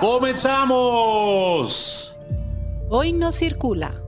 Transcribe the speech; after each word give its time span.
¡Comenzamos! 0.00 1.36
Hoy 2.88 3.12
no 3.12 3.32
circula. 3.32 4.02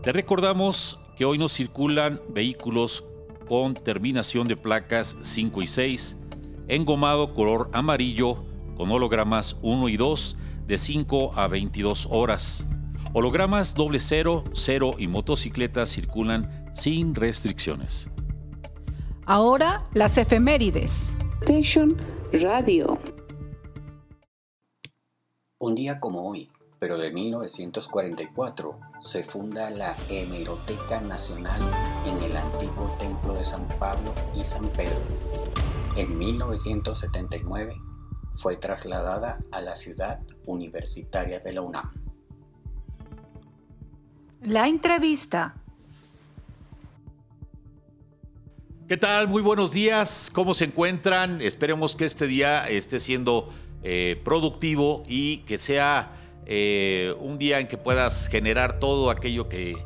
Te 0.00 0.12
recordamos 0.12 1.00
que 1.16 1.24
hoy 1.24 1.36
no 1.36 1.48
circulan 1.48 2.22
vehículos 2.28 3.02
con 3.48 3.74
terminación 3.74 4.46
de 4.46 4.56
placas 4.56 5.16
5 5.20 5.62
y 5.62 5.66
6, 5.66 6.16
engomado 6.68 7.34
color 7.34 7.68
amarillo 7.72 8.44
con 8.76 8.92
hologramas 8.92 9.56
1 9.62 9.88
y 9.88 9.96
2 9.96 10.36
de 10.68 10.78
5 10.78 11.32
a 11.34 11.48
22 11.48 12.06
horas. 12.12 12.68
Hologramas 13.12 13.74
doble 13.74 13.98
0, 13.98 14.44
0 14.52 14.92
y 14.96 15.08
motocicletas 15.08 15.90
circulan 15.90 16.70
sin 16.72 17.16
restricciones. 17.16 18.08
Ahora 19.26 19.82
las 19.92 20.18
efemérides. 20.18 21.16
Station 21.40 22.00
Radio. 22.32 22.96
Un 25.62 25.76
día 25.76 26.00
como 26.00 26.28
hoy, 26.28 26.50
pero 26.80 26.98
de 26.98 27.12
1944, 27.12 28.76
se 29.00 29.22
funda 29.22 29.70
la 29.70 29.94
Hemeroteca 30.08 31.00
Nacional 31.02 31.60
en 32.04 32.20
el 32.20 32.36
antiguo 32.36 32.92
Templo 32.98 33.32
de 33.34 33.44
San 33.44 33.68
Pablo 33.78 34.12
y 34.34 34.44
San 34.44 34.68
Pedro. 34.70 35.00
En 35.96 36.18
1979 36.18 37.76
fue 38.34 38.56
trasladada 38.56 39.38
a 39.52 39.60
la 39.60 39.76
ciudad 39.76 40.18
universitaria 40.46 41.38
de 41.38 41.52
la 41.52 41.60
UNAM. 41.60 41.92
La 44.40 44.66
entrevista. 44.66 45.54
¿Qué 48.88 48.96
tal? 48.96 49.28
Muy 49.28 49.42
buenos 49.42 49.72
días. 49.72 50.28
¿Cómo 50.34 50.54
se 50.54 50.64
encuentran? 50.64 51.40
Esperemos 51.40 51.94
que 51.94 52.04
este 52.04 52.26
día 52.26 52.68
esté 52.68 52.98
siendo 52.98 53.48
eh, 53.84 54.20
productivo 54.22 55.02
y 55.08 55.38
que 55.38 55.58
sea 55.58 56.12
eh, 56.46 57.14
un 57.18 57.36
día 57.36 57.58
en 57.58 57.66
que 57.66 57.76
puedas 57.76 58.28
generar 58.28 58.78
todo 58.78 59.10
aquello 59.10 59.48
que, 59.48 59.76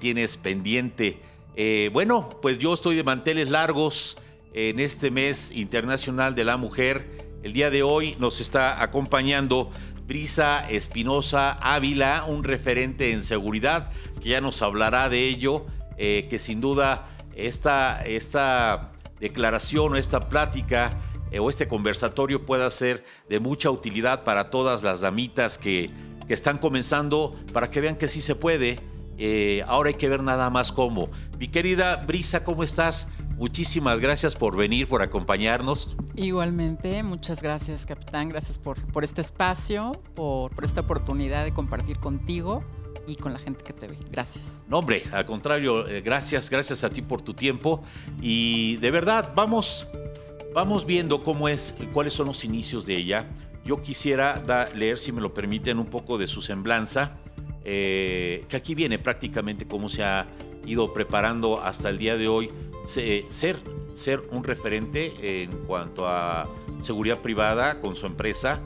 tienes 0.00 0.38
pendiente. 0.38 1.20
Eh, 1.54 1.90
bueno, 1.92 2.30
pues 2.40 2.58
yo 2.58 2.72
estoy 2.72 2.96
de 2.96 3.04
manteles 3.04 3.50
largos 3.50 4.16
en 4.54 4.80
este 4.80 5.10
mes 5.10 5.52
internacional 5.54 6.34
de 6.34 6.44
la 6.44 6.56
mujer. 6.56 7.06
El 7.42 7.52
día 7.52 7.68
de 7.68 7.82
hoy 7.82 8.16
nos 8.18 8.40
está 8.40 8.82
acompañando 8.82 9.70
Brisa 10.06 10.66
Espinosa 10.70 11.52
Ávila, 11.60 12.24
un 12.26 12.42
referente 12.42 13.12
en 13.12 13.22
seguridad, 13.22 13.90
que 14.22 14.30
ya 14.30 14.40
nos 14.40 14.62
hablará 14.62 15.10
de 15.10 15.28
ello, 15.28 15.66
que 15.98 16.38
sin 16.38 16.62
duda 16.62 17.06
esta, 17.34 18.02
esta 18.06 18.92
declaración 19.20 19.92
o 19.92 19.96
esta 19.96 20.20
plática 20.20 20.90
o 21.40 21.50
este 21.50 21.68
conversatorio 21.68 22.44
pueda 22.46 22.70
ser 22.70 23.04
de 23.28 23.40
mucha 23.40 23.70
utilidad 23.70 24.24
para 24.24 24.50
todas 24.50 24.82
las 24.82 25.00
damitas 25.00 25.58
que, 25.58 25.90
están 26.28 26.58
comenzando, 26.58 27.36
para 27.52 27.70
que 27.70 27.80
vean 27.80 27.94
que 27.94 28.08
sí 28.08 28.20
se 28.20 28.34
puede. 28.34 28.80
Eh, 29.16 29.62
ahora 29.68 29.90
hay 29.90 29.94
que 29.94 30.08
ver 30.08 30.24
nada 30.24 30.50
más 30.50 30.72
cómo. 30.72 31.08
Mi 31.38 31.46
querida 31.46 31.96
Brisa, 32.04 32.42
¿cómo 32.42 32.64
estás? 32.64 33.06
Muchísimas 33.36 34.00
gracias 34.00 34.34
por 34.34 34.56
venir, 34.56 34.88
por 34.88 35.02
acompañarnos. 35.02 35.96
Igualmente, 36.16 37.02
muchas 37.04 37.42
gracias, 37.42 37.86
capitán. 37.86 38.28
Gracias 38.28 38.58
por, 38.58 38.84
por 38.92 39.04
este 39.04 39.20
espacio, 39.20 39.92
por, 40.14 40.52
por 40.52 40.64
esta 40.64 40.80
oportunidad 40.80 41.44
de 41.44 41.52
compartir 41.52 41.98
contigo 41.98 42.64
y 43.06 43.16
con 43.16 43.32
la 43.32 43.38
gente 43.38 43.62
que 43.62 43.72
te 43.72 43.86
ve. 43.86 43.96
Gracias. 44.10 44.64
No, 44.68 44.78
hombre, 44.78 45.02
al 45.12 45.26
contrario, 45.26 45.86
eh, 45.86 46.00
gracias, 46.00 46.50
gracias 46.50 46.84
a 46.84 46.90
ti 46.90 47.02
por 47.02 47.22
tu 47.22 47.34
tiempo. 47.34 47.82
Y 48.20 48.76
de 48.78 48.90
verdad, 48.90 49.32
vamos, 49.34 49.88
Vamos 50.56 50.86
viendo 50.86 51.22
cómo 51.22 51.50
es, 51.50 51.76
cuáles 51.92 52.14
son 52.14 52.28
los 52.28 52.42
inicios 52.42 52.86
de 52.86 52.96
ella. 52.96 53.28
Yo 53.66 53.82
quisiera 53.82 54.42
leer, 54.74 54.98
si 54.98 55.12
me 55.12 55.20
lo 55.20 55.34
permiten, 55.34 55.78
un 55.78 55.84
poco 55.84 56.16
de 56.16 56.26
su 56.26 56.40
semblanza, 56.40 57.18
eh, 57.62 58.42
que 58.48 58.56
aquí 58.56 58.74
viene 58.74 58.98
prácticamente 58.98 59.66
cómo 59.66 59.90
se 59.90 60.02
ha 60.02 60.26
ido 60.64 60.94
preparando 60.94 61.60
hasta 61.60 61.90
el 61.90 61.98
día 61.98 62.16
de 62.16 62.28
hoy, 62.28 62.50
ser, 62.86 63.58
ser 63.92 64.22
un 64.30 64.44
referente 64.44 65.42
en 65.42 65.50
cuanto 65.66 66.08
a 66.08 66.48
seguridad 66.80 67.20
privada 67.20 67.82
con 67.82 67.94
su 67.94 68.06
empresa, 68.06 68.62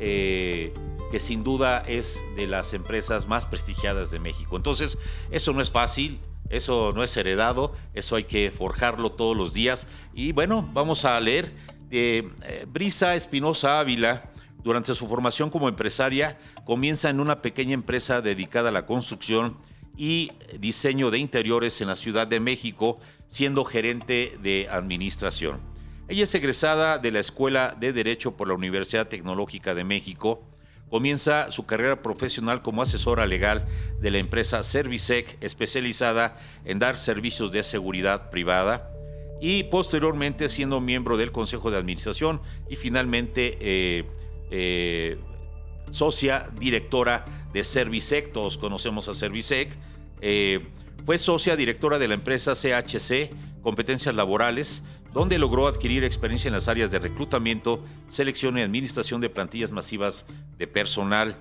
eh, 0.00 0.74
que 1.12 1.20
sin 1.20 1.44
duda 1.44 1.84
es 1.86 2.24
de 2.34 2.48
las 2.48 2.74
empresas 2.74 3.28
más 3.28 3.46
prestigiadas 3.46 4.10
de 4.10 4.18
México. 4.18 4.56
Entonces, 4.56 4.98
eso 5.30 5.52
no 5.52 5.62
es 5.62 5.70
fácil, 5.70 6.18
eso 6.50 6.92
no 6.94 7.02
es 7.02 7.16
heredado, 7.16 7.74
eso 7.94 8.16
hay 8.16 8.24
que 8.24 8.50
forjarlo 8.50 9.12
todos 9.12 9.36
los 9.36 9.52
días. 9.52 9.86
Y 10.14 10.32
bueno, 10.32 10.68
vamos 10.72 11.04
a 11.04 11.18
leer 11.20 11.52
de 11.90 12.30
eh, 12.44 12.66
Brisa 12.68 13.14
Espinosa 13.14 13.80
Ávila. 13.80 14.30
Durante 14.64 14.94
su 14.94 15.06
formación 15.06 15.50
como 15.50 15.68
empresaria, 15.68 16.36
comienza 16.64 17.08
en 17.08 17.20
una 17.20 17.40
pequeña 17.40 17.74
empresa 17.74 18.20
dedicada 18.20 18.70
a 18.70 18.72
la 18.72 18.86
construcción 18.86 19.56
y 19.96 20.32
diseño 20.58 21.10
de 21.10 21.18
interiores 21.18 21.80
en 21.80 21.88
la 21.88 21.96
Ciudad 21.96 22.26
de 22.26 22.40
México, 22.40 22.98
siendo 23.28 23.64
gerente 23.64 24.36
de 24.42 24.68
administración. 24.70 25.60
Ella 26.08 26.24
es 26.24 26.34
egresada 26.34 26.98
de 26.98 27.12
la 27.12 27.20
Escuela 27.20 27.76
de 27.78 27.92
Derecho 27.92 28.36
por 28.36 28.48
la 28.48 28.54
Universidad 28.54 29.08
Tecnológica 29.08 29.74
de 29.74 29.84
México 29.84 30.47
comienza 30.90 31.50
su 31.50 31.66
carrera 31.66 32.02
profesional 32.02 32.62
como 32.62 32.82
asesora 32.82 33.26
legal 33.26 33.66
de 34.00 34.10
la 34.10 34.18
empresa 34.18 34.62
Servicec, 34.62 35.36
especializada 35.42 36.34
en 36.64 36.78
dar 36.78 36.96
servicios 36.96 37.52
de 37.52 37.62
seguridad 37.62 38.30
privada, 38.30 38.90
y 39.40 39.64
posteriormente 39.64 40.48
siendo 40.48 40.80
miembro 40.80 41.16
del 41.16 41.32
Consejo 41.32 41.70
de 41.70 41.78
Administración 41.78 42.40
y 42.68 42.76
finalmente 42.76 43.56
eh, 43.60 44.04
eh, 44.50 45.18
socia 45.90 46.50
directora 46.58 47.24
de 47.52 47.64
Servicec, 47.64 48.32
todos 48.32 48.58
conocemos 48.58 49.08
a 49.08 49.14
Servicec. 49.14 49.70
Eh, 50.20 50.66
fue 51.04 51.18
socia 51.18 51.56
directora 51.56 51.98
de 51.98 52.08
la 52.08 52.14
empresa 52.14 52.54
CHC, 52.54 53.30
Competencias 53.62 54.14
Laborales, 54.14 54.82
donde 55.18 55.36
logró 55.36 55.66
adquirir 55.66 56.04
experiencia 56.04 56.46
en 56.46 56.54
las 56.54 56.68
áreas 56.68 56.92
de 56.92 57.00
reclutamiento, 57.00 57.82
selección 58.06 58.56
y 58.56 58.60
administración 58.62 59.20
de 59.20 59.28
plantillas 59.28 59.72
masivas 59.72 60.26
de 60.58 60.68
personal. 60.68 61.36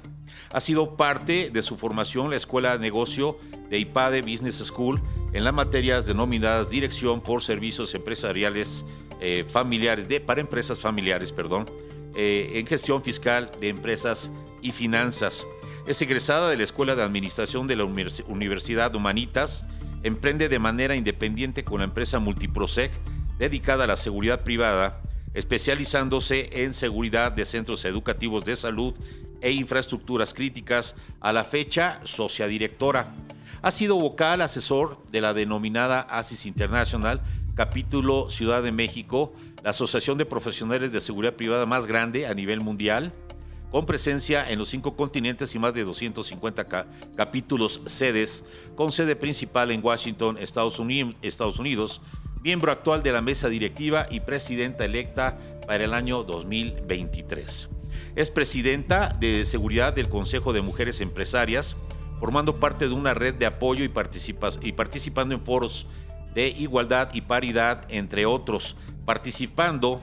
Ha 0.51 0.59
sido 0.61 0.97
parte 0.97 1.51
de 1.51 1.61
su 1.61 1.77
formación 1.77 2.31
la 2.31 2.37
Escuela 2.37 2.73
de 2.73 2.79
Negocio 2.79 3.37
de 3.69 3.77
IPADE 3.77 4.23
Business 4.23 4.63
School 4.65 4.99
en 5.31 5.43
las 5.43 5.53
materias 5.53 6.07
denominadas 6.07 6.71
Dirección 6.71 7.21
por 7.21 7.43
Servicios 7.43 7.93
Empresariales 7.93 8.83
eh, 9.21 9.45
Familiares, 9.47 10.07
para 10.21 10.41
empresas 10.41 10.79
familiares, 10.79 11.31
perdón, 11.31 11.67
eh, 12.15 12.53
en 12.55 12.65
gestión 12.65 13.03
fiscal 13.03 13.51
de 13.61 13.69
empresas 13.69 14.31
y 14.63 14.71
finanzas. 14.71 15.45
Es 15.85 16.01
egresada 16.01 16.49
de 16.49 16.57
la 16.57 16.63
Escuela 16.63 16.95
de 16.95 17.03
Administración 17.03 17.67
de 17.67 17.75
la 17.75 17.83
Universidad 17.83 18.95
Humanitas, 18.95 19.65
emprende 20.01 20.49
de 20.49 20.57
manera 20.57 20.95
independiente 20.95 21.63
con 21.63 21.77
la 21.77 21.85
empresa 21.85 22.17
Multiprosec 22.17 22.91
dedicada 23.37 23.83
a 23.83 23.87
la 23.87 23.97
seguridad 23.97 24.41
privada, 24.41 25.01
especializándose 25.33 26.63
en 26.63 26.73
seguridad 26.73 27.31
de 27.31 27.45
centros 27.45 27.85
educativos 27.85 28.43
de 28.45 28.55
salud 28.55 28.93
e 29.41 29.51
infraestructuras 29.51 30.33
críticas, 30.33 30.95
a 31.19 31.31
la 31.31 31.43
fecha 31.43 31.99
sociadirectora. 32.03 33.13
Ha 33.61 33.71
sido 33.71 33.99
vocal 33.99 34.41
asesor 34.41 34.97
de 35.11 35.21
la 35.21 35.33
denominada 35.33 36.01
ASIS 36.01 36.45
International, 36.45 37.21
capítulo 37.55 38.29
Ciudad 38.29 38.63
de 38.63 38.71
México, 38.71 39.33
la 39.63 39.71
asociación 39.71 40.17
de 40.17 40.25
profesionales 40.25 40.91
de 40.91 41.01
seguridad 41.01 41.33
privada 41.33 41.65
más 41.65 41.87
grande 41.87 42.27
a 42.27 42.33
nivel 42.33 42.61
mundial, 42.61 43.13
con 43.71 43.85
presencia 43.85 44.49
en 44.49 44.59
los 44.59 44.69
cinco 44.69 44.95
continentes 44.95 45.53
y 45.53 45.59
más 45.59 45.73
de 45.73 45.83
250 45.83 46.87
capítulos 47.15 47.81
sedes, 47.85 48.45
con 48.75 48.91
sede 48.91 49.15
principal 49.15 49.71
en 49.71 49.83
Washington, 49.83 50.37
Estados 50.39 50.79
Unidos, 50.79 52.01
miembro 52.43 52.71
actual 52.71 53.03
de 53.03 53.11
la 53.11 53.21
mesa 53.21 53.49
directiva 53.49 54.07
y 54.09 54.21
presidenta 54.21 54.85
electa 54.85 55.37
para 55.65 55.83
el 55.83 55.93
año 55.93 56.23
2023. 56.23 57.69
Es 58.15 58.31
presidenta 58.31 59.15
de 59.19 59.45
seguridad 59.45 59.93
del 59.93 60.09
Consejo 60.09 60.53
de 60.53 60.61
Mujeres 60.61 61.01
Empresarias, 61.01 61.75
formando 62.19 62.59
parte 62.59 62.87
de 62.87 62.93
una 62.93 63.13
red 63.13 63.35
de 63.35 63.45
apoyo 63.45 63.83
y, 63.83 63.89
participando 63.89 65.35
en 65.35 65.41
foros 65.41 65.87
de 66.33 66.47
igualdad 66.49 67.09
y 67.13 67.21
paridad, 67.21 67.85
entre 67.89 68.25
otros, 68.25 68.75
participando 69.05 70.01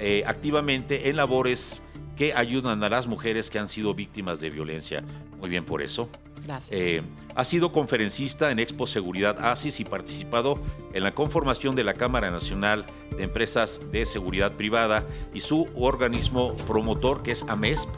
eh, 0.00 0.22
activamente 0.26 1.08
en 1.08 1.16
labores 1.16 1.82
que 2.16 2.34
ayudan 2.34 2.82
a 2.82 2.88
las 2.88 3.06
mujeres 3.06 3.50
que 3.50 3.58
han 3.58 3.68
sido 3.68 3.94
víctimas 3.94 4.40
de 4.40 4.50
violencia. 4.50 5.04
Muy 5.38 5.48
bien 5.48 5.64
por 5.64 5.82
eso. 5.82 6.08
Gracias. 6.44 6.78
Eh, 6.78 7.02
ha 7.34 7.44
sido 7.44 7.72
conferencista 7.72 8.50
en 8.50 8.58
Expo 8.58 8.86
Seguridad 8.86 9.38
ASIS 9.40 9.80
y 9.80 9.84
participado 9.84 10.60
en 10.92 11.02
la 11.02 11.14
conformación 11.14 11.74
de 11.76 11.84
la 11.84 11.94
Cámara 11.94 12.30
Nacional 12.30 12.84
de 13.16 13.22
Empresas 13.22 13.80
de 13.90 14.04
Seguridad 14.06 14.52
Privada 14.52 15.06
y 15.32 15.40
su 15.40 15.68
organismo 15.76 16.54
promotor, 16.66 17.22
que 17.22 17.30
es 17.32 17.44
AMESP, 17.48 17.88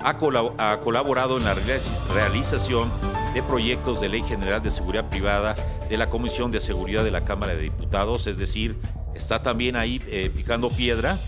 ha, 0.00 0.18
colab- 0.18 0.54
ha 0.58 0.78
colaborado 0.80 1.38
en 1.38 1.44
la 1.44 1.54
realiz- 1.54 1.96
realización 2.12 2.90
de 3.34 3.42
proyectos 3.42 4.00
de 4.00 4.08
Ley 4.10 4.22
General 4.22 4.62
de 4.62 4.70
Seguridad 4.70 5.08
Privada 5.08 5.56
de 5.88 5.96
la 5.96 6.08
Comisión 6.10 6.50
de 6.50 6.60
Seguridad 6.60 7.02
de 7.02 7.10
la 7.10 7.24
Cámara 7.24 7.54
de 7.54 7.62
Diputados, 7.62 8.26
es 8.26 8.38
decir, 8.38 8.76
está 9.14 9.42
también 9.42 9.74
ahí 9.76 10.00
eh, 10.06 10.30
picando 10.34 10.68
piedra. 10.68 11.18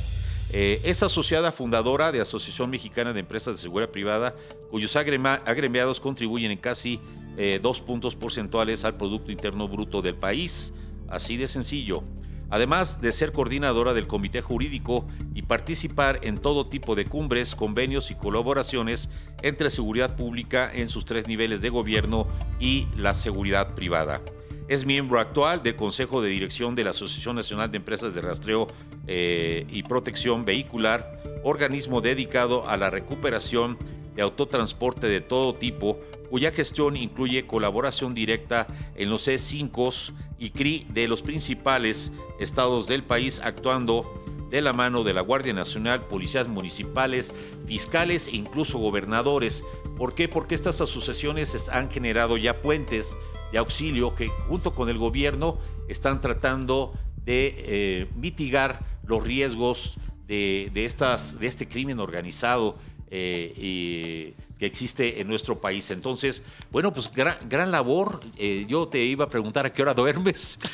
Eh, 0.50 0.80
es 0.84 1.02
asociada 1.02 1.52
fundadora 1.52 2.10
de 2.10 2.20
Asociación 2.20 2.70
Mexicana 2.70 3.12
de 3.12 3.20
Empresas 3.20 3.56
de 3.56 3.62
Seguridad 3.62 3.90
Privada, 3.90 4.34
cuyos 4.70 4.96
agremiados 4.96 6.00
contribuyen 6.00 6.50
en 6.50 6.58
casi 6.58 7.00
eh, 7.36 7.60
dos 7.62 7.80
puntos 7.80 8.16
porcentuales 8.16 8.84
al 8.84 8.96
Producto 8.96 9.30
Interno 9.30 9.68
Bruto 9.68 10.00
del 10.00 10.14
país. 10.14 10.72
Así 11.08 11.36
de 11.36 11.48
sencillo. 11.48 12.02
Además 12.50 13.02
de 13.02 13.12
ser 13.12 13.32
coordinadora 13.32 13.92
del 13.92 14.06
Comité 14.06 14.40
Jurídico 14.40 15.06
y 15.34 15.42
participar 15.42 16.20
en 16.22 16.38
todo 16.38 16.66
tipo 16.66 16.94
de 16.94 17.04
cumbres, 17.04 17.54
convenios 17.54 18.10
y 18.10 18.14
colaboraciones 18.14 19.10
entre 19.42 19.68
seguridad 19.68 20.16
pública 20.16 20.70
en 20.72 20.88
sus 20.88 21.04
tres 21.04 21.26
niveles 21.26 21.60
de 21.60 21.68
gobierno 21.68 22.26
y 22.58 22.86
la 22.96 23.12
seguridad 23.12 23.74
privada. 23.74 24.22
Es 24.68 24.84
miembro 24.84 25.18
actual 25.18 25.62
del 25.62 25.76
Consejo 25.76 26.20
de 26.20 26.28
Dirección 26.28 26.74
de 26.74 26.84
la 26.84 26.90
Asociación 26.90 27.36
Nacional 27.36 27.70
de 27.70 27.78
Empresas 27.78 28.14
de 28.14 28.20
Rastreo 28.20 28.68
eh, 29.08 29.66
y 29.70 29.82
Protección 29.82 30.44
Vehicular, 30.44 31.18
organismo 31.42 32.00
dedicado 32.00 32.68
a 32.68 32.76
la 32.76 32.90
recuperación 32.90 33.78
de 34.14 34.22
autotransporte 34.22 35.06
de 35.08 35.20
todo 35.20 35.54
tipo, 35.54 35.98
cuya 36.28 36.50
gestión 36.50 36.96
incluye 36.96 37.46
colaboración 37.46 38.14
directa 38.14 38.66
en 38.96 39.10
los 39.10 39.26
E5 39.28 40.12
y 40.38 40.50
CRI 40.50 40.86
de 40.90 41.08
los 41.08 41.22
principales 41.22 42.12
estados 42.38 42.86
del 42.86 43.02
país, 43.02 43.40
actuando 43.42 44.22
de 44.50 44.60
la 44.62 44.72
mano 44.72 45.04
de 45.04 45.14
la 45.14 45.20
Guardia 45.20 45.52
Nacional, 45.52 46.02
policías 46.06 46.48
municipales, 46.48 47.32
fiscales 47.66 48.28
e 48.28 48.36
incluso 48.36 48.78
gobernadores. 48.78 49.62
¿Por 49.96 50.14
qué? 50.14 50.28
Porque 50.28 50.54
estas 50.54 50.80
asociaciones 50.80 51.54
es- 51.54 51.68
han 51.68 51.90
generado 51.90 52.36
ya 52.36 52.60
puentes 52.62 53.16
de 53.52 53.58
auxilio 53.58 54.14
que 54.14 54.28
junto 54.48 54.72
con 54.74 54.88
el 54.88 54.98
gobierno 54.98 55.58
están 55.88 56.20
tratando 56.20 56.92
de 57.24 57.54
eh, 57.58 58.06
mitigar 58.16 58.80
los 59.08 59.24
riesgos 59.24 59.98
de, 60.28 60.70
de 60.72 60.84
estas, 60.84 61.40
de 61.40 61.46
este 61.46 61.66
crimen 61.66 61.98
organizado 61.98 62.76
eh, 63.10 63.54
y 63.56 64.34
que 64.58 64.66
existe 64.66 65.20
en 65.20 65.28
nuestro 65.28 65.60
país. 65.60 65.90
Entonces, 65.90 66.42
bueno, 66.70 66.92
pues 66.92 67.10
gran, 67.10 67.38
gran 67.48 67.70
labor. 67.70 68.20
Eh, 68.36 68.66
yo 68.68 68.86
te 68.88 69.02
iba 69.02 69.24
a 69.24 69.30
preguntar 69.30 69.64
a 69.64 69.72
qué 69.72 69.82
hora 69.82 69.94
duermes. 69.94 70.58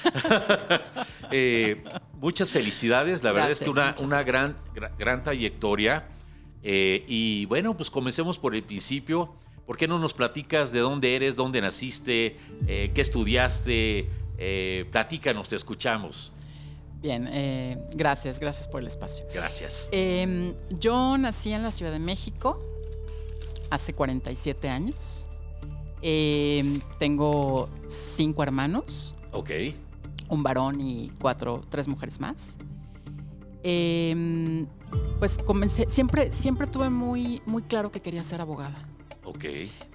Eh, 1.30 1.82
muchas 2.20 2.50
felicidades. 2.52 3.24
La 3.24 3.32
verdad 3.32 3.50
es 3.50 3.58
que 3.58 3.68
una, 3.68 3.94
una 4.00 4.22
gran, 4.22 4.56
gran, 4.72 4.92
gran 4.96 5.22
trayectoria. 5.24 6.06
Y 6.62 7.46
bueno, 7.46 7.76
pues 7.76 7.90
comencemos 7.90 8.38
por 8.38 8.54
el 8.54 8.62
principio. 8.62 9.34
¿Por 9.66 9.76
qué 9.76 9.88
no 9.88 9.98
nos 9.98 10.14
platicas 10.14 10.70
de 10.70 10.78
dónde 10.78 11.16
eres, 11.16 11.34
dónde 11.34 11.60
naciste, 11.60 12.36
qué 12.66 13.00
estudiaste? 13.00 14.08
Platícanos, 14.92 15.48
te 15.48 15.56
escuchamos. 15.56 16.33
Bien, 17.04 17.28
eh, 17.30 17.76
gracias, 17.94 18.40
gracias 18.40 18.66
por 18.66 18.80
el 18.80 18.86
espacio. 18.86 19.26
Gracias. 19.34 19.90
Eh, 19.92 20.54
yo 20.70 21.18
nací 21.18 21.52
en 21.52 21.62
la 21.62 21.70
Ciudad 21.70 21.92
de 21.92 21.98
México 21.98 22.58
hace 23.68 23.92
47 23.92 24.70
años. 24.70 25.26
Eh, 26.00 26.80
tengo 26.98 27.68
cinco 27.88 28.42
hermanos, 28.42 29.16
Ok. 29.32 29.50
un 30.30 30.42
varón 30.42 30.80
y 30.80 31.12
cuatro, 31.20 31.62
tres 31.68 31.88
mujeres 31.88 32.20
más. 32.20 32.56
Eh, 33.62 34.64
pues 35.18 35.36
comencé, 35.36 35.84
siempre, 35.90 36.32
siempre 36.32 36.66
tuve 36.66 36.88
muy, 36.88 37.42
muy 37.44 37.62
claro 37.64 37.90
que 37.92 38.00
quería 38.00 38.22
ser 38.22 38.40
abogada. 38.40 38.78
Ok. 39.24 39.44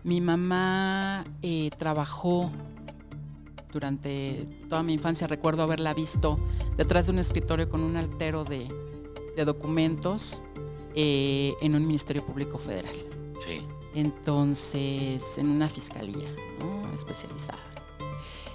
Mi 0.03 0.21
mamá 0.21 1.23
eh, 1.41 1.71
trabajó 1.75 2.51
durante 3.71 4.47
toda 4.69 4.83
mi 4.83 4.93
infancia. 4.93 5.27
Recuerdo 5.27 5.63
haberla 5.63 5.93
visto 5.93 6.37
detrás 6.77 7.07
de 7.07 7.13
un 7.13 7.19
escritorio 7.19 7.69
con 7.69 7.81
un 7.81 7.97
altero 7.97 8.43
de, 8.43 8.67
de 9.35 9.45
documentos 9.45 10.43
eh, 10.95 11.53
en 11.61 11.75
un 11.75 11.85
ministerio 11.85 12.25
público 12.25 12.57
federal. 12.57 12.95
Sí. 13.45 13.61
Entonces, 13.95 15.37
en 15.37 15.49
una 15.49 15.69
fiscalía 15.69 16.29
¿no? 16.59 16.93
especializada. 16.93 17.59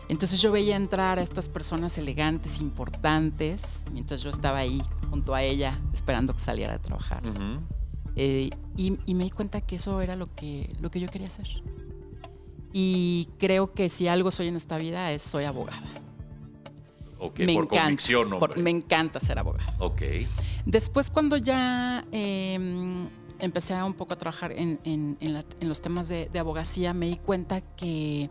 Entonces 0.08 0.40
yo 0.43 0.52
veía 0.52 0.76
entrar 0.76 1.19
a 1.19 1.22
estas 1.22 1.49
personas 1.49 1.96
elegantes, 1.96 2.60
importantes, 2.60 3.84
mientras 3.93 4.22
yo 4.22 4.31
estaba 4.31 4.58
ahí 4.58 4.82
junto 5.08 5.34
a 5.34 5.43
ella 5.43 5.81
esperando 5.93 6.34
que 6.34 6.40
saliera 6.40 6.72
de 6.72 6.78
trabajar. 6.78 7.22
Eh, 8.17 8.50
y, 8.76 8.99
y 9.06 9.14
me 9.14 9.25
di 9.25 9.31
cuenta 9.31 9.60
que 9.62 9.76
eso 9.76 10.00
era 10.00 10.14
lo 10.14 10.32
que, 10.34 10.70
lo 10.81 10.90
que 10.90 11.00
yo 11.00 11.08
quería 11.08 11.28
hacer. 11.28 11.49
Y 12.76 13.28
creo 13.38 13.72
que 13.72 13.88
si 13.88 14.08
algo 14.08 14.32
soy 14.32 14.48
en 14.48 14.56
esta 14.56 14.76
vida 14.78 15.12
es 15.12 15.22
soy 15.22 15.44
abogada. 15.44 15.86
Ok, 17.20 17.38
me 17.38 17.54
por 17.54 17.64
encanta. 17.64 17.82
convicción, 17.84 18.30
por- 18.38 18.58
me 18.58 18.70
encanta 18.70 19.20
ser 19.20 19.38
abogada. 19.38 19.74
Ok. 19.78 20.02
Después 20.66 21.08
cuando 21.08 21.36
ya 21.36 22.04
eh, 22.10 23.06
empecé 23.38 23.80
un 23.82 23.94
poco 23.94 24.14
a 24.14 24.18
trabajar 24.18 24.50
en, 24.52 24.80
en- 24.84 25.16
en 25.20 25.32
la- 25.34 25.44
en 25.60 25.68
los 25.68 25.80
temas 25.80 26.08
de, 26.08 26.28
de 26.32 26.38
abogacía, 26.40 26.92
me 26.94 27.06
di 27.06 27.16
cuenta 27.16 27.60
que, 27.60 28.28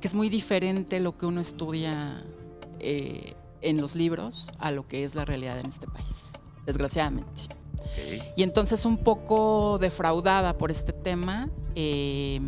que 0.00 0.06
es 0.06 0.14
muy 0.14 0.28
diferente 0.28 1.00
lo 1.00 1.18
que 1.18 1.26
uno 1.26 1.40
estudia 1.40 2.22
eh, 2.78 3.34
en 3.62 3.80
los 3.80 3.96
libros 3.96 4.52
a 4.60 4.70
lo 4.70 4.86
que 4.86 5.02
es 5.02 5.16
la 5.16 5.24
realidad 5.24 5.58
en 5.58 5.66
este 5.66 5.88
país, 5.88 6.34
desgraciadamente. 6.66 7.42
ok. 7.78 8.22
Y 8.36 8.44
entonces 8.44 8.86
un 8.86 8.96
poco 8.98 9.78
defraudada 9.80 10.56
por 10.56 10.70
este 10.70 10.92
tema, 10.92 11.50
eh, 11.74 12.40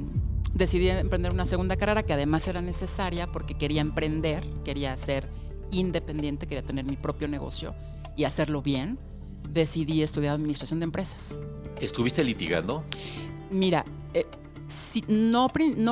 decidí 0.55 0.89
emprender 0.89 1.33
una 1.33 1.47
segunda 1.47 1.77
carrera 1.77 2.03
que 2.03 2.13
además 2.13 2.47
era 2.49 2.61
necesaria 2.63 3.27
porque 3.27 3.55
quería 3.55 3.81
emprender, 3.81 4.47
quería 4.65 4.97
ser 4.97 5.29
independiente, 5.71 6.47
quería 6.47 6.65
tener 6.65 6.85
mi 6.85 6.97
propio 6.97 7.29
negocio 7.29 7.75
y 8.17 8.25
hacerlo 8.25 8.63
bien. 8.63 8.99
Decidí 9.51 10.03
estudiar 10.03 10.35
administración 10.35 10.81
de 10.81 10.85
empresas. 10.85 11.37
¿Estuviste 11.81 12.25
litigando? 12.25 12.83
Mira, 13.51 13.85
eh, 14.15 14.27
sí, 14.67 15.05
no, 15.09 15.49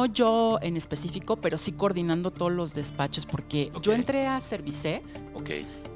yo 0.06 0.58
en 0.62 0.76
específico, 0.76 1.36
pero 1.36 1.58
sí 1.58 1.72
coordinando 1.72 2.30
todos 2.30 2.50
los 2.52 2.74
despachos 2.74 3.26
porque 3.26 3.70
yo 3.82 3.92
entré 3.92 4.26
a 4.26 4.40
Servicé 4.40 5.02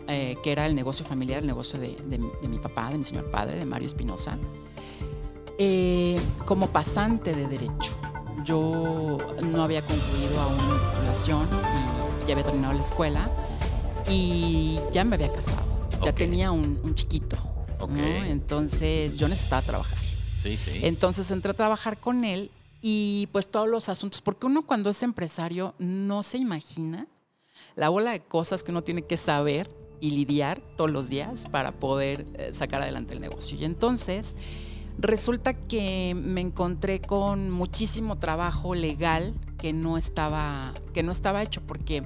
eh, 0.09 0.37
que 0.45 0.53
era 0.53 0.67
el 0.67 0.75
negocio 0.77 1.05
familiar, 1.05 1.41
el 1.41 1.47
negocio 1.49 1.81
de, 1.81 1.97
de 1.97 2.19
mi- 2.19 2.31
de 2.43 2.49
mi 2.49 2.59
papá, 2.59 2.91
de 2.91 2.99
mi 2.99 3.05
señor 3.05 3.31
padre, 3.31 3.57
de 3.57 3.65
Mario 3.65 3.87
Espinosa, 3.89 4.39
eh, 5.59 6.21
como 6.45 6.69
pasante 6.69 7.35
de 7.35 7.49
derecho. 7.49 7.97
Yo 8.47 9.19
no 9.43 9.63
había 9.63 9.83
concluido 9.83 10.41
aún 10.41 10.57
mi 10.57 10.79
titulación 10.79 11.49
y 12.23 12.27
ya 12.29 12.35
había 12.35 12.45
terminado 12.45 12.75
la 12.75 12.81
escuela 12.81 13.29
y 14.09 14.79
ya 14.93 15.05
me 15.05 15.17
había 15.17 15.33
casado. 15.33 15.65
Ya 16.05 16.15
tenía 16.15 16.53
un, 16.53 16.81
un 16.85 16.95
chiquito. 16.95 17.37
Entonces 18.29 19.17
yo 19.17 19.27
necesitaba 19.27 19.63
trabajar. 19.63 19.99
Sí, 20.41 20.57
sí. 20.57 20.81
Entonces 20.83 21.29
entré 21.33 21.51
a 21.51 21.55
trabajar 21.55 21.99
con 21.99 22.25
él 22.25 22.53
y 22.81 23.29
pues 23.33 23.49
todos 23.49 23.69
los 23.69 23.89
asuntos, 23.89 24.23
porque 24.23 24.47
uno 24.47 24.65
cuando 24.65 24.91
es 24.91 25.03
empresario 25.03 25.75
no 25.79 26.23
se 26.23 26.39
imagina 26.39 27.09
la 27.75 27.89
bola 27.89 28.13
de 28.13 28.21
cosas 28.21 28.63
que 28.63 28.71
uno 28.71 28.85
tiene 28.85 29.03
que 29.03 29.17
saber 29.17 29.69
y 30.01 30.13
lidiar 30.13 30.61
todos 30.77 30.91
los 30.91 31.09
días 31.09 31.47
para 31.51 31.73
poder 31.73 32.27
eh, 32.35 32.51
sacar 32.53 32.83
adelante 32.83 33.15
el 33.15 33.21
negocio. 33.21 33.59
Y 33.59 33.65
entonces 33.65 34.37
resulta 34.99 35.55
que 35.55 36.15
me 36.15 36.41
encontré 36.41 37.01
con 37.01 37.51
muchísimo 37.51 38.19
trabajo 38.19 38.75
legal 38.75 39.35
que 39.59 39.73
no 39.73 39.99
estaba, 39.99 40.73
que 40.93 41.03
no 41.03 41.13
estaba 41.13 41.43
hecho, 41.43 41.63
porque 41.67 42.03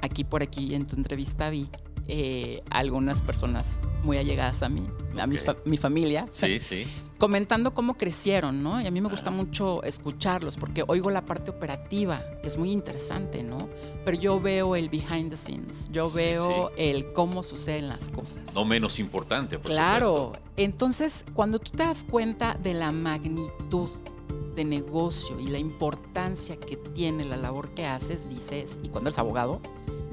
aquí 0.00 0.24
por 0.24 0.42
aquí 0.42 0.74
en 0.74 0.86
tu 0.86 0.96
entrevista 0.96 1.50
vi 1.50 1.68
eh, 2.14 2.60
algunas 2.68 3.22
personas 3.22 3.80
muy 4.02 4.18
allegadas 4.18 4.62
a 4.62 4.68
mí, 4.68 4.86
a 5.18 5.26
mi, 5.26 5.36
Ok. 5.36 5.42
fa- 5.42 5.56
mi 5.64 5.78
familia, 5.78 6.26
Sí, 6.30 6.58
sí. 6.58 6.84
comentando 7.16 7.72
cómo 7.72 7.94
crecieron, 7.96 8.62
¿no? 8.62 8.82
Y 8.82 8.86
a 8.86 8.90
mí 8.90 9.00
me 9.00 9.08
gusta 9.08 9.30
mucho 9.30 9.82
escucharlos 9.82 10.58
porque 10.58 10.84
oigo 10.86 11.10
la 11.10 11.24
parte 11.24 11.50
operativa, 11.50 12.22
que 12.42 12.48
es 12.48 12.58
muy 12.58 12.70
interesante, 12.70 13.42
¿no? 13.42 13.66
Pero 14.04 14.18
yo 14.18 14.40
veo 14.42 14.76
el 14.76 14.90
behind 14.90 15.30
the 15.30 15.38
scenes, 15.38 15.88
yo 15.90 16.06
Sí, 16.10 16.16
veo 16.16 16.70
el 16.76 17.12
cómo 17.14 17.42
suceden 17.42 17.88
las 17.88 18.10
cosas. 18.10 18.52
No 18.54 18.66
menos 18.66 18.98
importante, 18.98 19.58
por 19.58 19.70
claro. 19.70 20.06
supuesto. 20.12 20.48
Entonces, 20.58 21.24
cuando 21.32 21.60
tú 21.60 21.70
te 21.70 21.84
das 21.84 22.04
cuenta 22.04 22.58
de 22.62 22.74
la 22.74 22.92
magnitud 22.92 23.88
de 24.54 24.64
negocio 24.66 25.40
y 25.40 25.46
la 25.46 25.58
importancia 25.58 26.56
que 26.56 26.76
tiene 26.76 27.24
la 27.24 27.38
labor 27.38 27.70
que 27.72 27.86
haces, 27.86 28.28
dices, 28.28 28.80
y 28.82 28.90
cuando 28.90 29.08
eres 29.08 29.18
abogado, 29.18 29.60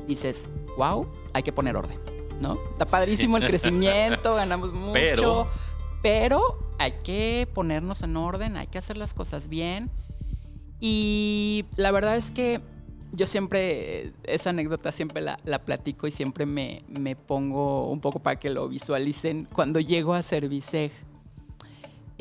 dices, 0.07 0.49
wow, 0.79 1.05
hay 1.33 1.43
que 1.43 1.51
poner 1.51 1.75
orden, 1.75 1.99
¿no? 2.39 2.57
Está 2.71 2.85
padrísimo 2.85 3.35
el 3.35 3.45
crecimiento, 3.45 4.33
ganamos 4.35 4.71
mucho, 4.73 4.93
Pero- 4.93 5.47
pero 6.01 6.41
hay 6.79 6.93
que 7.03 7.49
ponernos 7.53 8.01
en 8.03 8.15
orden, 8.15 8.55
hay 8.55 8.67
que 8.67 8.77
hacer 8.77 8.95
las 8.95 9.13
cosas 9.13 9.49
bien. 9.49 9.91
Y 10.79 11.65
la 11.75 11.91
verdad 11.91 12.15
es 12.15 12.31
que 12.31 12.61
yo 13.11 13.27
siempre, 13.27 14.13
esa 14.23 14.51
anécdota 14.51 14.93
siempre 14.93 15.21
la, 15.21 15.37
la 15.43 15.59
platico 15.65 16.07
y 16.07 16.11
siempre 16.13 16.45
me, 16.45 16.83
me, 16.87 17.17
pongo 17.17 17.89
un 17.91 17.99
poco 17.99 18.19
para 18.19 18.39
que 18.39 18.49
lo 18.49 18.69
visualicen. 18.69 19.45
Cuando 19.51 19.81
llego 19.81 20.13
a 20.13 20.23
Serviceg, 20.23 20.93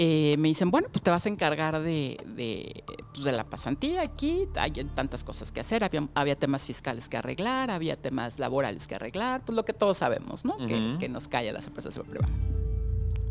eh, 0.00 0.36
me 0.38 0.46
dicen, 0.46 0.70
bueno, 0.70 0.86
pues 0.92 1.02
te 1.02 1.10
vas 1.10 1.26
a 1.26 1.28
encargar 1.28 1.82
de, 1.82 2.18
de, 2.24 2.84
pues 3.12 3.24
de, 3.24 3.32
la 3.32 3.42
pasantía 3.42 4.02
aquí, 4.02 4.46
hay 4.54 4.70
tantas 4.94 5.24
cosas 5.24 5.50
que 5.50 5.58
hacer, 5.58 5.82
había, 5.82 6.08
había, 6.14 6.36
temas 6.36 6.66
fiscales 6.66 7.08
que 7.08 7.16
arreglar, 7.16 7.72
había 7.72 7.96
temas 7.96 8.38
laborales 8.38 8.86
que 8.86 8.94
arreglar, 8.94 9.44
pues 9.44 9.56
lo 9.56 9.64
que 9.64 9.72
todos 9.72 9.98
sabemos, 9.98 10.44
¿no? 10.44 10.54
Uh 10.54 10.60
-huh. 10.60 10.92
que, 10.92 10.98
que, 11.00 11.08
nos 11.08 11.26
cae 11.26 11.50
a 11.50 11.52
las 11.52 11.66
empresas 11.66 11.98
privadas. 11.98 12.30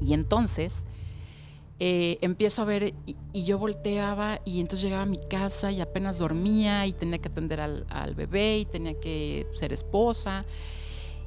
Y 0.01 0.13
entonces 0.13 0.85
eh, 1.79 2.17
empiezo 2.19 2.63
a 2.63 2.65
ver 2.65 2.93
y, 3.05 3.15
y, 3.31 3.45
yo 3.45 3.57
volteaba 3.57 4.41
y 4.43 4.59
entonces 4.59 4.83
llegaba 4.83 5.03
a 5.03 5.05
mi 5.05 5.19
casa 5.19 5.71
y 5.71 5.79
apenas 5.79 6.17
dormía 6.17 6.85
y 6.85 6.91
tenía 6.91 7.19
que 7.19 7.29
atender 7.29 7.61
al, 7.61 7.85
al 7.89 8.13
bebé 8.13 8.57
y 8.57 8.65
tenía 8.65 8.99
que 8.99 9.47
ser 9.53 9.71
esposa. 9.71 10.43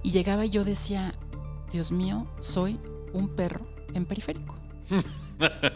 Y 0.02 0.10
llegaba 0.10 0.44
y 0.44 0.50
yo 0.50 0.64
decía, 0.64 1.14
Dios 1.72 1.92
mío, 1.92 2.26
soy 2.40 2.78
un 3.14 3.34
perro 3.34 3.66
en 3.94 4.04
periférico. 4.04 4.54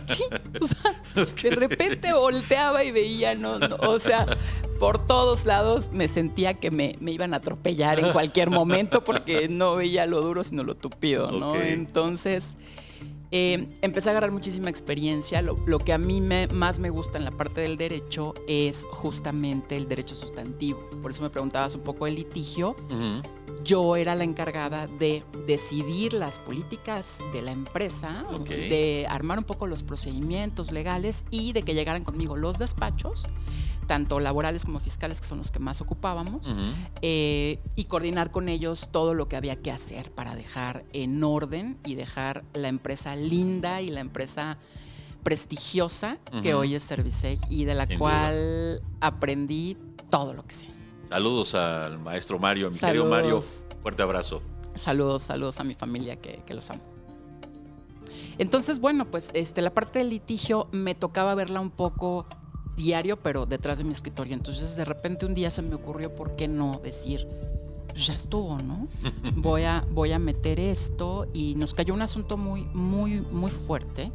Sí, 0.06 0.24
o 0.60 0.66
sea, 0.66 1.02
de 1.42 1.50
repente 1.50 2.12
volteaba 2.12 2.84
y 2.84 2.90
veía, 2.90 3.34
no, 3.34 3.58
no, 3.58 3.76
o 3.76 3.98
sea, 3.98 4.26
por 4.78 5.04
todos 5.06 5.46
lados 5.46 5.90
me 5.92 6.08
sentía 6.08 6.54
que 6.54 6.70
me, 6.70 6.96
me, 7.00 7.12
iban 7.12 7.34
a 7.34 7.38
atropellar 7.38 7.98
en 8.00 8.12
cualquier 8.12 8.50
momento 8.50 9.04
porque 9.04 9.48
no 9.48 9.76
veía 9.76 10.06
lo 10.06 10.20
duro 10.20 10.44
sino 10.44 10.64
lo 10.64 10.74
tupido, 10.74 11.30
¿no? 11.30 11.52
Okay. 11.52 11.72
Entonces, 11.72 12.56
eh, 13.30 13.68
empecé 13.82 14.10
a 14.10 14.12
agarrar 14.12 14.30
muchísima 14.30 14.70
experiencia. 14.70 15.42
Lo, 15.42 15.56
lo 15.66 15.78
que 15.78 15.92
a 15.92 15.98
mí 15.98 16.20
me, 16.20 16.46
más 16.48 16.78
me 16.78 16.90
gusta 16.90 17.18
en 17.18 17.24
la 17.24 17.30
parte 17.30 17.60
del 17.60 17.76
derecho 17.76 18.34
es 18.46 18.84
justamente 18.90 19.76
el 19.76 19.88
derecho 19.88 20.14
sustantivo. 20.14 20.88
Por 21.02 21.10
eso 21.10 21.22
me 21.22 21.30
preguntabas 21.30 21.74
un 21.74 21.82
poco 21.82 22.06
el 22.06 22.14
litigio. 22.14 22.76
Uh 22.90 22.94
-huh 22.94 23.43
yo 23.62 23.96
era 23.96 24.14
la 24.14 24.24
encargada 24.24 24.86
de 24.86 25.22
decidir 25.46 26.14
las 26.14 26.38
políticas 26.38 27.20
de 27.32 27.42
la 27.42 27.52
empresa, 27.52 28.24
okay. 28.32 28.68
de 28.68 29.06
armar 29.08 29.38
un 29.38 29.44
poco 29.44 29.66
los 29.66 29.82
procedimientos 29.82 30.72
legales 30.72 31.24
y 31.30 31.52
de 31.52 31.62
que 31.62 31.74
llegaran 31.74 32.04
conmigo 32.04 32.36
los 32.36 32.58
despachos, 32.58 33.24
tanto 33.86 34.18
laborales 34.20 34.64
como 34.64 34.80
fiscales, 34.80 35.20
que 35.20 35.26
son 35.26 35.38
los 35.38 35.50
que 35.50 35.58
más 35.58 35.80
ocupábamos, 35.80 36.48
uh 36.48 36.52
-huh. 36.52 36.72
eh, 37.02 37.58
y 37.76 37.84
coordinar 37.84 38.30
con 38.30 38.48
ellos 38.48 38.88
todo 38.90 39.14
lo 39.14 39.28
que 39.28 39.36
había 39.36 39.56
que 39.56 39.70
hacer 39.70 40.10
para 40.10 40.34
dejar 40.34 40.84
en 40.92 41.22
orden 41.22 41.78
y 41.84 41.94
dejar 41.94 42.44
la 42.54 42.68
empresa 42.68 43.14
linda 43.14 43.82
y 43.82 43.88
la 43.88 44.00
empresa 44.00 44.56
prestigiosa 45.22 46.18
uh 46.32 46.36
-huh. 46.36 46.42
que 46.42 46.54
hoy 46.54 46.74
es 46.74 46.82
Servicec 46.82 47.38
y 47.50 47.64
de 47.64 47.74
la 47.74 47.86
Sin 47.86 47.98
cual 47.98 48.80
duda. 48.80 48.88
aprendí 49.00 49.76
todo 50.10 50.34
lo 50.34 50.44
que 50.46 50.54
sé. 50.54 50.73
Saludos 51.14 51.54
al 51.54 52.00
maestro 52.00 52.40
Mario, 52.40 52.66
a 52.66 52.70
mi 52.70 52.76
saludos. 52.76 53.04
querido 53.04 53.08
Mario. 53.08 53.40
Fuerte 53.82 54.02
abrazo. 54.02 54.42
Saludos, 54.74 55.22
saludos 55.22 55.60
a 55.60 55.62
mi 55.62 55.74
familia 55.74 56.16
que, 56.16 56.42
que, 56.44 56.54
los 56.54 56.68
amo. 56.70 56.82
Entonces, 58.36 58.80
bueno, 58.80 59.04
pues 59.04 59.30
este, 59.32 59.62
la 59.62 59.72
parte 59.72 60.00
del 60.00 60.08
litigio 60.08 60.66
me 60.72 60.96
tocaba 60.96 61.36
verla 61.36 61.60
un 61.60 61.70
poco 61.70 62.26
diario, 62.76 63.22
pero 63.22 63.46
detrás 63.46 63.78
de 63.78 63.84
mi 63.84 63.92
escritorio. 63.92 64.34
Entonces, 64.34 64.74
de 64.74 64.84
repente 64.84 65.24
un 65.24 65.34
día 65.34 65.52
se 65.52 65.62
me 65.62 65.76
ocurrió, 65.76 66.12
¿por 66.12 66.34
qué 66.34 66.48
no 66.48 66.80
decir, 66.82 67.28
pues 67.86 68.08
ya 68.08 68.14
estuvo, 68.14 68.58
¿no? 68.58 68.88
voy, 69.36 69.62
a, 69.62 69.86
voy 69.92 70.10
a 70.10 70.18
meter 70.18 70.58
esto 70.58 71.28
y 71.32 71.54
nos 71.54 71.74
cayó 71.74 71.94
un 71.94 72.02
asunto 72.02 72.36
muy, 72.36 72.64
muy, 72.74 73.20
muy 73.20 73.52
fuerte. 73.52 74.10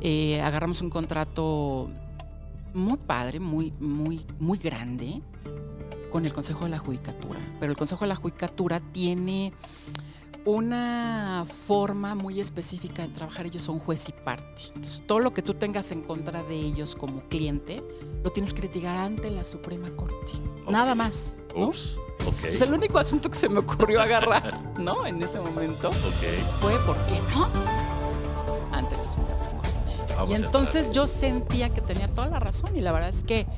Eh, 0.00 0.40
agarramos 0.40 0.80
un 0.80 0.90
contrato 0.90 1.90
muy 2.72 2.98
padre, 2.98 3.40
muy, 3.40 3.72
muy, 3.80 4.24
muy 4.38 4.58
grande 4.58 5.20
con 6.14 6.24
el 6.24 6.32
Consejo 6.32 6.62
de 6.62 6.70
la 6.70 6.78
Judicatura. 6.78 7.40
Pero 7.58 7.72
el 7.72 7.76
Consejo 7.76 8.04
de 8.04 8.08
la 8.10 8.14
Judicatura 8.14 8.78
tiene 8.78 9.52
una 10.44 11.44
forma 11.44 12.14
muy 12.14 12.38
específica 12.38 13.02
de 13.02 13.08
trabajar. 13.08 13.46
Ellos 13.46 13.64
son 13.64 13.80
juez 13.80 14.08
y 14.10 14.12
parte. 14.12 14.62
Entonces, 14.68 15.02
todo 15.08 15.18
lo 15.18 15.34
que 15.34 15.42
tú 15.42 15.54
tengas 15.54 15.90
en 15.90 16.02
contra 16.02 16.44
de 16.44 16.54
ellos 16.54 16.94
como 16.94 17.22
cliente, 17.22 17.82
lo 18.22 18.30
tienes 18.30 18.54
que 18.54 18.62
litigar 18.62 18.96
ante 18.96 19.28
la 19.28 19.42
Suprema 19.42 19.90
Corte. 19.90 20.14
Okay. 20.62 20.72
Nada 20.72 20.94
más. 20.94 21.34
¿no? 21.56 21.66
Ups. 21.66 21.98
Okay. 22.24 22.50
Es 22.50 22.60
el 22.60 22.72
único 22.72 22.96
asunto 23.00 23.28
que 23.28 23.36
se 23.36 23.48
me 23.48 23.58
ocurrió 23.58 24.00
agarrar, 24.00 24.78
¿no? 24.78 25.04
En 25.06 25.20
ese 25.20 25.40
momento. 25.40 25.88
Okay. 25.88 26.44
Fue, 26.60 26.78
¿por 26.86 26.96
qué 27.06 27.18
no? 27.34 27.48
Ante 28.70 28.96
la 28.96 29.08
Suprema 29.08 29.34
Corte. 29.60 30.14
Vamos 30.14 30.30
y 30.30 30.34
entonces 30.34 30.92
yo 30.92 31.08
sentía 31.08 31.70
que 31.70 31.80
tenía 31.80 32.06
toda 32.06 32.28
la 32.28 32.38
razón 32.38 32.76
y 32.76 32.82
la 32.82 32.92
verdad 32.92 33.08
es 33.08 33.24
que 33.24 33.48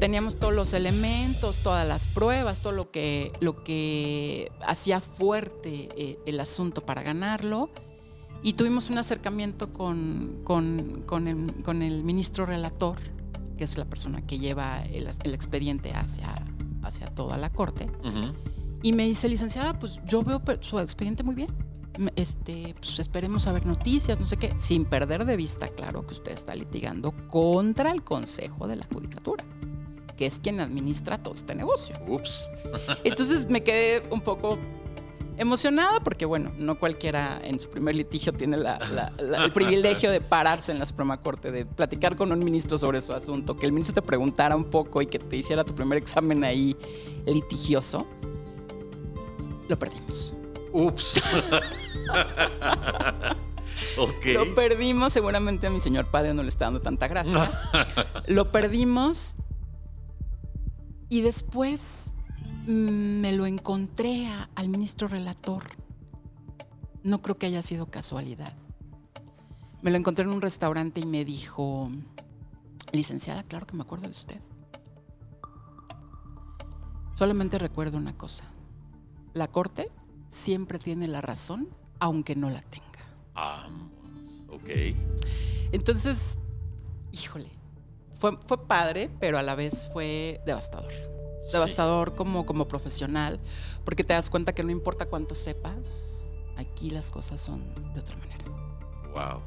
teníamos 0.00 0.36
todos 0.36 0.54
los 0.54 0.72
elementos, 0.72 1.58
todas 1.58 1.86
las 1.86 2.06
pruebas, 2.06 2.60
todo 2.60 2.72
lo 2.72 2.90
que, 2.90 3.32
lo 3.40 3.62
que 3.62 4.50
hacía 4.66 5.00
fuerte 5.00 5.88
eh, 5.96 6.18
el 6.26 6.40
asunto 6.40 6.84
para 6.84 7.02
ganarlo. 7.02 7.70
Y 8.42 8.54
tuvimos 8.54 8.88
un 8.88 8.96
acercamiento 8.96 9.72
con, 9.74 10.40
con, 10.44 11.02
con, 11.06 11.28
el, 11.28 11.62
con, 11.62 11.82
el, 11.82 12.02
ministro 12.02 12.46
relator, 12.46 12.96
que 13.58 13.64
es 13.64 13.76
la 13.76 13.84
persona 13.84 14.26
que 14.26 14.38
lleva 14.38 14.82
el, 14.84 15.06
el 15.22 15.34
expediente 15.34 15.92
hacia, 15.92 16.34
hacia 16.82 17.06
toda 17.08 17.36
la 17.36 17.50
corte. 17.52 17.90
Uh 18.02 18.06
-huh. 18.06 18.34
Y 18.82 18.94
me 18.94 19.06
dice, 19.06 19.28
licenciada, 19.28 19.78
pues 19.78 20.00
yo 20.06 20.22
veo 20.22 20.40
su 20.60 20.78
expediente 20.78 21.22
muy 21.22 21.34
bien. 21.34 21.50
Este, 22.16 22.74
pues 22.80 22.98
esperemos 22.98 23.46
a 23.46 23.52
ver 23.52 23.66
noticias, 23.66 24.18
no 24.18 24.24
sé 24.24 24.38
qué, 24.38 24.56
sin 24.56 24.86
perder 24.86 25.26
de 25.26 25.36
vista, 25.36 25.68
claro, 25.68 26.06
que 26.06 26.14
usted 26.14 26.32
está 26.32 26.54
litigando 26.54 27.12
contra 27.28 27.90
el 27.90 28.02
Consejo 28.02 28.66
de 28.66 28.76
la 28.76 28.86
Judicatura 28.90 29.44
que 30.20 30.26
es 30.26 30.38
quien 30.38 30.60
administra 30.60 31.16
todo 31.16 31.32
este 31.32 31.54
negocio. 31.54 31.96
Ups. 32.06 32.46
Entonces 33.04 33.48
me 33.48 33.62
quedé 33.62 34.02
un 34.10 34.20
poco 34.20 34.58
emocionada 35.38 36.00
porque, 36.00 36.26
bueno, 36.26 36.52
no 36.58 36.78
cualquiera 36.78 37.40
en 37.42 37.58
su 37.58 37.70
primer 37.70 37.94
litigio 37.94 38.34
tiene 38.34 38.58
la, 38.58 38.78
la, 38.92 39.10
la, 39.18 39.44
el 39.46 39.50
privilegio 39.50 40.10
de 40.10 40.20
pararse 40.20 40.72
en 40.72 40.78
la 40.78 40.84
Suprema 40.84 41.22
Corte, 41.22 41.50
de 41.50 41.64
platicar 41.64 42.16
con 42.16 42.30
un 42.32 42.38
ministro 42.40 42.76
sobre 42.76 43.00
su 43.00 43.14
asunto, 43.14 43.56
que 43.56 43.64
el 43.64 43.72
ministro 43.72 43.94
te 43.94 44.02
preguntara 44.02 44.54
un 44.54 44.64
poco 44.64 45.00
y 45.00 45.06
que 45.06 45.18
te 45.18 45.38
hiciera 45.38 45.64
tu 45.64 45.74
primer 45.74 45.96
examen 45.96 46.44
ahí 46.44 46.76
litigioso. 47.24 48.06
Lo 49.68 49.78
perdimos. 49.78 50.34
Ups. 50.70 51.18
Okay. 53.98 54.34
Lo 54.34 54.54
perdimos, 54.54 55.12
seguramente 55.12 55.66
a 55.66 55.70
mi 55.70 55.80
señor 55.80 56.06
padre 56.06 56.32
no 56.32 56.42
le 56.42 56.48
está 56.48 56.66
dando 56.66 56.80
tanta 56.80 57.08
gracia. 57.08 57.50
Lo 58.26 58.50
perdimos 58.50 59.36
y 61.10 61.20
después 61.20 62.14
mm, 62.66 63.20
me 63.20 63.32
lo 63.32 63.44
encontré 63.44 64.28
a, 64.28 64.48
al 64.54 64.70
ministro 64.70 65.08
relator. 65.08 65.64
No 67.02 67.20
creo 67.20 67.34
que 67.34 67.46
haya 67.46 67.62
sido 67.62 67.86
casualidad. 67.86 68.56
Me 69.82 69.90
lo 69.90 69.98
encontré 69.98 70.24
en 70.24 70.30
un 70.30 70.40
restaurante 70.40 71.00
y 71.00 71.06
me 71.06 71.24
dijo, 71.24 71.90
licenciada, 72.92 73.42
claro 73.42 73.66
que 73.66 73.76
me 73.76 73.82
acuerdo 73.82 74.06
de 74.06 74.12
usted. 74.12 74.40
Solamente 77.12 77.58
recuerdo 77.58 77.98
una 77.98 78.16
cosa. 78.16 78.44
La 79.34 79.48
corte 79.48 79.90
siempre 80.28 80.78
tiene 80.78 81.08
la 81.08 81.20
razón, 81.20 81.68
aunque 81.98 82.36
no 82.36 82.50
la 82.50 82.62
tenga. 82.62 82.86
Ah, 83.34 83.68
ok. 84.48 84.70
Entonces, 85.72 86.38
híjole, 87.10 87.50
fue, 88.20 88.38
fue 88.46 88.66
padre, 88.66 89.10
pero 89.18 89.38
a 89.38 89.42
la 89.42 89.54
vez 89.54 89.88
fue 89.92 90.40
devastador. 90.44 90.92
Sí. 91.42 91.52
Devastador 91.52 92.14
como, 92.14 92.44
como 92.44 92.68
profesional, 92.68 93.40
porque 93.84 94.04
te 94.04 94.12
das 94.12 94.28
cuenta 94.28 94.52
que 94.52 94.62
no 94.62 94.70
importa 94.70 95.06
cuánto 95.06 95.34
sepas, 95.34 96.20
aquí 96.56 96.90
las 96.90 97.10
cosas 97.10 97.40
son 97.40 97.62
de 97.94 98.00
otra 98.00 98.16
manera. 98.16 98.44
Wow. 99.14 99.40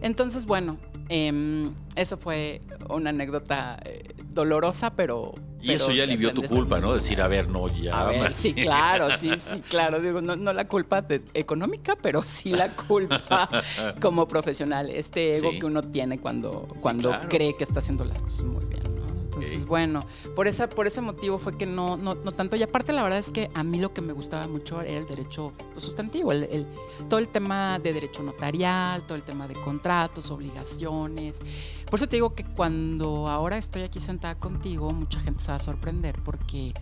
Entonces, 0.00 0.46
bueno, 0.46 0.78
eh, 1.08 1.70
eso 1.96 2.16
fue 2.16 2.60
una 2.88 3.10
anécdota 3.10 3.78
eh, 3.84 4.14
dolorosa, 4.30 4.94
pero... 4.94 5.34
Y 5.66 5.72
eso 5.72 5.92
ya 5.92 6.04
alivió 6.04 6.32
tu 6.32 6.42
culpa, 6.42 6.80
¿no? 6.80 6.94
Decir, 6.94 7.20
a 7.20 7.28
ver, 7.28 7.48
no, 7.48 7.68
ya. 7.68 8.00
A 8.00 8.06
ver, 8.06 8.32
sí, 8.32 8.54
claro, 8.54 9.08
sí, 9.16 9.30
sí, 9.38 9.60
claro. 9.68 10.00
Digo, 10.00 10.20
no, 10.20 10.36
no 10.36 10.52
la 10.52 10.68
culpa 10.68 11.02
de, 11.02 11.22
económica, 11.34 11.96
pero 12.00 12.22
sí 12.22 12.50
la 12.50 12.68
culpa 12.68 13.48
como 14.00 14.28
profesional. 14.28 14.90
Este 14.90 15.36
ego 15.36 15.50
sí. 15.50 15.58
que 15.58 15.66
uno 15.66 15.82
tiene 15.82 16.18
cuando, 16.18 16.68
cuando 16.80 17.10
sí, 17.10 17.14
claro. 17.14 17.28
cree 17.28 17.56
que 17.56 17.64
está 17.64 17.80
haciendo 17.80 18.04
las 18.04 18.22
cosas 18.22 18.42
muy 18.42 18.64
bien. 18.64 18.95
Entonces, 19.36 19.56
okay. 19.56 19.68
bueno, 19.68 20.00
por, 20.34 20.46
esa, 20.46 20.66
por 20.66 20.86
ese 20.86 21.02
motivo 21.02 21.38
fue 21.38 21.58
que 21.58 21.66
no, 21.66 21.98
no, 21.98 22.14
no 22.14 22.32
tanto. 22.32 22.56
Y 22.56 22.62
aparte, 22.62 22.94
la 22.94 23.02
verdad 23.02 23.18
es 23.18 23.30
que 23.30 23.50
a 23.52 23.62
mí 23.62 23.78
lo 23.78 23.92
que 23.92 24.00
me 24.00 24.14
gustaba 24.14 24.48
mucho 24.48 24.80
era 24.80 24.98
el 24.98 25.06
derecho 25.06 25.52
sustantivo, 25.76 26.32
el, 26.32 26.44
el, 26.44 26.66
todo 27.10 27.18
el 27.18 27.28
tema 27.28 27.78
de 27.78 27.92
derecho 27.92 28.22
notarial, 28.22 29.02
todo 29.02 29.14
el 29.14 29.24
tema 29.24 29.46
de 29.46 29.54
contratos, 29.54 30.30
obligaciones. 30.30 31.42
Por 31.90 31.98
eso 31.98 32.08
te 32.08 32.16
digo 32.16 32.34
que 32.34 32.44
cuando 32.44 33.28
ahora 33.28 33.58
estoy 33.58 33.82
aquí 33.82 34.00
sentada 34.00 34.36
contigo, 34.36 34.90
mucha 34.90 35.20
gente 35.20 35.42
se 35.42 35.50
va 35.50 35.56
a 35.56 35.60
sorprender 35.60 36.18
porque 36.22 36.72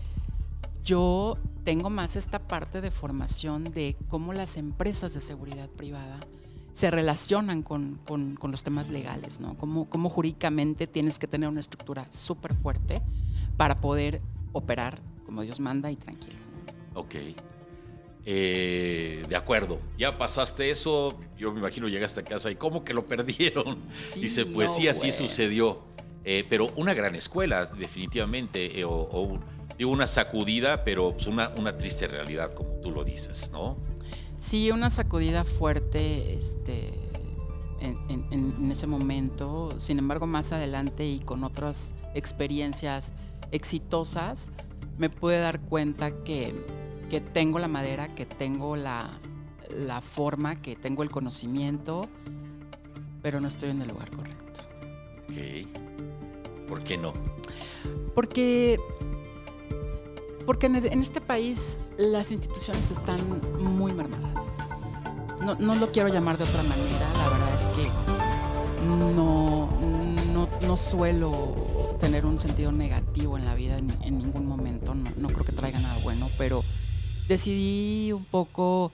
yo 0.85 1.37
tengo 1.65 1.91
más 1.91 2.15
esta 2.15 2.39
parte 2.39 2.81
de 2.81 2.93
formación 2.93 3.65
de 3.65 3.97
cómo 4.09 4.33
las 4.33 4.57
empresas 4.57 5.13
de 5.15 5.21
seguridad 5.21 5.69
privada 5.71 6.21
se 6.75 6.91
relacionan 6.91 7.63
con, 7.63 7.99
con- 8.05 8.35
con 8.35 8.51
los 8.51 8.63
temas 8.63 8.91
legales, 8.91 9.41
¿no? 9.41 9.57
Cómo, 9.57 9.89
cómo 9.89 10.11
jurídicamente 10.11 10.87
tienes 10.87 11.19
que 11.19 11.27
tener 11.27 11.49
una 11.49 11.61
estructura 11.61 12.07
súper 12.11 12.53
fuerte 12.55 13.01
para 13.57 13.77
poder 13.81 14.21
operar 14.53 15.01
como 15.25 15.41
Dios 15.43 15.59
manda 15.61 15.91
y 15.91 15.97
tranquilo. 15.97 16.37
Ok. 16.95 17.15
Eh, 18.27 19.23
de 19.29 19.37
acuerdo. 19.37 19.79
Ya 19.99 20.17
pasaste 20.17 20.71
eso. 20.71 21.19
Yo 21.37 21.53
me 21.53 21.59
imagino 21.61 21.89
llegaste 21.89 22.21
a 22.21 22.25
casa 22.25 22.51
y 22.51 22.57
¿cómo 22.57 22.85
que 22.85 22.95
lo 22.95 23.07
perdieron? 23.07 23.79
Sí, 23.91 24.21
Dice, 24.21 24.47
pues 24.47 24.69
no, 24.69 24.75
sí, 24.77 24.89
así 24.89 25.13
sucedió. 25.13 25.81
Eh, 26.25 26.45
pero 26.49 26.69
una 26.77 26.95
gran 26.95 27.15
escuela, 27.15 27.67
definitivamente. 27.67 28.79
eh, 28.81 28.85
o, 28.85 28.91
o 28.93 29.21
un- 29.23 29.41
digo, 29.77 29.91
una 29.91 30.07
sacudida, 30.09 30.85
pero 30.85 31.13
pues, 31.13 31.27
una, 31.27 31.51
una 31.59 31.77
triste 31.77 32.09
realidad, 32.09 32.55
como 32.55 32.71
tú 32.81 32.91
lo 32.91 33.05
dices, 33.05 33.51
¿no? 33.53 33.77
Sí, 34.47 34.71
una 34.71 34.91
sacudida 34.91 35.43
fuerte 35.43 36.35
este, 36.35 36.93
en, 37.81 37.97
en- 38.11 38.27
en- 38.31 38.55
en 38.59 38.73
ese 38.73 38.87
momento. 38.87 39.71
Sin 39.79 39.99
embargo, 39.99 40.27
más 40.27 40.53
adelante 40.53 41.07
y 41.07 41.21
con 41.21 41.45
otras 41.45 41.95
experiencias 42.15 43.15
exitosas, 43.53 44.51
me 44.99 45.09
pude 45.09 45.39
dar 45.39 45.61
cuenta 45.61 46.11
que, 46.25 46.55
que 47.09 47.21
tengo 47.23 47.59
la 47.59 47.69
madera, 47.69 48.15
que 48.15 48.27
tengo 48.27 48.77
la, 48.77 49.09
la 49.71 50.01
forma, 50.03 50.61
que 50.61 50.77
tengo 50.77 51.03
el 51.03 51.11
conocimiento, 51.11 52.03
pero 53.23 53.41
no 53.41 53.49
estoy 53.49 53.71
en 53.71 53.81
el 53.81 53.89
lugar 53.89 54.11
correcto. 54.11 54.61
Ok. 55.25 56.69
¿Por 56.69 56.85
qué 56.85 56.99
no? 56.99 57.13
Porque, 58.15 58.79
porque 60.47 60.67
en, 60.67 61.03
este 61.03 61.21
país 61.21 61.81
las 61.97 62.33
instituciones 62.33 62.91
están 62.91 63.21
muy 63.59 63.93
mermadas. 63.93 64.55
No, 65.59 65.75
lo 65.75 65.93
quiero 65.93 66.09
llamar 66.09 66.39
de 66.39 66.45
otra 66.45 66.63
manera, 66.63 67.07
la 67.19 67.29
verdad 67.29 67.55
es 67.55 67.67
que 67.77 68.87
no, 68.87 68.97
no, 68.97 69.69
no 70.67 70.77
suelo 70.77 71.97
tener 72.01 72.27
un 72.27 72.39
sentido 72.39 72.73
negativo 72.73 73.39
en 73.39 73.45
la 73.45 73.55
vida 73.55 73.79
en, 73.79 74.19
ningún 74.19 74.47
momento, 74.47 74.95
no 74.95 75.29
creo 75.29 75.45
que 75.45 75.53
traiga 75.53 75.79
nada 75.79 75.97
bueno, 76.03 76.29
pero 76.39 76.63
decidí 77.29 78.13
un 78.13 78.25
poco 78.25 78.93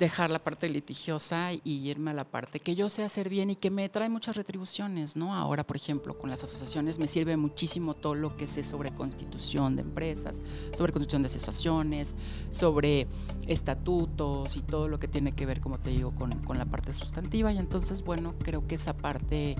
dejar 0.00 0.30
la 0.30 0.38
parte 0.38 0.68
litigiosa 0.70 1.52
y 1.52 1.60
irme 1.64 2.10
a 2.10 2.14
la 2.14 2.24
parte 2.24 2.58
que 2.58 2.74
yo 2.74 2.88
sé 2.88 3.04
hacer 3.04 3.28
bien 3.28 3.50
y 3.50 3.56
que 3.56 3.70
me 3.70 3.86
trae 3.90 4.08
muchas 4.08 4.34
retribuciones, 4.34 5.14
¿no? 5.14 5.34
Ahora, 5.34 5.62
por 5.64 5.76
ejemplo, 5.76 6.18
con 6.18 6.30
las 6.30 6.42
asociaciones 6.42 6.98
me 6.98 7.06
sirve 7.06 7.36
muchísimo 7.36 7.92
todo 7.92 8.14
lo 8.14 8.34
que 8.34 8.46
sé 8.46 8.64
sobre 8.64 8.92
constitución 8.92 9.76
de 9.76 9.82
empresas, 9.82 10.40
sobre 10.74 10.92
constitución 10.92 11.20
de 11.20 11.26
asociaciones, 11.26 12.16
sobre 12.48 13.08
estatutos 13.46 14.56
y 14.56 14.62
todo 14.62 14.88
lo 14.88 14.98
que 14.98 15.06
tiene 15.06 15.32
que 15.32 15.44
ver, 15.44 15.60
como 15.60 15.78
te 15.78 15.90
digo, 15.90 16.14
con, 16.14 16.32
con 16.44 16.56
la 16.56 16.64
parte 16.64 16.94
sustantiva. 16.94 17.52
Y 17.52 17.58
entonces, 17.58 18.02
bueno, 18.02 18.34
creo 18.42 18.66
que 18.66 18.76
esa 18.76 18.96
parte 18.96 19.54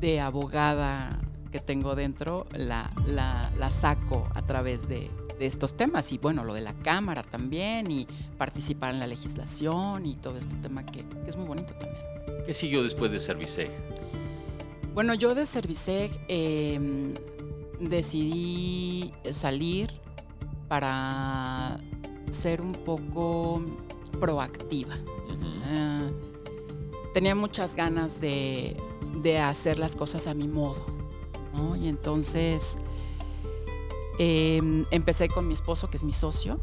de 0.00 0.20
abogada 0.20 1.20
que 1.50 1.60
tengo 1.60 1.94
dentro 1.94 2.46
la, 2.52 2.90
la, 3.06 3.50
la 3.58 3.70
saco 3.70 4.28
a 4.34 4.42
través 4.42 4.88
de, 4.88 5.10
de 5.38 5.46
estos 5.46 5.74
temas 5.74 6.12
y 6.12 6.18
bueno, 6.18 6.44
lo 6.44 6.54
de 6.54 6.60
la 6.60 6.74
Cámara 6.74 7.22
también 7.22 7.90
y 7.90 8.06
participar 8.36 8.92
en 8.92 9.00
la 9.00 9.06
legislación 9.06 10.06
y 10.06 10.16
todo 10.16 10.38
este 10.38 10.56
tema 10.56 10.84
que, 10.84 11.04
que 11.04 11.30
es 11.30 11.36
muy 11.36 11.46
bonito 11.46 11.74
también. 11.74 12.02
¿Qué 12.44 12.54
siguió 12.54 12.82
después 12.82 13.12
de 13.12 13.20
Serviceg? 13.20 13.70
Bueno, 14.94 15.14
yo 15.14 15.34
de 15.34 15.46
Serviceg 15.46 16.10
eh, 16.28 17.14
decidí 17.80 19.12
salir 19.30 19.90
para 20.66 21.78
ser 22.30 22.60
un 22.60 22.72
poco 22.72 23.62
proactiva. 24.20 24.96
Eh, 25.70 26.10
tenía 27.14 27.34
muchas 27.34 27.74
ganas 27.74 28.20
de, 28.20 28.76
de 29.22 29.38
hacer 29.38 29.78
las 29.78 29.94
cosas 29.94 30.26
a 30.26 30.34
mi 30.34 30.48
modo, 30.48 30.84
¿no? 31.58 31.76
Y 31.76 31.88
entonces 31.88 32.78
eh, 34.18 34.84
empecé 34.90 35.28
con 35.28 35.46
mi 35.46 35.54
esposo, 35.54 35.90
que 35.90 35.96
es 35.96 36.04
mi 36.04 36.12
socio, 36.12 36.60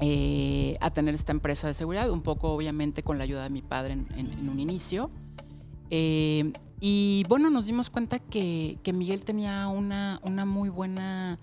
eh, 0.00 0.76
a 0.80 0.90
tener 0.90 1.14
esta 1.14 1.32
empresa 1.32 1.66
de 1.68 1.74
seguridad, 1.74 2.10
un 2.10 2.20
poco 2.22 2.52
obviamente 2.52 3.02
con 3.02 3.16
la 3.18 3.24
ayuda 3.24 3.44
de 3.44 3.50
mi 3.50 3.62
padre 3.62 3.94
en, 3.94 4.06
en- 4.16 4.32
en 4.32 4.48
un 4.48 4.60
inicio. 4.60 5.10
Eh, 5.90 6.52
y 6.80 7.24
bueno, 7.28 7.48
nos 7.48 7.64
dimos 7.66 7.88
cuenta 7.88 8.18
que, 8.18 8.78
que 8.82 8.92
Miguel 8.92 9.24
tenía 9.24 9.68
una, 9.68 10.20
una 10.22 10.44
muy 10.44 10.68
buena 10.68 11.38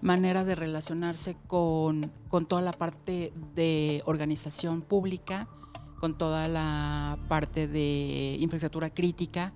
manera 0.00 0.44
de 0.44 0.54
relacionarse 0.54 1.36
con, 1.46 2.10
con 2.28 2.46
toda 2.46 2.62
la 2.62 2.72
parte 2.72 3.34
de 3.54 4.02
organización 4.06 4.80
pública, 4.80 5.46
con 5.98 6.16
toda 6.16 6.48
la 6.48 7.18
parte 7.28 7.68
de 7.68 8.38
infraestructura 8.40 8.88
crítica. 8.88 9.52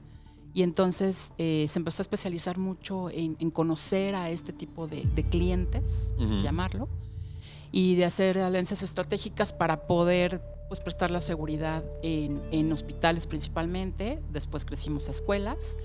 Y 0.54 0.62
entonces 0.62 1.32
eh, 1.36 1.66
se 1.68 1.78
empezó 1.80 2.00
a 2.00 2.04
especializar 2.04 2.58
mucho 2.58 3.10
en, 3.10 3.36
en 3.40 3.50
conocer 3.50 4.14
a 4.14 4.30
este 4.30 4.52
tipo 4.52 4.86
de, 4.86 5.02
de 5.02 5.24
clientes, 5.24 6.14
llamarlo, 6.42 6.88
y 7.72 7.96
de 7.96 8.04
hacer 8.04 8.38
alianzas 8.38 8.84
estratégicas 8.84 9.52
para 9.52 9.88
poder 9.88 10.40
pues, 10.68 10.78
prestar 10.80 11.10
la 11.10 11.20
seguridad 11.20 11.84
en, 12.04 12.40
en 12.52 12.70
hospitales 12.72 13.26
principalmente. 13.26 14.22
Después 14.30 14.64
crecimos 14.64 15.08
a 15.08 15.10
escuelas. 15.10 15.76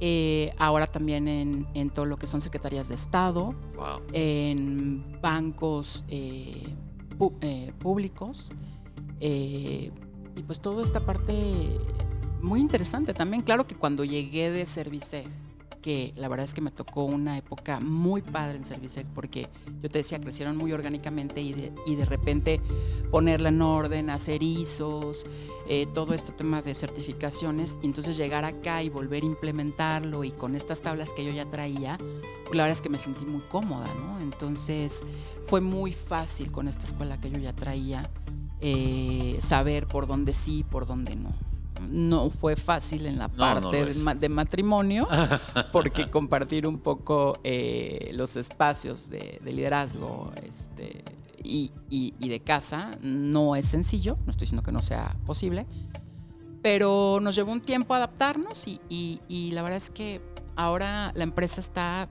eh, 0.00 0.50
ahora 0.58 0.88
también 0.88 1.28
en, 1.28 1.68
en 1.74 1.88
todo 1.90 2.04
lo 2.06 2.16
que 2.18 2.26
son 2.26 2.40
secretarías 2.40 2.88
de 2.88 2.96
Estado, 2.96 3.54
Wow. 3.76 4.02
en 4.12 5.16
bancos 5.22 6.04
eh, 6.08 6.64
públicos. 7.78 8.50
y 9.20 10.42
pues 10.44 10.60
toda 10.60 10.82
esta 10.82 10.98
parte 10.98 11.32
muy 12.42 12.60
interesante 12.60 13.14
también. 13.14 13.42
Claro 13.42 13.66
que 13.66 13.74
cuando 13.74 14.04
llegué 14.04 14.50
de 14.50 14.66
Serviceg, 14.66 15.26
que 15.82 16.14
la 16.16 16.28
verdad 16.28 16.44
es 16.44 16.54
que 16.54 16.60
me 16.60 16.70
tocó 16.70 17.04
una 17.04 17.36
época 17.36 17.80
muy 17.80 18.22
padre 18.22 18.56
en 18.56 18.64
Serviceg, 18.64 19.06
porque 19.08 19.48
yo 19.82 19.90
te 19.90 19.98
decía, 19.98 20.20
crecieron 20.20 20.56
muy 20.56 20.72
orgánicamente 20.72 21.40
y 21.40 21.52
de, 21.52 21.72
y 21.86 21.96
de 21.96 22.04
repente 22.04 22.60
ponerla 23.10 23.48
en 23.50 23.60
orden, 23.60 24.08
hacer 24.08 24.42
ISOs, 24.42 25.26
eh, 25.68 25.86
todo 25.92 26.14
este 26.14 26.32
tema 26.32 26.62
de 26.62 26.74
certificaciones, 26.74 27.78
y 27.82 27.86
entonces 27.86 28.16
llegar 28.16 28.44
acá 28.44 28.82
y 28.82 28.88
volver 28.88 29.24
a 29.24 29.26
implementarlo 29.26 30.24
y 30.24 30.30
con 30.30 30.54
estas 30.54 30.80
tablas 30.80 31.12
que 31.12 31.24
yo 31.24 31.32
ya 31.32 31.46
traía, 31.50 31.98
pues 31.98 32.56
la 32.56 32.62
verdad 32.62 32.78
es 32.78 32.82
que 32.82 32.88
me 32.88 32.98
sentí 32.98 33.26
muy 33.26 33.42
cómoda, 33.42 33.88
¿no? 33.94 34.20
Entonces 34.20 35.04
fue 35.44 35.60
muy 35.60 35.92
fácil 35.92 36.52
con 36.52 36.68
esta 36.68 36.86
escuela 36.86 37.20
que 37.20 37.30
yo 37.30 37.38
ya 37.38 37.52
traía 37.54 38.08
eh, 38.60 39.36
saber 39.40 39.88
por 39.88 40.06
dónde 40.06 40.32
sí, 40.32 40.62
por 40.62 40.86
dónde 40.86 41.16
no. 41.16 41.51
No 41.90 42.30
fue 42.30 42.56
fácil 42.56 43.06
en 43.06 43.18
la 43.18 43.28
No, 43.28 43.36
parte 43.36 43.60
no 44.04 44.14
de, 44.14 44.28
matrimonio, 44.28 45.06
porque 45.72 46.08
compartir 46.10 46.66
un 46.66 46.78
poco 46.78 47.38
eh, 47.44 48.10
los 48.14 48.36
espacios 48.36 49.10
de, 49.10 49.40
de 49.44 49.52
liderazgo 49.52 50.32
este, 50.46 51.04
y, 51.44 51.72
y- 51.90 52.14
y 52.18 52.28
de 52.28 52.40
casa 52.40 52.90
no 53.02 53.56
es 53.56 53.68
sencillo, 53.68 54.16
no 54.24 54.30
estoy 54.30 54.46
diciendo 54.46 54.62
que 54.62 54.72
no 54.72 54.80
sea 54.82 55.16
posible, 55.26 55.66
pero 56.62 57.18
nos 57.20 57.34
llevó 57.34 57.50
un 57.52 57.60
tiempo 57.60 57.94
adaptarnos 57.94 58.66
y, 58.68 58.80
y- 58.88 59.20
y 59.28 59.50
la 59.50 59.62
verdad 59.62 59.78
es 59.78 59.90
que 59.90 60.20
ahora 60.54 61.10
la 61.14 61.24
empresa 61.24 61.60
está 61.60 62.08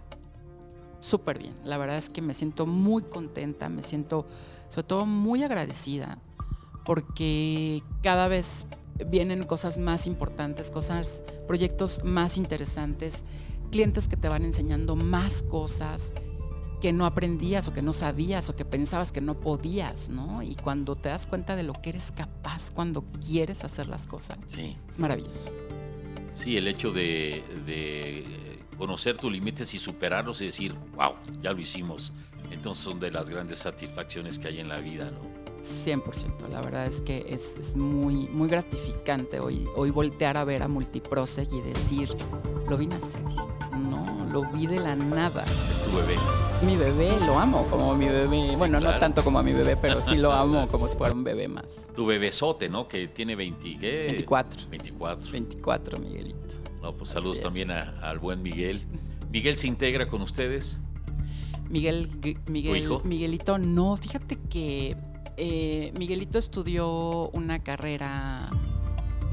súper 0.99 1.39
bien. 1.39 1.53
La 1.63 1.77
verdad 1.77 1.97
es 1.97 2.09
que 2.09 2.21
me 2.21 2.33
siento 2.33 2.65
muy 2.65 3.03
contenta, 3.03 3.69
me 3.69 3.81
siento 3.81 4.27
sobre 4.69 4.87
todo 4.87 5.05
muy 5.05 5.41
agradecida 5.43 6.17
porque 6.85 7.83
cada 8.03 8.27
vez 8.27 8.65
vienen 9.09 9.43
cosas 9.43 9.77
más 9.77 10.07
importantes, 10.07 10.71
cosas, 10.71 11.23
proyectos 11.47 12.03
más 12.03 12.37
interesantes, 12.37 13.23
clientes 13.71 14.07
que 14.07 14.17
te 14.17 14.27
van 14.29 14.43
enseñando 14.43 14.95
más 14.95 15.43
cosas 15.43 16.13
que 16.81 16.91
no 16.93 17.05
aprendías 17.05 17.67
o 17.67 17.73
que 17.73 17.81
no 17.83 17.93
sabías 17.93 18.49
o 18.49 18.55
que 18.55 18.65
pensabas 18.65 19.11
que 19.11 19.21
no 19.21 19.39
podías, 19.39 20.09
¿no? 20.09 20.41
Y 20.41 20.55
cuando 20.55 20.95
te 20.95 21.09
das 21.09 21.27
cuenta 21.27 21.55
de 21.55 21.61
lo 21.63 21.73
que 21.73 21.89
eres 21.91 22.11
capaz 22.11 22.71
cuando 22.71 23.03
quieres 23.25 23.63
hacer 23.63 23.87
las 23.87 24.07
cosas, 24.07 24.37
Sí. 24.47 24.75
es 24.89 24.97
maravilloso. 24.97 25.51
Sí, 26.33 26.57
el 26.57 26.67
hecho 26.67 26.91
de, 26.91 27.43
de 27.67 28.23
conocer 28.77 29.17
tus 29.17 29.31
límites 29.31 29.73
y 29.75 29.77
superarlos 29.79 30.41
y 30.41 30.45
decir, 30.45 30.73
wow, 30.95 31.13
ya 31.43 31.53
lo 31.53 31.59
hicimos. 31.61 32.13
Entonces 32.51 32.83
son 32.83 32.99
de 32.99 33.11
las 33.11 33.29
grandes 33.29 33.59
satisfacciones 33.59 34.39
que 34.39 34.47
hay 34.47 34.59
en 34.59 34.67
la 34.67 34.79
vida, 34.79 35.11
¿no? 35.11 35.40
100%, 35.61 36.47
la 36.49 36.61
verdad 36.61 36.85
es 36.87 37.01
que 37.01 37.25
es, 37.29 37.55
es 37.57 37.75
muy, 37.75 38.27
muy 38.29 38.49
gratificante 38.49 39.39
hoy, 39.39 39.67
hoy 39.75 39.91
voltear 39.91 40.37
a 40.37 40.43
ver 40.43 40.63
a 40.63 40.67
Multiprosec 40.67 41.51
y 41.53 41.61
decir, 41.61 42.09
lo 42.67 42.77
vine 42.77 42.95
a 42.95 42.97
hacer, 42.97 43.21
no, 43.23 44.27
lo 44.31 44.43
vi 44.51 44.67
de 44.67 44.79
la 44.79 44.95
nada. 44.95 45.43
Es 45.45 45.83
tu 45.83 45.95
bebé. 45.95 46.15
Es 46.53 46.63
mi 46.63 46.75
bebé, 46.75 47.11
lo 47.25 47.39
amo 47.39 47.65
como 47.69 47.95
mi 47.95 48.05
bebé. 48.07 48.55
Bueno, 48.57 48.79
claro. 48.79 48.93
no 48.95 48.99
tanto 48.99 49.23
como 49.23 49.39
a 49.39 49.43
mi 49.43 49.53
bebé, 49.53 49.77
pero 49.77 50.01
sí 50.01 50.15
lo 50.17 50.31
amo 50.31 50.67
como 50.67 50.87
si 50.87 50.97
fuera 50.97 51.13
un 51.13 51.23
bebé 51.23 51.47
más. 51.47 51.89
Tu 51.95 52.05
bebesote, 52.05 52.67
¿no? 52.69 52.87
Que 52.87 53.07
tiene 53.07 53.35
20, 53.35 53.77
¿qué? 53.79 53.91
24. 54.07 54.67
24. 54.69 55.31
24, 55.31 55.99
Miguelito. 55.99 56.37
No, 56.81 56.95
pues 56.97 57.11
saludos 57.11 57.39
también 57.39 57.71
a- 57.71 57.93
al 58.01 58.19
buen 58.19 58.41
Miguel. 58.41 58.81
Miguel 59.31 59.55
se 59.57 59.67
integra 59.67 60.07
con 60.07 60.21
ustedes. 60.21 60.79
Miguel, 61.69 62.09
Gu- 62.19 62.37
Miguel? 62.49 62.89
Miguelito, 63.05 63.57
no, 63.57 63.95
fíjate 63.95 64.35
que 64.49 64.97
eh, 65.37 65.93
Miguelito 65.97 66.37
estudió 66.37 67.29
una 67.29 67.63
carrera 67.63 68.49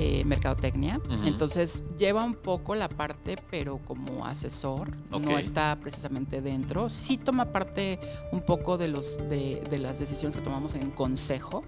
eh, 0.00 0.24
mercadotecnia. 0.24 1.00
Entonces 1.24 1.82
lleva 1.98 2.22
un 2.22 2.34
poco 2.34 2.76
la 2.76 2.88
parte, 2.88 3.36
pero 3.50 3.78
como 3.78 4.26
asesor, 4.26 4.96
no 5.10 5.38
está 5.38 5.76
precisamente 5.80 6.40
dentro. 6.40 6.88
Sí 6.88 7.16
toma 7.18 7.52
parte 7.52 7.98
un 8.30 8.42
poco 8.42 8.78
de, 8.78 8.86
los, 8.86 9.18
de, 9.28 9.62
de 9.68 9.78
las 9.78 9.98
decisiones 9.98 10.36
que 10.36 10.42
tomamos 10.42 10.74
en 10.74 10.92
consejo, 10.92 11.64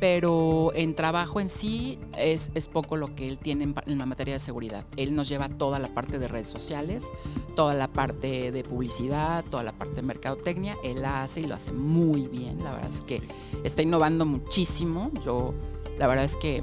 pero 0.00 0.72
en 0.74 0.94
trabajo 0.94 1.40
en 1.40 1.48
sí 1.48 1.98
es, 2.16 2.50
es 2.54 2.68
poco 2.68 2.96
lo 2.96 3.14
que 3.14 3.28
él 3.28 3.38
tiene 3.38 3.64
en, 3.64 3.98
la 3.98 4.06
materia 4.06 4.34
de 4.34 4.40
seguridad. 4.40 4.84
Él 4.96 5.14
nos 5.14 5.28
lleva 5.28 5.48
toda 5.48 5.78
la 5.78 5.88
parte 5.88 6.18
de 6.18 6.28
redes 6.28 6.48
sociales, 6.48 7.10
toda 7.56 7.74
la 7.74 7.88
parte 7.88 8.52
de 8.52 8.62
publicidad, 8.62 9.44
toda 9.44 9.62
la 9.62 9.72
parte 9.72 9.96
de 9.96 10.02
mercadotecnia. 10.02 10.76
Él 10.84 11.02
la 11.02 11.22
hace 11.22 11.40
y 11.40 11.44
lo 11.44 11.54
hace 11.54 11.72
muy 11.72 12.26
bien. 12.28 12.62
La 12.62 12.72
verdad 12.72 12.90
es 12.90 13.02
que 13.02 13.22
está 13.64 13.82
innovando 13.82 14.24
muchísimo. 14.24 15.10
Yo, 15.24 15.54
la 15.98 16.06
verdad 16.06 16.24
es 16.24 16.36
que 16.36 16.62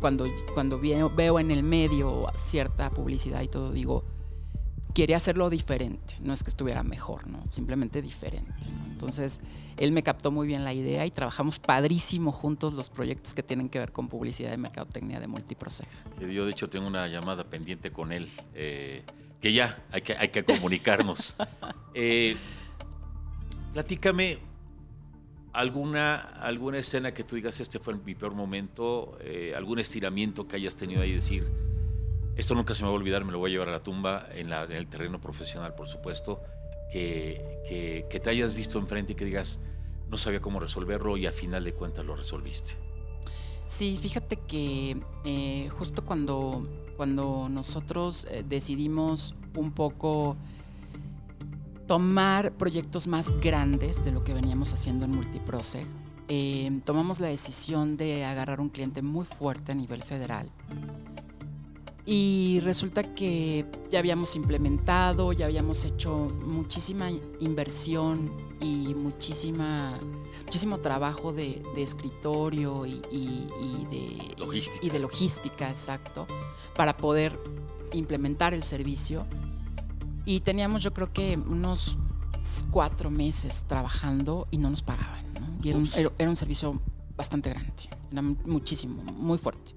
cuando, 0.00 0.26
cuando 0.52 0.80
veo 0.80 1.38
en 1.38 1.50
el 1.50 1.62
medio 1.62 2.26
cierta 2.34 2.90
publicidad 2.90 3.40
y 3.42 3.48
todo, 3.48 3.72
digo, 3.72 4.04
quería 4.94 5.16
hacerlo 5.16 5.50
diferente. 5.50 6.14
No 6.20 6.32
es 6.32 6.42
que 6.42 6.50
estuviera 6.50 6.82
mejor, 6.82 7.26
¿no? 7.26 7.44
Simplemente 7.50 8.00
diferente. 8.00 8.52
¿no? 8.70 8.92
Entonces, 8.92 9.40
él 9.76 9.92
me 9.92 10.02
captó 10.02 10.30
muy 10.30 10.46
bien 10.46 10.64
la 10.64 10.72
idea 10.72 11.04
y 11.04 11.10
trabajamos 11.10 11.58
padrísimo 11.58 12.32
juntos 12.32 12.74
los 12.74 12.88
proyectos 12.88 13.34
que 13.34 13.42
tienen 13.42 13.68
que 13.68 13.80
ver 13.80 13.92
con 13.92 14.08
publicidad 14.08 14.54
y 14.54 14.56
mercadotecnia 14.56 15.20
de 15.20 15.26
Multiproceja. 15.26 15.90
Yo, 16.20 16.46
de 16.46 16.52
hecho, 16.52 16.68
tengo 16.68 16.86
una 16.86 17.08
llamada 17.08 17.44
pendiente 17.44 17.90
con 17.90 18.12
él, 18.12 18.28
eh, 18.54 19.02
que 19.40 19.52
ya 19.52 19.82
hay 19.90 20.02
que, 20.02 20.16
hay 20.16 20.28
que 20.28 20.44
comunicarnos. 20.44 21.36
Eh, 21.96 22.36
platícame 23.72 24.40
alguna, 25.52 26.16
alguna 26.16 26.78
escena 26.78 27.14
que 27.14 27.22
tú 27.22 27.36
digas, 27.36 27.60
este 27.60 27.78
fue 27.78 27.94
mi 27.94 28.16
peor 28.16 28.34
momento, 28.34 29.16
eh, 29.20 29.54
algún 29.56 29.78
estiramiento 29.78 30.48
que 30.48 30.56
hayas 30.56 30.74
tenido 30.74 31.02
ahí, 31.02 31.12
decir, 31.12 31.48
esto 32.36 32.54
nunca 32.54 32.74
se 32.74 32.82
me 32.82 32.88
va 32.88 32.94
a 32.94 32.96
olvidar, 32.96 33.24
me 33.24 33.32
lo 33.32 33.38
voy 33.38 33.50
a 33.50 33.52
llevar 33.52 33.68
a 33.68 33.72
la 33.72 33.82
tumba, 33.82 34.26
en, 34.34 34.52
el 34.52 34.86
terreno 34.86 35.20
profesional, 35.20 35.74
por 35.74 35.88
supuesto, 35.88 36.42
que 36.92 38.20
te 38.22 38.30
hayas 38.30 38.54
visto 38.54 38.78
enfrente 38.78 39.12
y 39.12 39.16
que 39.16 39.24
digas, 39.24 39.60
no 40.10 40.16
sabía 40.16 40.40
cómo 40.40 40.60
resolverlo 40.60 41.16
y 41.16 41.26
a 41.26 41.32
final 41.32 41.64
de 41.64 41.74
cuentas 41.74 42.06
lo 42.06 42.14
resolviste. 42.16 42.76
Sí, 43.66 43.98
fíjate 44.00 44.36
que 44.36 45.02
eh, 45.24 45.68
justo 45.70 46.04
cuando, 46.04 46.68
cuando 46.96 47.48
nosotros 47.48 48.26
eh, 48.30 48.44
decidimos 48.46 49.34
un 49.56 49.72
poco 49.72 50.36
tomar 51.86 52.52
proyectos 52.52 53.06
más 53.06 53.30
grandes 53.40 54.04
de 54.04 54.12
lo 54.12 54.22
que 54.22 54.34
veníamos 54.34 54.72
haciendo 54.72 55.06
en 55.06 55.14
Multiprose, 55.14 55.86
eh, 56.28 56.80
tomamos 56.84 57.20
la 57.20 57.28
decisión 57.28 57.96
de 57.96 58.24
agarrar 58.24 58.60
un 58.60 58.68
cliente 58.68 59.02
muy 59.02 59.24
fuerte 59.24 59.72
a 59.72 59.74
nivel 59.74 60.02
federal. 60.02 60.50
Y 62.06 62.60
resulta 62.60 63.02
que 63.14 63.64
ya 63.90 63.98
habíamos 63.98 64.36
implementado, 64.36 65.32
ya 65.32 65.46
habíamos 65.46 65.84
hecho 65.86 66.28
muchísima 66.44 67.10
inversión 67.40 68.30
y 68.60 68.94
muchísima, 68.94 69.98
muchísimo 70.44 70.78
trabajo 70.80 71.32
de, 71.32 71.62
de 71.74 71.82
escritorio 71.82 72.84
y, 72.84 73.00
y- 73.10 73.46
y 73.60 73.86
de 73.90 74.34
Logística. 74.38 74.86
y 74.86 74.90
de 74.90 74.98
logística, 74.98 75.68
exacto, 75.70 76.26
para 76.76 76.94
poder 76.96 77.38
implementar 77.94 78.52
el 78.52 78.64
servicio. 78.64 79.24
Y 80.26 80.40
teníamos 80.40 80.82
yo 80.82 80.92
creo 80.92 81.10
que 81.12 81.38
unos 81.38 81.98
cuatro 82.70 83.10
meses 83.10 83.64
trabajando 83.66 84.46
y 84.50 84.58
no 84.58 84.68
nos 84.68 84.82
pagaban. 84.82 85.24
¿no? 85.34 85.40
Y 85.62 85.70
era 85.70 85.78
un, 85.78 85.88
era 86.18 86.28
un 86.28 86.36
servicio 86.36 86.78
bastante 87.16 87.48
grande, 87.48 87.72
era 88.12 88.20
muchísimo, 88.20 89.02
muy 89.16 89.38
fuerte. 89.38 89.74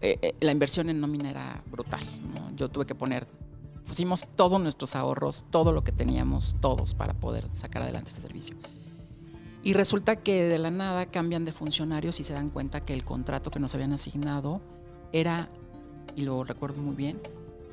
Eh, 0.00 0.18
eh, 0.22 0.34
la 0.40 0.52
inversión 0.52 0.88
en 0.90 1.00
nómina 1.00 1.30
era 1.30 1.62
brutal. 1.70 2.00
¿no? 2.34 2.54
Yo 2.56 2.68
tuve 2.68 2.86
que 2.86 2.94
poner, 2.94 3.26
pusimos 3.86 4.26
todos 4.36 4.60
nuestros 4.60 4.96
ahorros, 4.96 5.44
todo 5.50 5.72
lo 5.72 5.84
que 5.84 5.92
teníamos, 5.92 6.56
todos, 6.60 6.94
para 6.94 7.14
poder 7.14 7.46
sacar 7.52 7.82
adelante 7.82 8.10
ese 8.10 8.20
servicio. 8.20 8.56
Y 9.62 9.74
resulta 9.74 10.16
que 10.16 10.44
de 10.44 10.58
la 10.58 10.70
nada 10.70 11.06
cambian 11.06 11.44
de 11.44 11.52
funcionarios 11.52 12.18
y 12.20 12.24
se 12.24 12.32
dan 12.32 12.50
cuenta 12.50 12.84
que 12.84 12.94
el 12.94 13.04
contrato 13.04 13.50
que 13.50 13.60
nos 13.60 13.74
habían 13.74 13.92
asignado 13.92 14.62
era, 15.12 15.50
y 16.16 16.22
lo 16.22 16.44
recuerdo 16.44 16.80
muy 16.80 16.94
bien, 16.94 17.20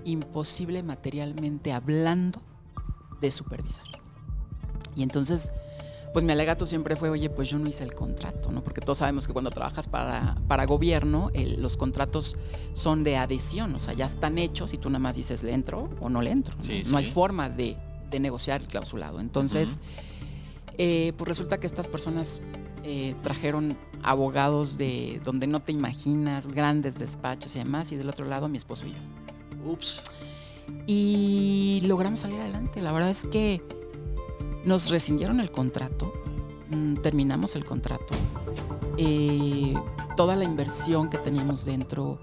imposible 0.03 0.83
materialmente 0.83 1.71
hablando 1.71 2.41
de 3.21 3.31
supervisar. 3.31 3.85
Y 4.95 5.03
entonces, 5.03 5.51
pues 6.13 6.23
mi 6.25 6.31
alegato 6.31 6.65
siempre 6.65 6.95
fue, 6.95 7.09
oye, 7.09 7.29
pues 7.29 7.49
yo 7.49 7.59
no 7.59 7.67
hice 7.69 7.83
el 7.83 7.93
contrato, 7.93 8.51
¿no? 8.51 8.63
Porque 8.63 8.81
todos 8.81 8.97
sabemos 8.99 9.27
que 9.27 9.33
cuando 9.33 9.51
trabajas 9.51 9.87
para, 9.87 10.35
para 10.47 10.65
gobierno, 10.65 11.29
el- 11.33 11.61
los 11.61 11.77
contratos 11.77 12.35
son 12.73 13.03
de 13.03 13.17
adhesión, 13.17 13.75
o 13.75 13.79
sea, 13.79 13.93
ya 13.93 14.05
están 14.05 14.37
hechos 14.37 14.73
y 14.73 14.77
tú 14.77 14.89
nada 14.89 14.99
más 14.99 15.15
dices, 15.15 15.43
¿le 15.43 15.53
entro 15.53 15.89
o 15.99 16.09
no 16.09 16.21
le 16.21 16.31
entro? 16.31 16.55
¿no? 16.57 16.63
Sí, 16.63 16.81
No 16.87 16.97
hay 16.97 17.05
forma 17.05 17.49
de, 17.49 17.77
de 18.09 18.19
negociar 18.19 18.61
el 18.61 18.67
clausulado. 18.67 19.19
Entonces, 19.19 19.79
eh, 20.77 21.13
pues 21.17 21.27
resulta 21.27 21.59
que 21.59 21.67
estas 21.67 21.87
personas 21.87 22.41
eh, 22.83 23.13
trajeron 23.21 23.77
abogados 24.03 24.77
de 24.77 25.19
donde 25.25 25.45
no 25.47 25.61
te 25.61 25.71
imaginas, 25.71 26.47
grandes 26.47 26.97
despachos 26.99 27.55
y 27.55 27.59
demás, 27.59 27.91
y 27.91 27.95
del 27.95 28.09
otro 28.09 28.25
lado 28.25 28.47
mi 28.47 28.57
esposo 28.57 28.85
y 28.87 28.91
yo. 28.91 29.69
Ups. 29.71 30.01
Y 30.85 31.81
logramos 31.85 32.19
salir 32.21 32.39
adelante. 32.39 32.81
La 32.81 32.91
verdad 32.91 33.09
es 33.09 33.25
que 33.25 33.61
nos 34.67 34.89
rescindieron 34.89 35.39
el 35.39 35.49
contrato, 35.49 36.13
mm, 36.69 36.95
terminamos 36.95 37.55
el 37.55 37.63
contrato. 37.63 38.13
Eh, 38.97 39.73
toda 40.17 40.35
la 40.35 40.43
inversión 40.43 41.09
que 41.09 41.17
teníamos 41.17 41.63
dentro, 41.63 42.19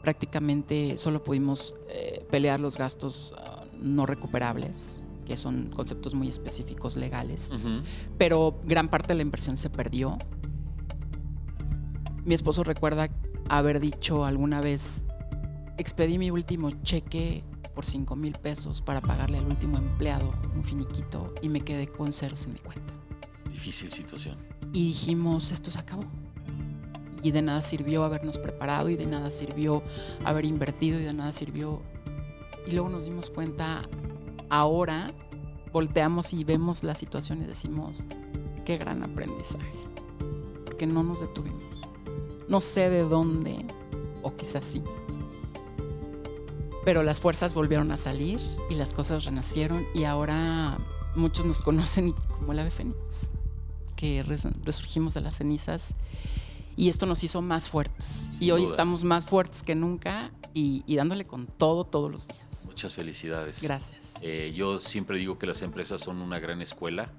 prácticamente 0.00 0.96
solo 0.98 1.24
pudimos 1.24 1.74
eh, 1.88 2.24
pelear 2.30 2.60
los 2.60 2.78
gastos 2.78 3.34
ah, 3.38 3.64
no 3.80 4.06
recuperables, 4.06 5.02
que 5.26 5.36
son 5.36 5.70
conceptos 5.70 6.14
muy 6.14 6.28
específicos 6.28 6.96
legales 6.96 7.50
pero 8.18 8.60
gran 8.64 8.88
parte 8.88 9.08
de 9.08 9.14
la 9.16 9.22
inversión 9.22 9.56
se 9.56 9.68
perdió. 9.70 10.16
Mi 12.24 12.34
esposo 12.34 12.62
recuerda 12.62 13.08
haber 13.48 13.80
dicho 13.80 14.24
alguna 14.24 14.60
vez, 14.60 15.06
expedí 15.76 16.18
mi 16.18 16.30
último 16.30 16.70
cheque 16.82 17.44
por 17.74 17.84
5 17.84 18.16
mil 18.16 18.32
pesos 18.32 18.82
para 18.82 19.00
pagarle 19.00 19.38
al 19.38 19.46
último 19.46 19.78
empleado 19.78 20.32
un 20.54 20.64
finiquito 20.64 21.34
y 21.42 21.48
me 21.48 21.60
quedé 21.60 21.88
con 21.88 22.12
ceros 22.12 22.46
en 22.46 22.54
mi 22.54 22.58
cuenta. 22.58 22.94
Difícil 23.50 23.90
situación. 23.90 24.36
Y 24.72 24.88
dijimos, 24.88 25.52
esto 25.52 25.70
se 25.70 25.78
acabó. 25.78 26.04
Y 27.22 27.32
de 27.32 27.42
nada 27.42 27.60
sirvió 27.60 28.04
habernos 28.04 28.38
preparado 28.38 28.88
y 28.88 28.96
de 28.96 29.06
nada 29.06 29.30
sirvió 29.30 29.82
haber 30.24 30.44
invertido 30.44 30.98
y 30.98 31.04
de 31.04 31.12
nada 31.12 31.32
sirvió. 31.32 31.82
Y 32.66 32.72
luego 32.72 32.88
nos 32.88 33.04
dimos 33.04 33.30
cuenta, 33.30 33.82
ahora 34.48 35.08
volteamos 35.72 36.32
y 36.32 36.44
vemos 36.44 36.82
la 36.82 36.94
situación 36.94 37.42
y 37.42 37.46
decimos, 37.46 38.06
qué 38.64 38.78
gran 38.78 39.02
aprendizaje. 39.02 39.78
Porque 40.64 40.86
no 40.86 41.02
nos 41.02 41.20
detuvimos. 41.20 41.60
No 42.48 42.60
sé 42.60 42.88
de 42.90 43.02
dónde, 43.02 43.66
o 44.22 44.34
quizás 44.34 44.64
sí. 44.64 44.82
Pero 46.84 47.02
las 47.02 47.20
fuerzas 47.20 47.54
volvieron 47.54 47.90
a 47.92 47.98
salir 47.98 48.40
y 48.70 48.74
las 48.74 48.94
cosas 48.94 49.24
renacieron 49.24 49.86
y 49.94 50.04
ahora 50.04 50.78
muchos 51.14 51.44
nos 51.44 51.60
conocen 51.62 52.12
como 52.12 52.52
el 52.52 52.58
ave 52.60 52.70
fénix 52.70 53.30
que 53.96 54.22
res- 54.22 54.48
resurgimos 54.64 55.12
de 55.12 55.20
las 55.20 55.36
cenizas 55.36 55.94
y 56.76 56.88
esto 56.88 57.04
nos 57.04 57.22
hizo 57.22 57.42
más 57.42 57.68
fuertes. 57.68 58.30
y 58.40 58.50
hoy 58.52 58.62
duda. 58.62 58.70
estamos 58.70 59.04
más 59.04 59.26
fuertes 59.26 59.62
que 59.62 59.74
nunca 59.74 60.30
y, 60.54 60.82
y 60.86 60.96
dándole 60.96 61.26
con 61.26 61.46
todo 61.46 61.84
todos 61.84 62.10
los 62.10 62.26
días. 62.28 62.64
Muchas 62.66 62.94
felicidades. 62.94 63.62
Gracias. 63.62 64.14
Eh, 64.22 64.52
yo 64.56 64.78
siempre 64.78 65.18
digo 65.18 65.38
que 65.38 65.46
las 65.46 65.60
empresas 65.60 66.00
son 66.00 66.22
una 66.22 66.38
gran 66.38 66.62
escuela 66.62 67.12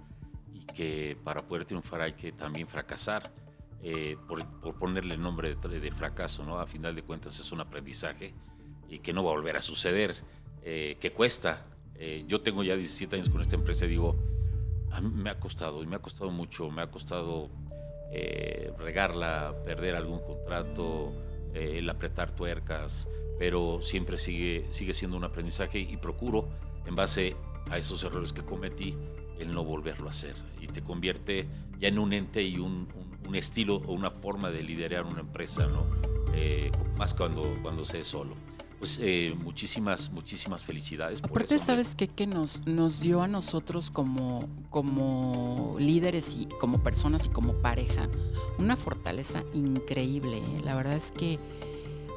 y 0.54 0.66
que 0.66 1.16
para 1.24 1.48
poder 1.48 1.66
triunfar 1.66 2.02
hay 2.02 2.14
que 2.14 2.32
también 2.32 2.68
fracasar. 2.68 3.32
eh, 3.84 4.16
por, 4.28 4.44
por 4.62 4.76
ponerle 4.80 5.14
el 5.16 5.22
nombre 5.22 5.56
de, 5.56 5.80
de 5.80 5.92
fracaso, 5.92 6.44
¿no? 6.44 6.60
A 6.60 6.66
final 6.68 6.96
de 6.96 7.02
cuentas 7.04 7.40
es 7.40 7.52
un 7.52 7.62
aprendizaje 7.62 8.34
y 8.92 9.00
que 9.00 9.14
no 9.14 9.24
va 9.24 9.32
a 9.32 9.36
volver 9.36 9.56
a 9.56 9.62
suceder, 9.62 10.14
eh, 10.64 10.98
que 11.00 11.12
cuesta. 11.12 11.66
Eh, 11.96 12.26
yo 12.28 12.42
tengo 12.42 12.62
ya 12.62 12.76
17 12.76 13.16
años 13.16 13.30
con 13.30 13.42
esta 13.42 13.56
empresa 13.56 13.86
y 13.86 13.88
digo, 13.88 14.18
me 15.02 15.30
ha 15.30 15.40
costado 15.40 15.82
y 15.82 15.88
me 15.88 15.96
ha 15.96 16.00
costado 16.00 16.30
mucho, 16.30 16.70
me 16.70 16.82
ha 16.82 16.92
costado 16.92 17.50
eh, 18.12 18.72
regarla, 18.78 19.56
perder 19.64 19.96
algún 19.96 20.20
contrato, 20.20 21.14
el 21.54 21.90
apretar 21.90 22.32
tuercas, 22.32 23.10
pero 23.40 23.82
siempre 23.82 24.18
sigue, 24.18 24.66
sigue 24.70 24.94
siendo 24.94 25.16
un 25.16 25.24
aprendizaje 25.24 25.80
y 25.80 25.96
procuro, 25.96 26.50
en 26.86 26.96
base 26.96 27.36
a 27.70 27.78
esos 27.78 28.04
errores 28.04 28.34
que 28.34 28.44
cometí, 28.44 28.98
el 29.40 29.54
no 29.54 29.64
volverlo 29.64 30.08
a 30.08 30.12
hacer. 30.12 30.36
Y 30.60 30.68
te 30.68 30.82
convierte 30.82 31.48
ya 31.80 31.88
en 31.88 31.98
un 31.98 32.12
ente 32.12 32.44
y 32.44 32.58
un, 32.58 32.90
estilo 33.34 33.78
o 33.78 33.94
una 33.94 34.10
forma 34.10 34.52
de 34.52 34.62
liderar 34.62 35.06
una 35.06 35.22
empresa, 35.22 35.66
¿no? 35.68 35.86
Más 36.98 37.14
cuando, 37.14 37.58
cuando 37.62 37.86
se 37.86 38.02
es 38.02 38.08
solo. 38.08 38.36
Pues 38.82 38.98
eh, 39.00 39.36
muchísimas, 39.44 40.12
muchísimas 40.12 40.64
felicidades. 40.64 41.22
por 41.22 41.30
Aparte, 41.30 41.54
eso. 41.54 41.68
¿sabes 41.68 41.94
qué? 41.94 42.08
Que 42.08 42.26
nos, 42.26 42.66
nos 42.66 43.00
dio 43.00 43.22
a 43.22 43.28
nosotros 43.28 43.92
como, 43.92 44.50
como 44.72 45.76
líderes 45.78 46.36
y 46.36 46.48
como 46.48 46.82
personas 46.82 47.28
y 47.28 47.30
como 47.30 47.54
pareja 47.62 48.10
una 48.58 48.76
fortaleza 48.76 49.44
increíble. 49.54 50.38
¿eh? 50.38 50.62
La 50.66 50.74
verdad 50.74 50.96
es 50.96 51.12
que 51.12 51.38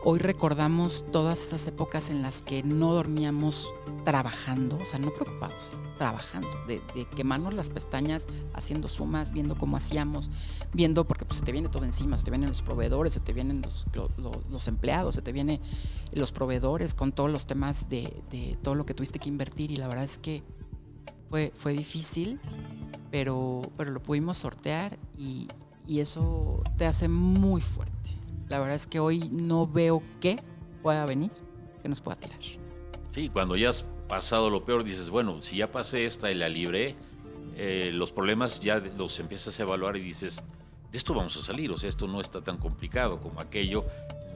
hoy 0.04 0.18
recordamos 0.18 1.04
todas 1.10 1.42
esas 1.42 1.66
épocas 1.66 2.10
en 2.10 2.20
las 2.20 2.42
que 2.42 2.62
no 2.62 2.92
dormíamos 2.92 3.72
trabajando, 4.04 4.78
o 4.78 4.84
sea, 4.84 4.98
no 4.98 5.10
preocupados, 5.12 5.70
¿eh? 5.72 5.78
trabajando, 5.96 6.48
de, 6.66 6.82
de, 6.94 7.06
quemarnos 7.16 7.54
las 7.54 7.70
pestañas, 7.70 8.26
haciendo 8.52 8.88
sumas, 8.88 9.32
viendo 9.32 9.56
cómo 9.56 9.78
hacíamos, 9.78 10.30
viendo, 10.74 11.06
porque 11.06 11.24
pues, 11.24 11.38
se 11.38 11.44
te 11.44 11.52
viene 11.52 11.68
todo 11.70 11.84
encima, 11.84 12.18
se 12.18 12.24
te 12.24 12.30
vienen 12.30 12.50
los 12.50 12.62
proveedores, 12.62 13.14
se 13.14 13.20
te 13.20 13.32
vienen 13.32 13.62
los, 13.62 14.68
empleados, 14.68 15.14
se 15.14 15.22
te 15.22 15.32
vienen 15.32 15.60
los 16.12 16.32
proveedores 16.32 16.92
con 16.94 17.12
todos 17.12 17.30
los 17.30 17.46
temas 17.46 17.88
de, 17.88 18.22
de, 18.30 18.58
todo 18.62 18.74
lo 18.74 18.84
que 18.84 18.92
tuviste 18.92 19.18
que 19.18 19.30
invertir 19.30 19.70
y 19.70 19.76
la 19.76 19.88
verdad 19.88 20.04
es 20.04 20.18
que 20.18 20.42
fue, 21.30 21.50
fue 21.54 21.72
difícil, 21.72 22.38
pero, 23.10 23.62
pero 23.78 23.90
lo 23.90 24.02
pudimos 24.02 24.36
sortear 24.36 24.98
y, 25.16 25.48
y 25.86 26.00
eso 26.00 26.62
te 26.76 26.84
hace 26.84 27.08
muy 27.08 27.62
fuerte. 27.62 27.94
La 28.54 28.60
verdad 28.60 28.76
es 28.76 28.86
que 28.86 29.00
hoy 29.00 29.30
no 29.32 29.66
veo 29.66 30.00
qué 30.20 30.38
pueda 30.80 31.04
venir 31.06 31.32
que 31.82 31.88
nos 31.88 32.00
pueda 32.00 32.16
tirar. 32.20 32.38
Sí, 33.08 33.28
cuando 33.28 33.56
ya 33.56 33.70
has 33.70 33.84
pasado 34.06 34.48
lo 34.48 34.64
peor, 34.64 34.84
dices, 34.84 35.10
bueno, 35.10 35.42
si 35.42 35.56
ya 35.56 35.72
pasé 35.72 36.04
esta 36.04 36.30
y 36.30 36.36
la 36.36 36.48
libré, 36.48 36.94
eh, 37.56 37.90
los 37.92 38.12
problemas 38.12 38.60
ya 38.60 38.78
los 38.96 39.18
empiezas 39.18 39.58
a 39.58 39.64
evaluar 39.64 39.96
y 39.96 40.02
dices, 40.02 40.40
de 40.92 40.96
esto 40.96 41.14
vamos 41.14 41.36
a 41.36 41.42
salir, 41.42 41.72
o 41.72 41.76
sea, 41.76 41.88
esto 41.88 42.06
no 42.06 42.20
está 42.20 42.42
tan 42.42 42.58
complicado 42.58 43.20
como 43.20 43.40
aquello, 43.40 43.86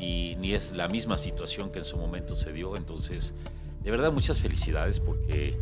ni, 0.00 0.34
ni 0.34 0.52
es 0.52 0.72
la 0.72 0.88
misma 0.88 1.16
situación 1.16 1.70
que 1.70 1.78
en 1.78 1.84
su 1.84 1.96
momento 1.96 2.34
se 2.34 2.52
dio. 2.52 2.76
Entonces, 2.76 3.36
de 3.84 3.90
verdad, 3.92 4.10
muchas 4.10 4.40
felicidades 4.40 4.98
porque 4.98 5.56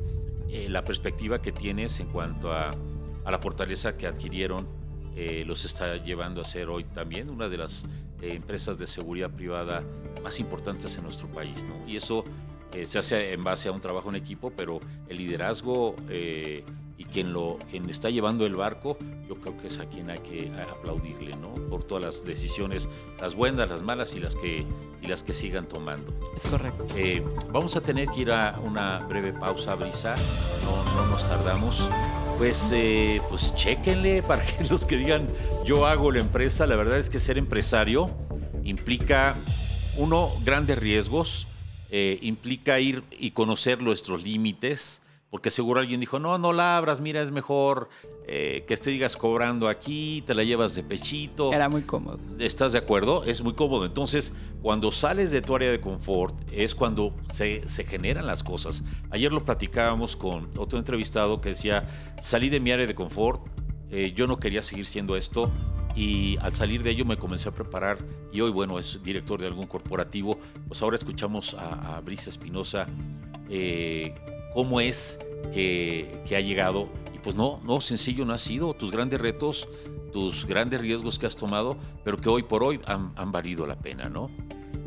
eh, 0.49 0.71
la 0.71 0.83
perspectiva 0.83 1.43
que 1.43 1.53
tienes 1.53 2.01
en 2.01 2.07
cuanto 2.07 2.55
a, 2.55 2.71
a 2.71 3.31
la 3.31 3.39
fortaleza 3.39 3.99
que 3.99 4.07
adquirieron 4.07 4.67
eh, 5.17 5.45
los 5.47 5.65
está 5.65 5.97
llevando 5.97 6.43
a 6.43 6.45
ser 6.45 6.69
hoy 6.69 6.85
también 6.85 7.31
una 7.31 7.49
de 7.49 7.57
las 7.57 7.87
eh, 8.23 8.35
empresas 8.35 8.79
de 8.79 8.87
seguridad 8.87 9.31
privada 9.31 9.83
más 10.23 10.41
importantes 10.41 10.97
en 10.97 11.05
nuestro 11.05 11.29
país. 11.29 11.65
¿no? 11.65 11.89
Y 11.89 11.97
eso 11.97 12.25
eh, 12.73 12.87
se 12.87 12.99
hace 12.99 13.33
en 13.33 13.43
base 13.45 13.69
a 13.69 13.73
un 13.73 13.81
trabajo 13.81 14.11
en 14.11 14.17
equipo, 14.17 14.53
pero 14.55 14.81
el 15.09 15.17
liderazgo 15.17 15.95
eh, 16.09 16.65
y 16.99 17.05
quien, 17.05 17.33
lo, 17.33 17.59
quien 17.71 17.89
está 17.89 18.11
llevando 18.11 18.47
el 18.47 18.55
barco, 18.55 18.99
yo 19.29 19.37
creo 19.37 19.57
que 19.57 19.69
es 19.69 19.79
a 19.79 19.87
quien 19.87 20.11
hay 20.11 20.19
que 20.19 20.51
aplaudirle, 20.79 21.37
¿no? 21.37 21.53
Por 21.69 21.85
todas 21.85 22.05
las 22.05 22.25
decisiones, 22.25 22.89
las 23.21 23.35
buenas, 23.35 23.69
las 23.69 23.83
malas 23.83 24.15
y 24.15 24.21
las 24.21 24.35
que, 24.35 24.65
y 25.03 25.07
las 25.07 25.23
que 25.23 25.35
sigan 25.35 25.67
tomando. 25.67 26.13
Es 26.35 26.47
correcto. 26.47 26.87
Eh, 26.97 27.23
vamos 27.53 27.77
a 27.77 27.81
tener 27.81 28.09
que 28.09 28.21
ir 28.23 28.33
a 28.33 28.59
una 28.63 28.99
breve 29.01 29.33
pausa, 29.33 29.75
Brisa, 29.75 30.15
no, 30.65 30.95
no 30.95 31.07
nos 31.11 31.29
tardamos. 31.29 31.89
Pues, 32.37 32.71
eh, 32.75 33.21
pues 33.31 33.55
chéquenle 33.55 34.23
para 34.27 34.45
que 34.45 34.65
los 34.65 34.85
que 34.85 34.97
digan 34.97 35.27
yo 35.65 35.87
hago 35.87 36.13
la 36.13 36.21
empresa, 36.21 36.67
la 36.67 36.77
verdad 36.77 36.99
es 36.99 37.09
que 37.09 37.19
ser 37.19 37.39
empresario 37.39 38.11
implica, 38.63 39.37
uno, 39.97 40.31
grandes 40.45 40.79
riesgos, 40.79 41.47
eh, 41.91 42.19
implica 42.21 42.79
ir 42.79 43.05
y 43.11 43.31
conocer 43.31 43.81
nuestros 43.81 44.23
límites, 44.23 45.03
porque 45.31 45.51
seguro 45.51 45.81
alguien 45.81 46.01
dijo, 46.01 46.19
no, 46.19 46.39
no 46.39 46.53
la 46.53 46.77
abras, 46.77 47.01
mira, 47.01 47.21
es 47.21 47.31
mejor 47.31 47.89
eh, 48.27 48.65
que 48.67 48.77
te 48.77 48.91
digas 48.91 49.17
cobrando 49.17 49.69
aquí, 49.69 50.23
te 50.27 50.35
la 50.35 50.45
llevas 50.45 50.75
de 50.75 50.83
pechito. 50.83 51.53
Era 51.53 51.69
muy 51.69 51.83
cómodo. 51.83 52.19
¿Estás 52.39 52.73
de 52.73 52.79
acuerdo? 52.79 53.25
Es 53.25 53.43
muy 53.43 53.55
cómodo. 53.55 53.85
Entonces, 53.85 54.33
cuando 54.63 54.93
sales 54.93 55.31
de 55.31 55.43
tu 55.43 55.55
área 55.55 55.71
de 55.71 55.81
confort, 55.81 56.35
es 56.53 56.75
cuando 56.75 57.13
se, 57.29 57.69
se, 57.69 57.85
generan 57.85 58.27
las 58.27 58.43
cosas. 58.43 58.85
Ayer 59.11 59.33
lo 59.33 59.45
platicábamos 59.45 60.17
con 60.17 60.49
otro 60.57 60.79
entrevistado 60.79 61.41
que 61.41 61.51
decía, 61.51 61.87
salí 62.21 62.49
de 62.49 62.61
mi 62.61 62.71
área 62.71 62.87
de 62.87 62.95
confort, 62.95 63.43
eh, 63.91 64.13
yo 64.15 64.27
no 64.27 64.39
quería 64.39 64.63
seguir 64.63 64.87
siendo 64.87 65.17
esto, 65.17 65.51
y 65.97 66.37
al 66.41 66.55
salir 66.55 66.83
de 66.83 66.91
ello 66.91 67.05
me 67.05 67.17
comencé 67.17 67.49
a 67.49 67.53
preparar 67.53 67.99
y 68.31 68.43
hoy, 68.43 68.51
bueno, 68.51 68.79
es 68.79 69.03
director 69.03 69.41
de 69.41 69.47
algún 69.47 69.67
corporativo. 69.67 70.39
Pues 70.69 70.83
ahora 70.83 70.97
escuchamos 70.97 71.55
a, 71.55 71.97
a 71.97 72.01
Brisa 72.03 72.29
Espinosa 72.29 72.87
eh, 73.49 74.15
cómo 74.57 74.81
es 74.81 75.19
que, 75.53 76.09
ha 76.35 76.41
llegado. 76.41 76.89
Y 77.15 77.19
pues 77.19 77.37
no, 77.37 77.61
no, 77.63 77.83
sencillo 77.83 78.25
no 78.25 78.33
ha 78.33 78.39
sido. 78.39 78.73
Tus 78.73 78.91
grandes 78.91 79.21
retos, 79.21 79.69
tus 80.15 80.47
grandes 80.47 80.81
riesgos 80.81 81.19
que 81.19 81.27
has 81.27 81.37
tomado, 81.37 81.77
pero 82.03 82.17
que 82.17 82.31
hoy 82.31 82.43
por 82.43 82.65
hoy 82.65 82.81
han, 82.87 83.13
han 83.17 83.31
valido 83.33 83.67
la 83.67 83.77
pena, 83.77 84.09
¿no? 84.09 84.31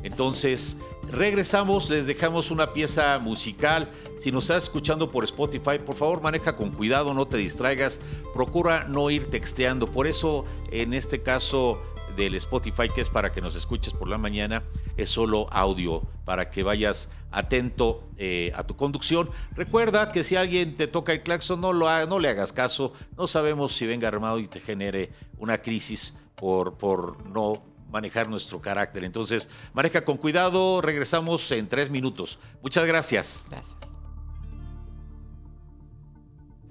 Entonces, 0.01 0.75
regresamos, 1.11 1.87
les 1.91 2.07
dejamos 2.07 2.49
una 2.49 2.73
pieza 2.73 3.19
musical. 3.19 3.91
Si 4.17 4.31
nos 4.31 4.45
estás 4.45 4.63
escuchando 4.63 5.11
por 5.11 5.23
Spotify, 5.25 5.77
por 5.85 5.93
favor 5.93 6.23
maneja 6.23 6.55
con 6.55 6.71
cuidado, 6.71 7.13
no 7.13 7.27
te 7.27 7.37
distraigas, 7.37 7.99
procura 8.33 8.87
no 8.89 9.11
ir 9.11 9.29
texteando. 9.29 9.85
Por 9.85 10.07
eso, 10.07 10.45
en 10.71 10.95
este 10.95 11.21
caso 11.21 11.79
del 12.19 12.35
Spotify, 12.35 12.89
que 12.93 13.01
es 13.01 13.09
para 13.09 13.31
que 13.31 13.41
nos 13.41 13.55
escuches 13.55 13.93
por 13.93 14.09
la 14.09 14.17
mañana, 14.17 14.63
es 14.97 15.09
solo 15.09 15.47
audio, 15.51 16.03
para 16.25 16.49
que 16.49 16.63
vayas 16.63 17.09
atento 17.31 18.03
eh, 18.17 18.51
a 18.55 18.67
tu 18.67 18.75
conducción. 18.75 19.29
Recuerda 19.55 20.11
que 20.11 20.23
si 20.23 20.35
alguien 20.35 20.75
te 20.75 20.87
toca 20.87 21.13
el 21.13 21.23
claxon, 21.23 21.61
no, 21.61 21.71
lo 21.71 21.87
ha, 21.87 22.05
no 22.05 22.19
le 22.19 22.27
hagas 22.27 22.51
caso. 22.51 22.93
No 23.17 23.27
sabemos 23.27 23.73
si 23.73 23.87
venga 23.87 24.07
armado 24.07 24.39
y 24.39 24.47
te 24.47 24.59
genere 24.59 25.11
una 25.37 25.59
crisis 25.59 26.13
por, 26.35 26.77
por 26.77 27.25
no 27.25 27.63
manejar 27.89 28.29
nuestro 28.29 28.59
carácter. 28.59 29.05
Entonces, 29.05 29.47
maneja 29.73 30.03
con 30.03 30.17
cuidado, 30.17 30.81
regresamos 30.81 31.49
en 31.53 31.67
tres 31.67 31.89
minutos. 31.89 32.37
Muchas 32.61 32.85
gracias. 32.85 33.47
Gracias. 33.49 33.77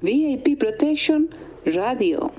VIP 0.03 0.59
Protection 0.59 1.29
Radio. 1.65 2.31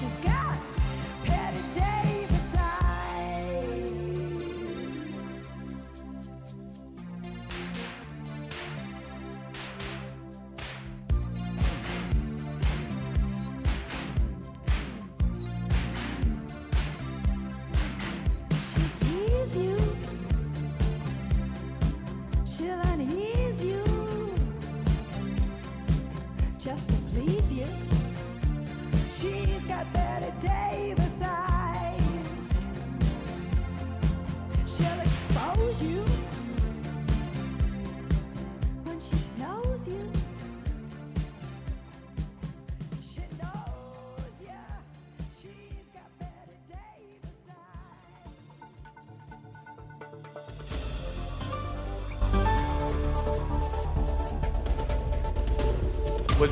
She's 0.00 0.16
got 0.16 0.43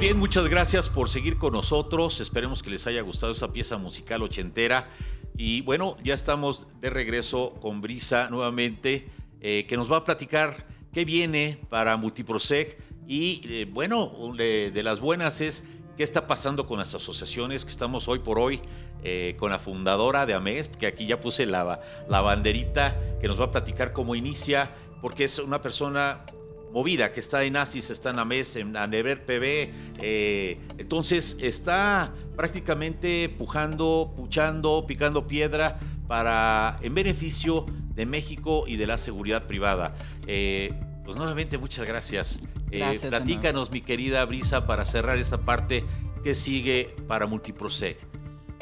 bien, 0.03 0.19
muchas 0.19 0.49
gracias 0.49 0.89
por 0.89 1.09
seguir 1.09 1.39
con 1.39 1.53
nosotros. 1.53 2.21
Esperemos 2.21 2.61
que 2.61 2.71
les 2.71 2.89
haya 2.89 3.03
gustado 3.03 3.31
esa 3.31 3.53
pieza 3.53 3.79
musical 3.79 4.21
ochentera. 4.23 4.91
Y 5.37 5.61
bueno, 5.61 5.97
ya 6.03 6.13
estamos 6.13 6.67
de 6.81 6.91
regreso 6.91 7.55
con 7.61 7.81
Brisa 7.81 8.29
nuevamente, 8.29 9.09
eh, 9.41 9.65
que 9.69 9.77
nos 9.77 9.93
va 9.93 9.99
a 9.99 10.05
platicar 10.05 10.67
qué 10.93 11.05
viene 11.05 11.57
para 11.71 11.97
Multiproseg. 11.97 12.77
Y 13.07 13.43
eh, 13.45 13.65
bueno, 13.71 14.13
de, 14.37 14.73
de 14.73 14.83
las 14.83 14.99
buenas 14.99 15.41
es 15.41 15.63
qué 15.97 16.03
está 16.03 16.27
pasando 16.27 16.67
con 16.67 16.81
las 16.81 16.93
asociaciones 16.97 17.65
que 17.65 17.71
estamos 17.71 18.09
hoy 18.09 18.19
por 18.19 18.41
hoy 18.41 18.61
eh, 19.05 19.37
con 19.39 19.53
la 19.53 19.61
fundadora 19.61 20.27
de 20.27 20.35
AMES, 20.35 20.67
que 20.67 20.89
aquí 20.89 21.07
ya 21.07 21.21
puse 21.21 21.47
la, 21.47 21.81
la 22.09 22.21
banderita, 22.21 22.99
que 23.21 23.29
nos 23.29 23.41
va 23.41 23.45
a 23.45 23.51
platicar 23.53 23.93
cómo 23.93 24.17
inicia, 24.17 24.75
porque 25.01 25.23
es 25.23 25.39
una 25.39 25.63
persona 25.63 26.25
movida 26.73 27.13
que 27.13 27.21
está 27.21 27.45
en 27.45 27.57
ASIS, 27.57 27.91
está 27.91 28.11
en 28.11 28.19
AMES, 28.19 28.57
en 28.57 28.77
Anever 28.77 29.25
PB. 29.25 29.71
eh, 30.01 30.59
entonces 30.79 31.37
está 31.41 32.13
prácticamente 32.37 33.29
pujando, 33.29 34.13
puchando, 34.17 34.85
picando 34.87 35.27
piedra 35.27 35.79
para 36.09 36.79
en 36.83 36.95
beneficio 36.95 37.67
de 37.95 38.07
México 38.07 38.65
y 38.67 38.77
de 38.77 38.87
la 38.87 38.99
seguridad 38.99 39.47
privada. 39.47 39.95
Eh, 40.27 40.73
pues 41.05 41.17
nuevamente 41.17 41.59
muchas 41.59 41.87
gracias. 41.87 42.41
Eh, 42.71 42.79
Gracias, 42.79 43.11
platícanos, 43.11 43.71
mi 43.71 43.83
querida 43.83 44.25
Brisa, 44.25 44.67
para 44.67 44.85
cerrar 44.85 45.19
esta 45.19 45.39
parte 45.39 45.85
que 46.25 46.35
sigue 46.35 46.95
para 47.07 47.27
Multiproseg. 47.27 47.99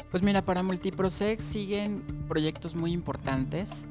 Pues 0.09 0.21
mira, 0.23 0.43
para 0.43 0.63
Multiprosec 0.63 1.39
siguen 1.39 2.03
proyectos 2.27 2.75
muy 2.75 2.91
importantes. 2.91 3.87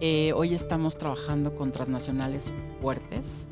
Eh, 0.00 0.32
hoy 0.34 0.54
estamos 0.54 0.96
trabajando 0.96 1.54
con 1.54 1.72
transnacionales 1.72 2.54
fuertes. 2.80 3.49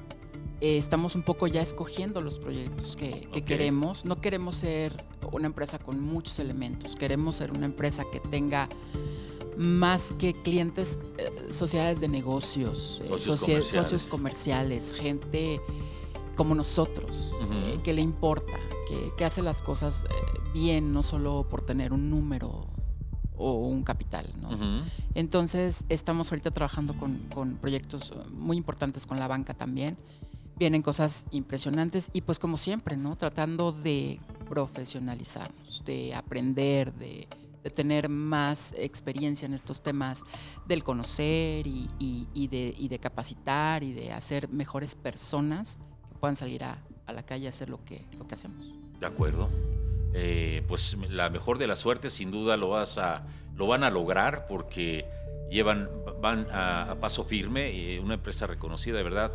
Eh, 0.61 0.77
estamos 0.77 1.15
un 1.15 1.23
poco 1.23 1.47
ya 1.47 1.63
escogiendo 1.63 2.21
los 2.21 2.39
proyectos 2.39 2.97
que, 2.97 3.29
queremos. 3.47 4.05
No 4.05 4.17
queremos 4.21 4.57
ser 4.57 4.93
una 5.33 5.47
empresa 5.47 5.79
con 5.79 6.01
muchos 6.01 6.39
elementos. 6.39 6.97
Queremos 6.97 7.37
ser 7.37 7.53
una 7.53 7.67
empresa 7.67 8.05
que 8.11 8.21
tenga 8.21 8.69
más 9.57 10.15
que 10.19 10.35
clientes, 10.35 10.99
eh, 11.19 11.53
sociedades 11.53 12.01
de 12.01 12.09
negocios, 12.09 13.03
eh, 13.05 13.09
Socios 13.09 13.41
comerciales. 13.41 13.69
socios 13.69 14.07
comerciales, 14.07 14.93
gente 14.93 15.61
como 16.37 16.55
nosotros, 16.55 17.33
eh, 17.53 17.81
que 17.83 17.93
le 17.93 18.01
importa, 18.01 18.59
que, 18.89 19.13
que 19.17 19.25
hace 19.25 19.43
las 19.43 19.61
cosas 19.61 20.05
bien, 20.55 20.93
no 20.93 21.03
solo 21.03 21.47
por 21.49 21.63
tener 21.63 21.93
un 21.93 22.09
número 22.09 22.69
o 23.37 23.55
un 23.55 23.83
capital. 23.83 24.33
Entonces, 25.15 25.85
estamos 25.89 26.31
ahorita 26.31 26.53
trabajando 26.53 26.95
con, 26.95 27.19
con 27.35 27.57
proyectos 27.57 28.13
muy 28.33 28.57
importantes 28.57 29.07
con 29.07 29.19
la 29.19 29.27
banca 29.27 29.55
también. 29.55 29.97
Vienen 30.59 30.83
cosas 30.83 31.27
impresionantes 31.31 32.11
y 32.13 32.23
pues 32.23 32.39
como 32.39 32.57
siempre, 32.57 32.97
¿no? 32.97 33.17
Tratando 33.17 33.71
de 33.73 34.19
profesionalizarnos, 34.49 35.85
de 35.85 36.15
aprender, 36.15 36.93
de, 36.95 37.29
de 37.63 37.71
tener 37.71 38.09
más 38.09 38.75
experiencia 38.77 39.47
en 39.47 39.55
estos 39.55 39.83
temas 39.83 40.25
del 40.67 40.83
conocer 40.83 41.67
y, 41.67 41.89
y- 41.99 42.49
de, 42.49 42.75
y 42.77 42.89
de 42.89 42.99
capacitar 42.99 43.83
y 43.85 43.93
de 43.93 44.13
hacer 44.13 44.49
mejores 44.49 44.95
personas 44.95 45.79
que 46.09 46.15
puedan 46.19 46.35
salir 46.37 46.65
a, 46.65 46.83
a 47.07 47.13
la 47.13 47.23
calle 47.25 47.47
a 47.47 47.51
hacer 47.51 47.69
lo 47.69 47.85
que, 47.85 48.05
lo 48.19 48.27
que 48.27 48.35
hacemos. 48.35 48.73
De 48.99 49.07
acuerdo. 49.07 49.49
Eh, 50.15 50.65
pues 50.67 50.97
la 51.11 51.29
mejor 51.31 51.59
de 51.59 51.67
las 51.67 51.79
suertes, 51.81 52.15
sin 52.15 52.31
duda 52.31 52.57
lo 52.57 52.71
vas 52.71 52.97
a, 52.99 53.27
lo 53.55 53.67
van 53.67 53.85
a 53.85 53.91
lograr 53.91 54.47
porque 54.49 55.05
llevan, 55.51 55.89
van 56.21 56.49
a, 56.51 56.91
a 56.93 56.95
paso 57.01 57.23
firme, 57.25 57.69
eh, 57.95 58.01
una 58.01 58.15
empresa 58.15 58.47
reconocida, 58.47 58.97
de 58.97 59.03
verdad. 59.05 59.31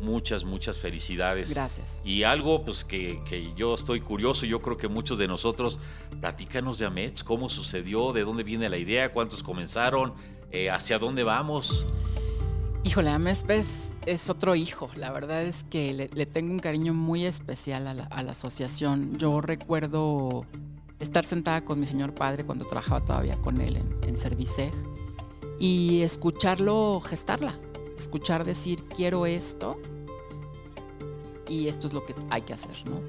Muchas, 0.00 0.44
muchas 0.44 0.78
felicidades. 0.78 1.54
Gracias. 1.54 2.02
Y 2.04 2.22
algo 2.22 2.64
pues 2.64 2.84
que, 2.84 3.20
que 3.24 3.52
yo 3.54 3.74
estoy 3.74 4.00
curioso, 4.00 4.46
yo 4.46 4.62
creo 4.62 4.76
que 4.76 4.88
muchos 4.88 5.18
de 5.18 5.28
nosotros, 5.28 5.78
platícanos 6.20 6.78
de 6.78 6.86
AMEPS, 6.86 7.24
cómo 7.24 7.48
sucedió, 7.48 8.12
de 8.12 8.24
dónde 8.24 8.44
viene 8.44 8.68
la 8.68 8.78
idea, 8.78 9.12
cuántos 9.12 9.42
comenzaron, 9.42 10.14
eh, 10.50 10.70
hacia 10.70 10.98
dónde 10.98 11.24
vamos. 11.24 11.86
Híjole, 12.84 13.10
Amesp 13.10 13.50
es, 13.50 13.98
es 14.06 14.30
otro 14.30 14.54
hijo. 14.54 14.88
La 14.94 15.10
verdad 15.10 15.42
es 15.42 15.64
que 15.64 15.92
le, 15.92 16.08
le 16.14 16.26
tengo 16.26 16.52
un 16.52 16.60
cariño 16.60 16.94
muy 16.94 17.26
especial 17.26 17.86
a 17.86 17.94
la, 17.94 18.04
a 18.04 18.22
la 18.22 18.32
asociación. 18.32 19.18
Yo 19.18 19.40
recuerdo 19.40 20.46
estar 20.98 21.24
sentada 21.24 21.64
con 21.64 21.80
mi 21.80 21.86
señor 21.86 22.14
padre 22.14 22.44
cuando 22.44 22.64
trabajaba 22.64 23.04
todavía 23.04 23.36
con 23.36 23.60
él 23.60 23.76
en, 23.76 23.96
en 24.02 24.16
Serviceg 24.16 24.72
y 25.58 26.00
escucharlo 26.00 27.00
gestarla. 27.00 27.58
Escuchar 27.98 28.44
decir, 28.44 28.84
quiero 28.84 29.26
esto 29.26 29.78
y 31.48 31.68
esto 31.68 31.86
es 31.86 31.92
lo 31.92 32.06
que 32.06 32.14
hay 32.30 32.42
que 32.42 32.54
hacer, 32.54 32.76
¿no? 32.88 33.02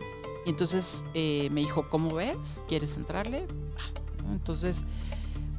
Y 0.46 0.50
entonces 0.50 1.06
eh, 1.14 1.50
me 1.52 1.62
dijo, 1.62 1.90
¿cómo 1.90 2.16
ves? 2.16 2.64
¿Quieres 2.68 2.98
entrarle? 2.98 3.46
Ah. 3.78 4.32
Entonces 4.32 4.86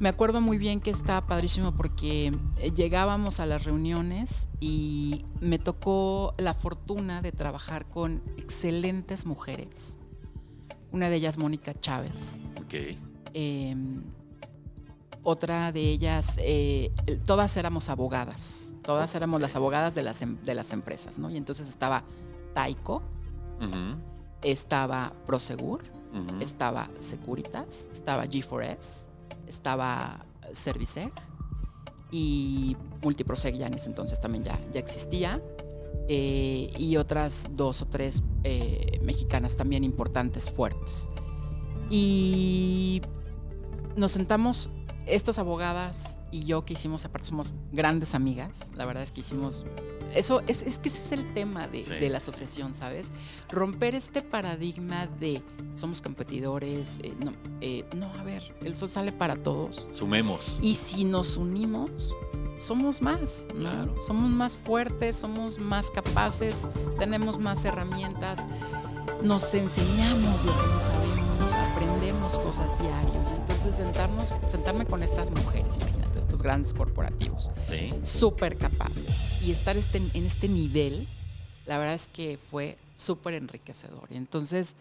me 0.01 0.09
acuerdo 0.09 0.41
muy 0.41 0.57
bien 0.57 0.79
que 0.81 0.89
estaba 0.89 1.27
padrísimo 1.27 1.73
porque 1.73 2.31
eh, 2.57 2.71
llegábamos 2.71 3.39
a 3.39 3.45
las 3.45 3.65
reuniones 3.65 4.47
y 4.59 5.23
me 5.39 5.59
tocó 5.59 6.33
la 6.39 6.55
fortuna 6.55 7.21
de 7.21 7.31
trabajar 7.31 7.85
con 7.87 8.23
excelentes 8.35 9.27
mujeres. 9.27 9.97
Una 10.91 11.07
de 11.07 11.17
ellas, 11.17 11.37
Mónica 11.37 11.79
Chávez. 11.79 12.39
Ok. 12.59 12.97
Eh, 13.35 13.75
otra 15.21 15.71
de 15.71 15.81
ellas, 15.81 16.35
eh, 16.39 16.91
todas 17.27 17.55
éramos 17.55 17.87
abogadas. 17.87 18.70
Todas 18.83 19.13
éramos 19.15 19.41
las 19.41 19.55
abogadas 19.55 19.93
de 19.95 20.03
las, 20.03 20.21
em- 20.21 20.37
de 20.43 20.55
las 20.55 20.73
empresas, 20.73 21.19
¿no? 21.19 21.29
Y 21.29 21.37
entonces 21.37 21.67
estaba 21.69 22.03
Taiko, 22.53 23.01
estaba 24.41 25.13
Prosegur, 25.25 25.81
estaba 26.41 26.89
Securitas, 26.99 27.87
estaba 27.91 28.25
G4S, 28.25 29.07
estaba 29.47 30.25
Serviceg 30.53 31.11
y 32.11 32.75
Multiprosec 33.03 33.55
ya 33.55 33.67
en 33.67 33.75
ese 33.75 33.87
entonces 33.89 34.19
también 34.19 34.43
ya, 34.43 34.59
ya 34.73 34.79
existía. 34.79 35.41
eh, 36.09 36.73
y 36.77 36.97
otras 36.97 37.49
dos 37.53 37.81
o 37.83 37.85
tres 37.87 38.21
eh, 38.43 38.99
mexicanas 39.03 39.55
también 39.55 39.83
importantes, 39.85 40.49
fuertes. 40.49 41.09
Y 41.89 43.01
nos 43.95 44.11
sentamos, 44.13 44.69
estas 45.05 45.39
abogadas 45.39 46.19
y 46.31 46.45
yo 46.45 46.63
que 46.63 46.73
hicimos, 46.73 47.05
aparte 47.05 47.27
somos 47.29 47.53
grandes 47.71 48.15
amigas, 48.15 48.71
la 48.75 48.85
verdad 48.85 49.03
es 49.03 49.11
que 49.11 49.21
hicimos... 49.21 49.65
Eso 50.13 50.41
es, 50.47 50.61
es 50.63 50.77
que 50.77 50.89
ese 50.89 51.05
es 51.05 51.11
el 51.13 51.33
tema 51.33 51.67
de, 51.67 51.83
Sí. 51.83 51.89
de 51.91 52.09
la 52.09 52.17
asociación, 52.17 52.73
¿sabes? 52.73 53.11
Romper 53.49 53.95
este 53.95 54.21
paradigma 54.21 55.07
de 55.07 55.41
somos 55.73 56.01
competidores, 56.01 56.99
eh, 57.01 57.13
no, 57.23 57.31
eh, 57.61 57.85
no, 57.95 58.07
a 58.19 58.23
ver, 58.23 58.53
el 58.65 58.75
sol 58.75 58.89
sale 58.89 59.13
para 59.13 59.37
todos. 59.37 59.87
Sumemos. 59.93 60.57
Y 60.61 60.75
si 60.75 61.05
nos 61.05 61.37
unimos, 61.37 62.13
somos 62.59 63.01
más, 63.01 63.45
¿no? 63.55 63.61
Claro. 63.61 63.95
Somos 64.05 64.29
más 64.29 64.57
fuertes, 64.57 65.15
somos 65.15 65.59
más 65.59 65.89
capaces, 65.89 66.67
tenemos 66.99 67.39
más 67.39 67.63
herramientas, 67.63 68.45
nos 69.23 69.53
enseñamos 69.53 70.43
lo 70.45 70.51
que 70.51 70.67
no 70.67 70.79
sabemos, 70.81 71.53
aprendemos 71.53 72.37
cosas 72.39 72.79
diario. 72.79 73.13
Entonces 73.39 73.75
sentarnos, 73.75 74.33
sentarme 74.49 74.85
con 74.85 75.03
estas 75.03 75.29
mujeres, 75.31 75.77
imagínate, 75.77 76.19
estos 76.19 76.41
grandes 76.41 76.73
corporativos, 76.73 77.49
Sí. 77.67 77.93
súper 78.03 78.57
capaces 78.57 79.41
y 79.41 79.51
estar 79.51 79.77
este, 79.77 79.97
en 79.97 80.25
este 80.25 80.47
nivel, 80.47 81.07
la 81.65 81.77
verdad 81.77 81.93
es 81.95 82.07
que 82.07 82.37
fue 82.37 82.77
súper 82.95 83.35
enriquecedor. 83.35 84.07
Entonces 84.11 84.75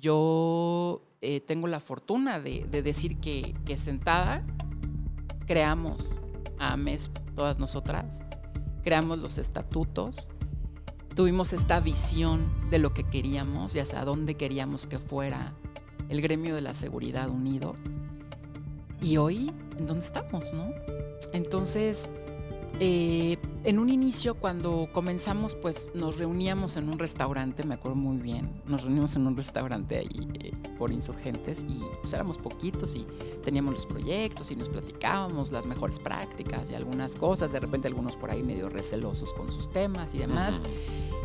yo 0.00 1.02
eh, 1.22 1.40
tengo 1.40 1.66
la 1.66 1.80
fortuna 1.80 2.40
de, 2.40 2.66
de 2.70 2.82
decir 2.82 3.18
que, 3.18 3.54
que 3.64 3.76
sentada 3.76 4.42
creamos 5.46 6.20
a 6.58 6.76
MES 6.76 7.10
todas 7.34 7.58
nosotras, 7.58 8.22
creamos 8.82 9.18
los 9.18 9.38
estatutos, 9.38 10.30
tuvimos 11.20 11.52
esta 11.52 11.80
visión 11.80 12.50
de 12.70 12.78
lo 12.78 12.94
que 12.94 13.04
queríamos 13.04 13.76
y 13.76 13.78
hacia 13.78 14.06
dónde 14.06 14.38
queríamos 14.38 14.86
que 14.86 14.98
fuera 14.98 15.52
el 16.08 16.22
gremio 16.22 16.54
de 16.54 16.62
la 16.62 16.72
seguridad 16.72 17.28
unido. 17.28 17.74
Y 19.02 19.18
hoy, 19.18 19.52
¿en 19.76 19.86
dónde 19.86 20.06
estamos, 20.06 20.54
no? 20.54 20.72
Entonces, 21.34 22.10
eh, 22.82 23.36
en 23.64 23.78
un 23.78 23.90
inicio, 23.90 24.36
cuando 24.36 24.88
comenzamos, 24.94 25.54
pues 25.54 25.90
nos 25.94 26.16
reuníamos 26.16 26.78
en 26.78 26.88
un 26.88 26.98
restaurante, 26.98 27.62
me 27.62 27.74
acuerdo 27.74 27.96
muy 27.96 28.16
bien, 28.16 28.50
nos 28.64 28.82
reunimos 28.82 29.14
en 29.16 29.26
un 29.26 29.36
restaurante 29.36 29.98
ahí 29.98 30.28
eh, 30.40 30.52
por 30.78 30.90
insurgentes 30.90 31.62
y 31.68 31.82
pues 32.00 32.14
éramos 32.14 32.38
poquitos 32.38 32.96
y 32.96 33.06
teníamos 33.44 33.74
los 33.74 33.84
proyectos 33.84 34.50
y 34.50 34.56
nos 34.56 34.70
platicábamos 34.70 35.52
las 35.52 35.66
mejores 35.66 35.98
prácticas 35.98 36.70
y 36.70 36.74
algunas 36.74 37.16
cosas, 37.16 37.52
de 37.52 37.60
repente 37.60 37.86
algunos 37.86 38.16
por 38.16 38.30
ahí 38.30 38.42
medio 38.42 38.70
recelosos 38.70 39.34
con 39.34 39.52
sus 39.52 39.70
temas 39.70 40.14
y 40.14 40.18
demás. 40.18 40.62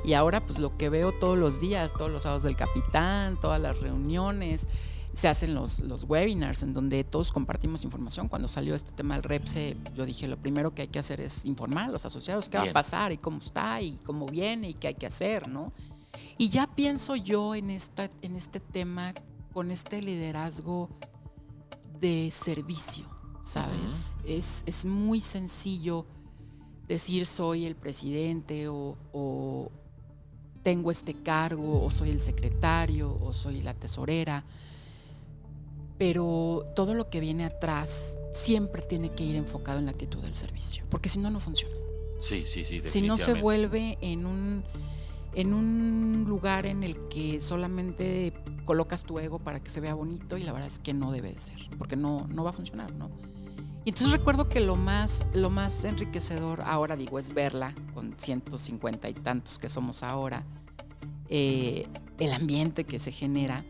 Y 0.03 0.11
ahora 0.11 0.45
pues 0.45 0.59
lo 0.59 0.77
que 0.77 0.89
veo 0.89 1.13
todos 1.13 1.37
los 1.37 1.61
días, 1.61 1.93
todos 1.93 2.11
los 2.11 2.23
sábados 2.23 2.43
del 2.43 2.57
capitán, 2.57 3.39
todas 3.39 3.61
las 3.61 3.79
reuniones, 3.79 4.67
se 5.15 5.29
hacen 5.29 5.55
los, 5.55 5.79
los 5.79 6.03
webinars 6.03 6.61
en 6.63 6.73
donde 6.73 7.03
todos 7.05 7.31
compartimos 7.31 7.83
información. 7.85 8.27
Cuando 8.27 8.49
salió 8.49 8.75
este 8.75 8.91
tema 8.91 9.15
del 9.15 9.23
REPSE, 9.23 9.77
yo 9.95 10.05
dije, 10.05 10.27
lo 10.27 10.37
primero 10.37 10.75
que 10.75 10.83
hay 10.83 10.87
que 10.89 10.99
hacer 10.99 11.21
es 11.21 11.45
informar 11.45 11.89
a 11.89 11.91
los 11.91 12.05
asociados 12.05 12.49
qué 12.49 12.57
va 12.57 12.65
a 12.65 12.73
pasar 12.73 13.13
y 13.13 13.17
cómo 13.17 13.37
está 13.37 13.81
y 13.81 13.97
cómo 13.99 14.25
viene 14.25 14.69
y 14.69 14.73
qué 14.73 14.89
hay 14.89 14.93
que 14.93 15.07
hacer, 15.07 15.47
¿no? 15.47 15.71
Y 16.37 16.49
ya 16.49 16.67
pienso 16.67 17.15
yo 17.15 17.55
en, 17.55 17.69
esta, 17.69 18.09
en 18.21 18.35
este 18.35 18.59
tema 18.59 19.13
con 19.53 19.71
este 19.71 20.01
liderazgo 20.01 20.89
de 22.01 22.29
servicio, 22.31 23.05
¿sabes? 23.41 24.17
es, 24.25 24.63
es 24.65 24.85
muy 24.85 25.21
sencillo 25.21 26.05
decir 26.89 27.25
soy 27.25 27.65
el 27.65 27.75
presidente 27.75 28.67
o, 28.67 28.97
o 29.13 29.71
tengo 30.61 30.91
este 30.91 31.13
cargo 31.13 31.83
o 31.83 31.89
soy 31.89 32.09
el 32.09 32.19
secretario 32.19 33.17
o 33.21 33.33
soy 33.33 33.61
la 33.61 33.73
tesorera, 33.73 34.43
pero 35.97 36.65
todo 36.75 36.93
lo 36.93 37.09
que 37.09 37.19
viene 37.19 37.45
atrás 37.45 38.19
siempre 38.31 38.81
tiene 38.81 39.11
que 39.11 39.23
ir 39.23 39.35
enfocado 39.35 39.79
en 39.79 39.85
la 39.85 39.91
actitud 39.91 40.21
del 40.21 40.35
servicio, 40.35 40.83
porque 40.89 41.09
si 41.09 41.19
no, 41.19 41.29
no 41.29 41.39
funciona. 41.39 41.75
Sí, 42.19 42.43
sí, 42.47 42.63
sí. 42.63 42.81
Si 42.85 43.01
no 43.01 43.17
se 43.17 43.33
vuelve 43.33 43.97
en 44.01 44.25
un, 44.25 44.63
en 45.33 45.53
un 45.53 46.25
lugar 46.27 46.65
en 46.65 46.83
el 46.83 47.07
que 47.07 47.39
solamente 47.41 48.33
colocas 48.65 49.03
tu 49.03 49.19
ego 49.19 49.37
para 49.37 49.61
que 49.61 49.69
se 49.69 49.79
vea 49.79 49.93
bonito 49.93 50.37
y 50.37 50.43
la 50.43 50.51
verdad 50.51 50.67
es 50.67 50.79
que 50.79 50.93
no 50.93 51.11
debe 51.11 51.31
de 51.31 51.39
ser, 51.39 51.57
porque 51.77 51.95
no, 51.95 52.27
no 52.29 52.43
va 52.43 52.49
a 52.49 52.53
funcionar, 52.53 52.93
¿no? 52.95 53.09
Y 53.85 53.89
entonces 53.89 54.11
recuerdo 54.11 54.49
que 54.49 54.59
lo 54.59 54.75
más, 54.75 55.25
lo 55.33 55.51
más 55.51 55.83
enriquecedor 55.83 56.61
ahora, 56.61 56.95
digo, 56.95 57.19
es 57.19 57.35
verla 57.35 57.75
con 57.93 58.15
150 58.17 59.09
y 59.09 59.13
tantos 59.13 59.59
que 59.59 59.69
somos 59.69 60.01
ahora, 60.01 60.43
eh, 61.29 61.87
el 62.19 62.33
ambiente 62.33 62.83
que 62.85 62.99
se 62.99 63.11
genera, 63.11 63.63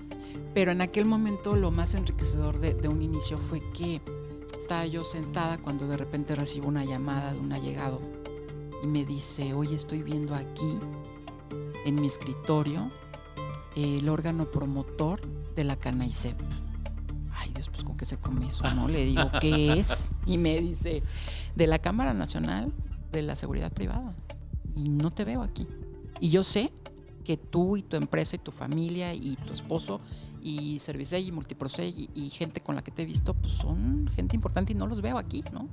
pero 0.53 0.71
en 0.71 0.81
aquel 0.81 1.05
momento 1.05 1.55
lo 1.55 1.71
más 1.71 1.95
enriquecedor 1.95 2.59
de, 2.59 2.73
de 2.73 2.87
un 2.87 3.01
inicio 3.01 3.37
fue 3.37 3.61
que 3.71 4.01
estaba 4.57 4.85
yo 4.85 5.03
sentada 5.03 5.57
cuando 5.57 5.87
de 5.87 5.97
repente 5.97 6.35
recibo 6.35 6.67
una 6.67 6.85
llamada 6.85 7.33
de 7.33 7.39
un 7.39 7.53
allegado 7.53 8.01
y 8.83 8.87
me 8.87 9.05
dice, 9.05 9.53
oye, 9.53 9.75
estoy 9.75 10.03
viendo 10.03 10.35
aquí 10.35 10.79
en 11.85 11.95
mi 11.95 12.07
escritorio 12.07 12.91
el 13.75 14.07
órgano 14.09 14.45
promotor 14.45 15.21
de 15.55 15.63
la 15.63 15.75
CANAICEP. 15.75 16.35
Ay, 17.33 17.51
Dios, 17.53 17.69
pues 17.69 17.83
con 17.83 17.95
qué 17.95 18.05
se 18.05 18.17
come 18.17 18.47
eso, 18.47 18.63
¿no? 18.73 18.87
Le 18.87 19.05
digo, 19.05 19.29
¿qué 19.41 19.73
es? 19.73 20.13
Y 20.25 20.37
me 20.37 20.59
dice, 20.59 21.03
de 21.55 21.67
la 21.67 21.79
Cámara 21.79 22.13
Nacional 22.13 22.73
de 23.11 23.21
la 23.21 23.35
Seguridad 23.35 23.71
Privada. 23.71 24.13
Y 24.75 24.89
no 24.89 25.11
te 25.11 25.25
veo 25.25 25.41
aquí. 25.41 25.67
Y 26.19 26.29
yo 26.29 26.43
sé 26.43 26.71
que 27.25 27.35
tú 27.35 27.75
y 27.75 27.81
tu 27.83 27.97
empresa 27.97 28.37
y 28.37 28.39
tu 28.39 28.51
familia 28.51 29.13
y 29.13 29.35
tu 29.35 29.51
esposo 29.51 29.99
y 30.41 30.79
Servicey 30.79 31.27
y 31.27 31.31
Multiproseg 31.31 31.93
y, 31.97 32.09
y 32.13 32.29
gente 32.29 32.61
con 32.61 32.75
la 32.75 32.83
que 32.83 32.91
te 32.91 33.01
he 33.01 33.05
visto, 33.05 33.33
pues 33.33 33.53
son 33.53 34.07
gente 34.15 34.35
importante 34.35 34.71
y 34.71 34.75
no 34.75 34.87
los 34.87 35.01
veo 35.01 35.17
aquí, 35.17 35.43
¿no? 35.51 35.67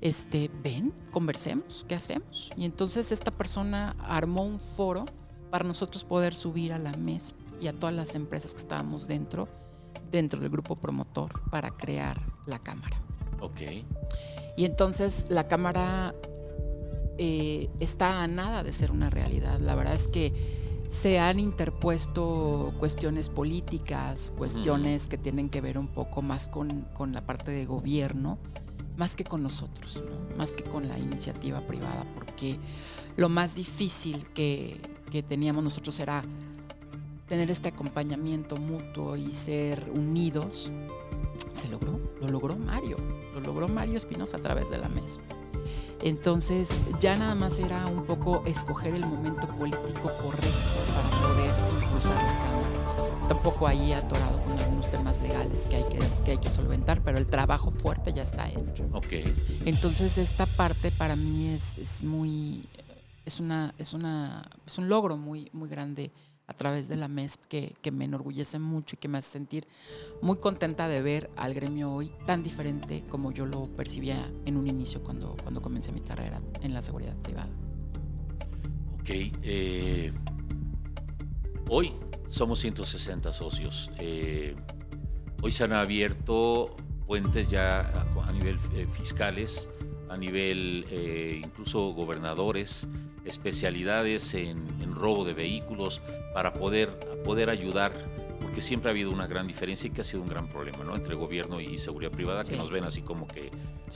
este, 0.00 0.50
ven, 0.62 0.92
conversemos, 1.10 1.84
¿qué 1.88 1.94
hacemos? 1.94 2.50
Y 2.56 2.64
entonces 2.64 3.12
esta 3.12 3.30
persona 3.30 3.96
armó 4.00 4.44
un 4.44 4.60
foro 4.60 5.04
para 5.50 5.64
nosotros 5.64 6.04
poder 6.04 6.34
subir 6.34 6.72
a 6.72 6.78
la 6.78 6.92
MES 6.92 7.34
y 7.60 7.66
a 7.66 7.72
todas 7.72 7.94
las 7.94 8.14
empresas 8.14 8.52
que 8.52 8.60
estábamos 8.60 9.08
dentro, 9.08 9.48
dentro 10.10 10.40
del 10.40 10.50
grupo 10.50 10.76
promotor, 10.76 11.40
para 11.50 11.70
crear 11.70 12.20
la 12.46 12.58
cámara. 12.58 13.00
Ok. 13.40 13.60
Y 14.56 14.64
entonces 14.64 15.24
la 15.28 15.48
cámara 15.48 16.14
eh, 17.18 17.68
está 17.80 18.22
a 18.22 18.28
nada 18.28 18.62
de 18.62 18.72
ser 18.72 18.90
una 18.90 19.10
realidad. 19.10 19.58
La 19.58 19.74
verdad 19.74 19.94
es 19.94 20.06
que 20.06 20.32
se 20.88 21.18
han 21.18 21.38
interpuesto 21.38 22.72
cuestiones 22.78 23.28
políticas, 23.28 24.32
cuestiones 24.36 25.08
que 25.08 25.18
tienen 25.18 25.50
que 25.50 25.60
ver 25.60 25.78
un 25.78 25.88
poco 25.88 26.22
más 26.22 26.48
con, 26.48 26.86
con 26.94 27.12
la 27.12 27.26
parte 27.26 27.50
de 27.50 27.66
gobierno, 27.66 28.38
más 28.96 29.14
que 29.14 29.24
con 29.24 29.42
nosotros, 29.42 30.02
¿no? 30.04 30.36
más 30.36 30.54
que 30.54 30.64
con 30.64 30.88
la 30.88 30.98
iniciativa 30.98 31.60
privada, 31.60 32.06
porque 32.14 32.58
lo 33.16 33.28
más 33.28 33.56
difícil 33.56 34.28
que, 34.28 34.80
que 35.10 35.22
teníamos 35.22 35.62
nosotros 35.62 35.98
era 36.00 36.22
tener 37.26 37.50
este 37.50 37.68
acompañamiento 37.68 38.56
mutuo 38.56 39.16
y 39.16 39.32
ser 39.32 39.90
unidos. 39.94 40.72
Se 41.52 41.68
logró, 41.68 42.00
lo 42.20 42.28
logró 42.28 42.56
Mario, 42.56 42.96
lo 43.34 43.40
logró 43.40 43.68
Mario 43.68 43.96
Espinosa 43.96 44.38
a 44.38 44.40
través 44.40 44.70
de 44.70 44.78
la 44.78 44.88
MES. 44.88 45.20
Entonces 46.02 46.82
ya 47.00 47.16
nada 47.16 47.34
más 47.34 47.58
era 47.58 47.86
un 47.86 48.04
poco 48.04 48.42
escoger 48.46 48.94
el 48.94 49.06
momento 49.06 49.46
político 49.48 50.12
correcto 50.22 50.80
para 50.94 51.10
poder 51.28 51.54
impulsar 51.82 52.14
la 52.14 52.38
Cámara. 52.38 53.18
Está 53.20 53.34
un 53.34 53.42
poco 53.42 53.66
ahí 53.66 53.92
atorado 53.92 54.42
con 54.44 54.58
algunos 54.58 54.90
temas 54.90 55.20
legales 55.20 55.66
que 55.66 55.76
hay 55.76 55.84
que, 55.84 55.98
que, 56.24 56.30
hay 56.32 56.38
que 56.38 56.50
solventar, 56.50 57.02
pero 57.02 57.18
el 57.18 57.26
trabajo 57.26 57.70
fuerte 57.70 58.12
ya 58.12 58.22
está 58.22 58.48
hecho. 58.48 58.88
Ok. 58.92 59.12
Entonces 59.64 60.18
esta 60.18 60.46
parte 60.46 60.90
para 60.92 61.16
mí 61.16 61.48
es, 61.48 61.76
es 61.78 62.02
muy, 62.02 62.64
es 63.26 63.40
una, 63.40 63.74
es 63.76 63.92
una, 63.92 64.48
es 64.66 64.78
un 64.78 64.88
logro 64.88 65.16
muy, 65.16 65.50
muy 65.52 65.68
grande 65.68 66.10
a 66.48 66.54
través 66.54 66.88
de 66.88 66.96
la 66.96 67.06
MESP 67.06 67.44
que, 67.46 67.74
que 67.80 67.92
me 67.92 68.06
enorgullece 68.06 68.58
mucho 68.58 68.96
y 68.96 68.98
que 68.98 69.06
me 69.06 69.18
hace 69.18 69.30
sentir 69.30 69.68
muy 70.20 70.38
contenta 70.38 70.88
de 70.88 71.00
ver 71.00 71.30
al 71.36 71.54
gremio 71.54 71.92
hoy 71.92 72.10
tan 72.26 72.42
diferente 72.42 73.04
como 73.08 73.30
yo 73.30 73.46
lo 73.46 73.68
percibía 73.68 74.32
en 74.44 74.56
un 74.56 74.66
inicio 74.66 75.02
cuando, 75.04 75.36
cuando 75.42 75.62
comencé 75.62 75.92
mi 75.92 76.00
carrera 76.00 76.40
en 76.62 76.74
la 76.74 76.82
seguridad 76.82 77.16
privada. 77.18 77.50
Ok. 79.00 79.10
eh, 79.10 80.12
hoy 81.68 81.94
somos 82.28 82.60
160 82.60 83.32
socios. 83.32 83.90
Eh, 83.98 84.54
hoy 85.42 85.52
se 85.52 85.64
han 85.64 85.72
abierto 85.72 86.74
puentes 87.06 87.48
ya 87.48 87.80
a, 88.22 88.32
nivel 88.32 88.58
eh, 88.74 88.86
fiscales, 88.90 89.68
a 90.10 90.16
nivel 90.16 90.84
eh, 90.90 91.40
incluso 91.42 91.92
gobernadores, 91.94 92.86
especialidades 93.24 94.34
en, 94.34 94.66
en 94.80 94.87
robo 94.98 95.24
de 95.24 95.32
vehículos 95.34 96.00
para 96.34 96.52
poder, 96.52 96.90
poder 97.24 97.50
ayudar 97.50 97.92
porque 98.40 98.60
siempre 98.60 98.88
ha 98.88 98.92
habido 98.92 99.10
una 99.10 99.26
gran 99.26 99.46
diferencia 99.46 99.88
y 99.88 99.90
que 99.90 100.00
ha 100.00 100.04
sido 100.04 100.22
un 100.22 100.28
gran 100.28 100.48
problema, 100.48 100.78
¿no? 100.84 100.94
Entre 100.96 101.14
gobierno 101.14 101.60
y 101.60 101.76
seguridad 101.78 102.10
privada, 102.10 102.44
Sí. 102.44 102.52
que 102.52 102.56
nos 102.56 102.70
ven 102.70 102.84
así 102.84 103.02
como 103.02 103.26
que 103.26 103.50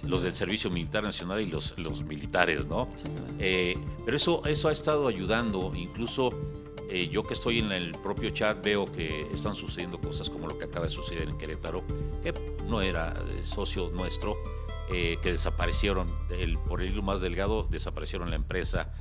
los 0.06 0.22
del 0.22 0.34
Servicio 0.34 0.68
Militar 0.70 1.02
Nacional 1.04 1.40
y 1.40 1.46
los, 1.46 1.78
los 1.78 2.04
militares, 2.04 2.66
¿no? 2.66 2.88
Eh, 3.38 3.76
pero 4.04 4.16
eso, 4.16 4.42
eso 4.44 4.68
ha 4.68 4.72
estado 4.72 5.08
ayudando, 5.08 5.72
incluso 5.74 6.30
eh, 6.90 7.08
yo 7.08 7.22
que 7.22 7.32
estoy 7.34 7.60
en 7.60 7.72
el 7.72 7.92
propio 7.92 8.28
chat 8.30 8.62
veo 8.62 8.84
que 8.84 9.26
están 9.32 9.56
sucediendo 9.56 9.98
cosas 9.98 10.28
como 10.28 10.46
lo 10.46 10.58
que 10.58 10.66
acaba 10.66 10.84
de 10.86 10.92
suceder 10.92 11.28
en 11.28 11.38
Querétaro, 11.38 11.82
que 12.22 12.34
no 12.68 12.82
era 12.82 13.14
eh, 13.38 13.44
socio 13.44 13.88
nuestro, 13.90 14.36
eh, 14.92 15.16
que 15.22 15.32
desaparecieron, 15.32 16.08
el, 16.30 16.58
por 16.58 16.82
el 16.82 16.90
hilo 16.92 17.02
más 17.02 17.22
delgado, 17.22 17.62
desaparecieron 17.70 18.28
la 18.28 18.36
empresa. 18.36 18.92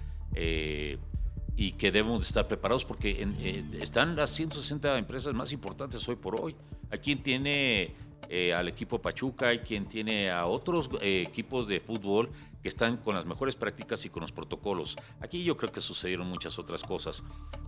Y 1.62 1.74
que 1.74 1.91
debemos 1.91 2.20
de 2.22 2.26
estar 2.26 2.47
preparados 2.47 2.86
porque 2.86 3.22
en- 3.22 3.36
eh, 3.39 3.64
están 3.82 4.16
las 4.16 4.32
160 4.32 4.97
empresas 4.97 5.32
más 5.36 5.51
importantes 5.51 6.07
hoy 6.09 6.16
por 6.16 6.41
hoy. 6.41 6.55
Hay 6.89 6.97
quien 6.97 7.22
tiene 7.22 7.93
eh, 8.30 8.53
al 8.53 8.68
equipo 8.68 8.99
Pachuca, 8.99 9.49
hay 9.49 9.59
quien 9.59 9.86
tiene 9.86 10.32
a 10.32 10.45
otros 10.47 10.89
eh, 11.01 11.24
equipos 11.28 11.68
de 11.68 11.80
fútbol 11.80 12.30
que 12.64 12.68
están 12.70 12.97
con 12.97 13.14
las 13.14 13.26
mejores 13.28 13.55
prácticas 13.55 14.03
y 14.05 14.09
con 14.09 14.22
los 14.22 14.32
protocolos. 14.32 14.97
Aquí 15.20 15.43
yo 15.43 15.55
creo 15.55 15.72
que 15.72 15.82
sucedieron 15.82 16.28
muchas 16.28 16.57
otras 16.57 16.82
cosas. 16.82 17.24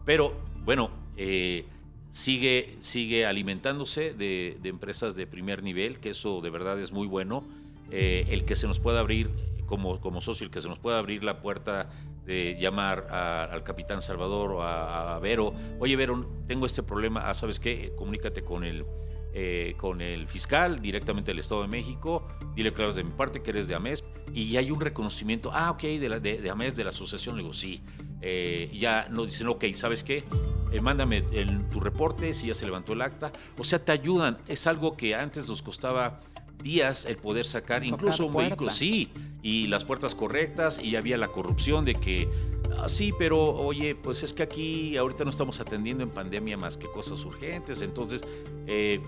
Pero 0.05 0.33
bueno, 0.65 0.89
eh, 1.17 1.65
sigue, 2.09 2.77
sigue 2.79 3.25
alimentándose 3.27 4.13
de, 4.15 4.57
de 4.61 4.69
empresas 4.69 5.15
de 5.15 5.27
primer 5.27 5.61
nivel, 5.61 5.99
que 5.99 6.09
eso 6.11 6.41
de 6.41 6.49
verdad 6.49 6.79
es 6.79 6.91
muy 6.91 7.05
bueno. 7.07 7.43
Eh, 7.91 8.25
el 8.29 8.43
que 8.45 8.55
se 8.55 8.65
nos 8.67 8.79
pueda 8.79 9.01
abrir 9.01 9.29
como, 9.67 9.99
como 10.01 10.19
socio, 10.21 10.45
el 10.45 10.51
que 10.51 10.61
se 10.61 10.69
nos 10.69 10.79
pueda 10.79 10.97
abrir 10.97 11.23
la 11.23 11.41
puerta 11.41 11.89
de 12.25 12.55
llamar 12.59 13.07
al 13.11 13.63
capitán 13.63 14.01
Salvador 14.01 14.51
o 14.53 14.63
a, 14.63 15.19
Vero, 15.19 15.53
oye 15.79 15.95
Vero, 15.95 16.25
tengo 16.47 16.65
este 16.65 16.83
problema, 16.83 17.29
ah, 17.29 17.33
¿sabes 17.33 17.59
qué? 17.59 17.93
Comunícate 17.95 18.43
con 18.43 18.63
el, 18.63 18.85
eh, 19.33 19.73
con 19.77 20.01
el 20.01 20.27
fiscal 20.27 20.79
directamente 20.79 21.31
del 21.31 21.39
Estado 21.39 21.61
de 21.63 21.67
México, 21.67 22.27
dile 22.55 22.71
hablas 22.83 22.95
de 22.95 23.03
mi 23.03 23.11
parte, 23.11 23.41
que 23.41 23.49
eres 23.51 23.67
de 23.67 23.75
AMESP, 23.75 24.05
y 24.33 24.55
hay 24.57 24.71
un 24.71 24.79
reconocimiento, 24.79 25.51
ah, 25.53 25.71
ok, 25.71 25.81
de, 25.83 26.09
la, 26.09 26.19
de, 26.19 26.37
de 26.41 26.71
de 26.71 26.83
la 26.83 26.89
asociación, 26.89 27.35
le 27.35 27.43
digo, 27.43 27.53
sí, 27.53 27.81
Eh, 28.25 28.69
ya 28.71 29.09
nos 29.09 29.27
dicen, 29.27 29.49
ok, 29.49 29.65
¿sabes 29.75 30.01
qué? 30.01 30.23
Eh, 30.71 30.79
mándame 30.79 31.25
el- 31.33 31.67
tu 31.67 31.81
reporte, 31.81 32.33
si 32.33 32.47
ya 32.47 32.55
se 32.55 32.65
levantó 32.65 32.93
el 32.93 33.01
acta, 33.01 33.33
o 33.57 33.65
sea, 33.65 33.83
te 33.83 33.91
ayudan, 33.91 34.37
es 34.47 34.65
algo 34.65 34.95
que 34.95 35.13
antes 35.13 35.49
nos 35.49 35.61
costaba 35.61 36.21
días 36.61 37.05
el 37.05 37.17
poder 37.17 37.45
sacar, 37.45 37.81
Tocar 37.81 37.93
incluso 37.93 38.25
un 38.25 38.33
vehículo, 38.33 38.71
sí, 38.71 39.09
y 39.41 39.67
las 39.67 39.83
puertas 39.83 40.15
correctas, 40.15 40.79
y 40.81 40.95
había 40.95 41.17
la 41.17 41.27
corrupción 41.27 41.85
de 41.85 41.95
que, 41.95 42.29
ah, 42.77 42.89
sí, 42.89 43.11
pero 43.17 43.55
oye, 43.55 43.95
pues 43.95 44.23
es 44.23 44.33
que 44.33 44.43
aquí 44.43 44.97
ahorita 44.97 45.23
no 45.23 45.29
estamos 45.29 45.59
atendiendo 45.59 46.03
en 46.03 46.09
pandemia 46.09 46.57
más 46.57 46.77
que 46.77 46.87
cosas 46.87 47.23
urgentes, 47.25 47.81
entonces, 47.81 48.23
eh, 48.67 49.01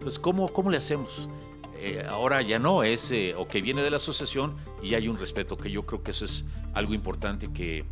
pues 0.00 0.18
¿cómo, 0.18 0.48
cómo 0.48 0.70
le 0.70 0.76
hacemos? 0.76 1.28
Eh, 1.78 2.04
ahora 2.08 2.42
ya 2.42 2.58
no, 2.58 2.84
es 2.84 3.10
eh, 3.10 3.34
o 3.36 3.48
que 3.48 3.60
viene 3.60 3.82
de 3.82 3.90
la 3.90 3.96
asociación 3.96 4.54
y 4.82 4.94
hay 4.94 5.08
un 5.08 5.18
respeto, 5.18 5.56
que 5.56 5.70
yo 5.70 5.84
creo 5.84 6.02
que 6.02 6.12
eso 6.12 6.24
es 6.24 6.44
algo 6.74 6.94
importante 6.94 7.52
que, 7.52 7.84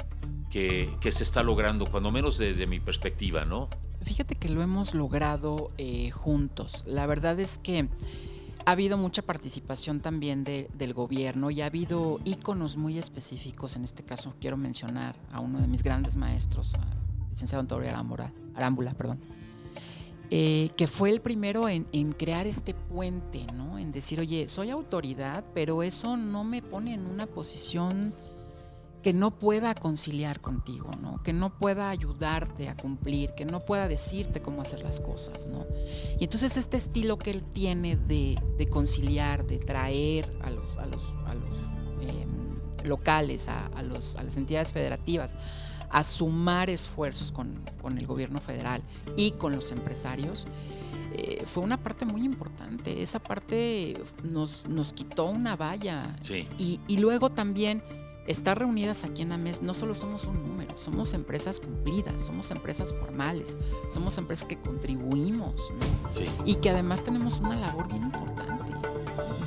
que, 0.49 0.95
que 1.01 1.11
se 1.11 1.25
está 1.25 1.43
logrando, 1.43 1.87
cuando 1.87 2.13
menos 2.13 2.39
desde 2.39 2.69
mi 2.69 2.79
perspectiva, 2.79 3.45
¿no? 3.45 3.69
Fíjate 4.03 4.35
que 4.35 4.49
lo 4.49 4.63
hemos 4.63 4.95
logrado 4.95 5.73
eh, 5.77 6.11
juntos. 6.11 6.85
La 6.87 7.07
verdad 7.07 7.39
es 7.39 7.59
que 7.59 7.89
ha 8.67 8.73
habido 8.73 8.97
mucha 8.97 9.23
participación 9.23 10.01
también 10.01 10.45
de- 10.45 10.69
del 10.77 10.95
gobierno 10.95 11.51
y 11.51 11.61
ha 11.61 11.67
habido 11.67 12.21
íconos 12.25 12.77
muy 12.77 12.99
específicos. 12.99 13.77
En 13.77 13.85
este 13.85 14.03
caso 14.03 14.35
quiero 14.41 14.57
mencionar 14.57 15.17
a 15.33 15.41
uno 15.41 15.61
de 15.61 15.67
mis 15.67 15.83
grandes 15.83 16.17
maestros, 16.17 16.73
licenciado 17.31 17.61
Antonio 17.61 17.89
Arámbula, 17.89 18.33
Arámbula, 18.55 18.93
perdón, 18.95 19.19
eh, 20.31 20.71
que 20.77 20.87
fue 20.87 21.11
el 21.11 21.21
primero 21.21 21.69
en, 21.69 21.87
en 21.93 22.13
crear 22.13 22.47
este 22.47 22.73
puente, 22.75 23.45
¿no? 23.57 23.79
En 23.79 23.91
decir, 23.91 24.21
oye, 24.21 24.49
soy 24.49 24.71
autoridad, 24.71 25.45
pero 25.55 25.83
eso 25.83 26.17
no 26.17 26.45
me 26.45 26.63
pone 26.63 26.95
en 26.95 27.07
una 27.07 27.27
posición 27.27 28.15
que 29.03 29.13
no 29.13 29.39
pueda 29.39 29.75
conciliar 29.75 30.41
contigo, 30.41 30.91
¿no? 31.01 31.23
Que 31.23 31.33
no 31.33 31.59
pueda 31.59 31.91
ayudarte 31.91 32.69
a 32.69 32.77
cumplir, 32.77 33.33
que 33.35 33.45
no 33.45 33.61
pueda 33.65 33.89
decirte 33.89 34.43
cómo 34.43 34.63
hacer 34.63 34.83
las 34.83 35.01
cosas, 35.01 35.47
¿no? 35.47 35.67
Y 36.19 36.25
entonces 36.25 36.57
este 36.57 36.77
estilo 36.77 37.19
que 37.19 37.31
él 37.31 37.43
tiene 37.43 37.97
de, 37.97 38.39
de 38.59 38.67
conciliar, 38.69 39.47
de 39.47 39.59
traer 39.59 40.31
a 40.43 40.51
los, 40.51 40.77
a 40.77 40.87
los, 40.87 41.15
a 41.27 41.35
los 41.35 41.59
em, 42.03 42.29
locales, 42.85 43.49
a, 43.49 43.67
a 43.69 43.83
los, 43.83 44.17
a 44.17 44.23
las 44.23 44.37
entidades 44.37 44.73
federativas, 44.73 45.37
a 45.91 46.05
sumar 46.05 46.69
esfuerzos 46.71 47.33
con, 47.33 47.59
con 47.81 47.99
el 47.99 48.07
gobierno 48.07 48.41
federal 48.41 48.83
y 49.17 49.33
con 49.33 49.57
los 49.57 49.73
empresarios, 49.73 50.47
eh, 51.13 51.43
fue 51.45 51.65
una 51.65 51.83
parte 51.83 52.05
muy 52.05 52.23
importante. 52.25 53.03
Esa 53.03 53.19
parte 53.19 53.95
nos, 54.23 54.69
nos 54.69 54.93
quitó 54.93 55.25
una 55.25 55.57
valla 55.57 56.17
Sí. 56.23 56.47
y, 56.59 56.79
y 56.87 56.99
luego 56.99 57.31
también 57.31 57.83
estar 58.27 58.59
reunidas 58.59 59.05
aquí 59.05 59.23
en 59.23 59.33
AMES, 59.33 59.63
no 59.63 59.75
solo 59.75 59.95
somos 59.95 60.25
un 60.27 60.43
número, 60.47 60.77
somos 60.79 61.15
empresas 61.15 61.59
cumplidas, 61.61 62.23
somos 62.23 62.51
empresas 62.51 62.93
formales, 62.93 63.59
somos 63.89 64.17
empresas 64.19 64.45
que 64.47 64.59
contribuimos, 64.61 65.55
¿no? 65.73 66.15
Sí. 66.17 66.25
Y 66.45 66.57
que 66.57 66.71
además 66.71 67.03
tenemos 67.03 67.41
una 67.41 67.57
labor 67.57 67.89
bien 67.89 68.03
importante. 68.05 68.73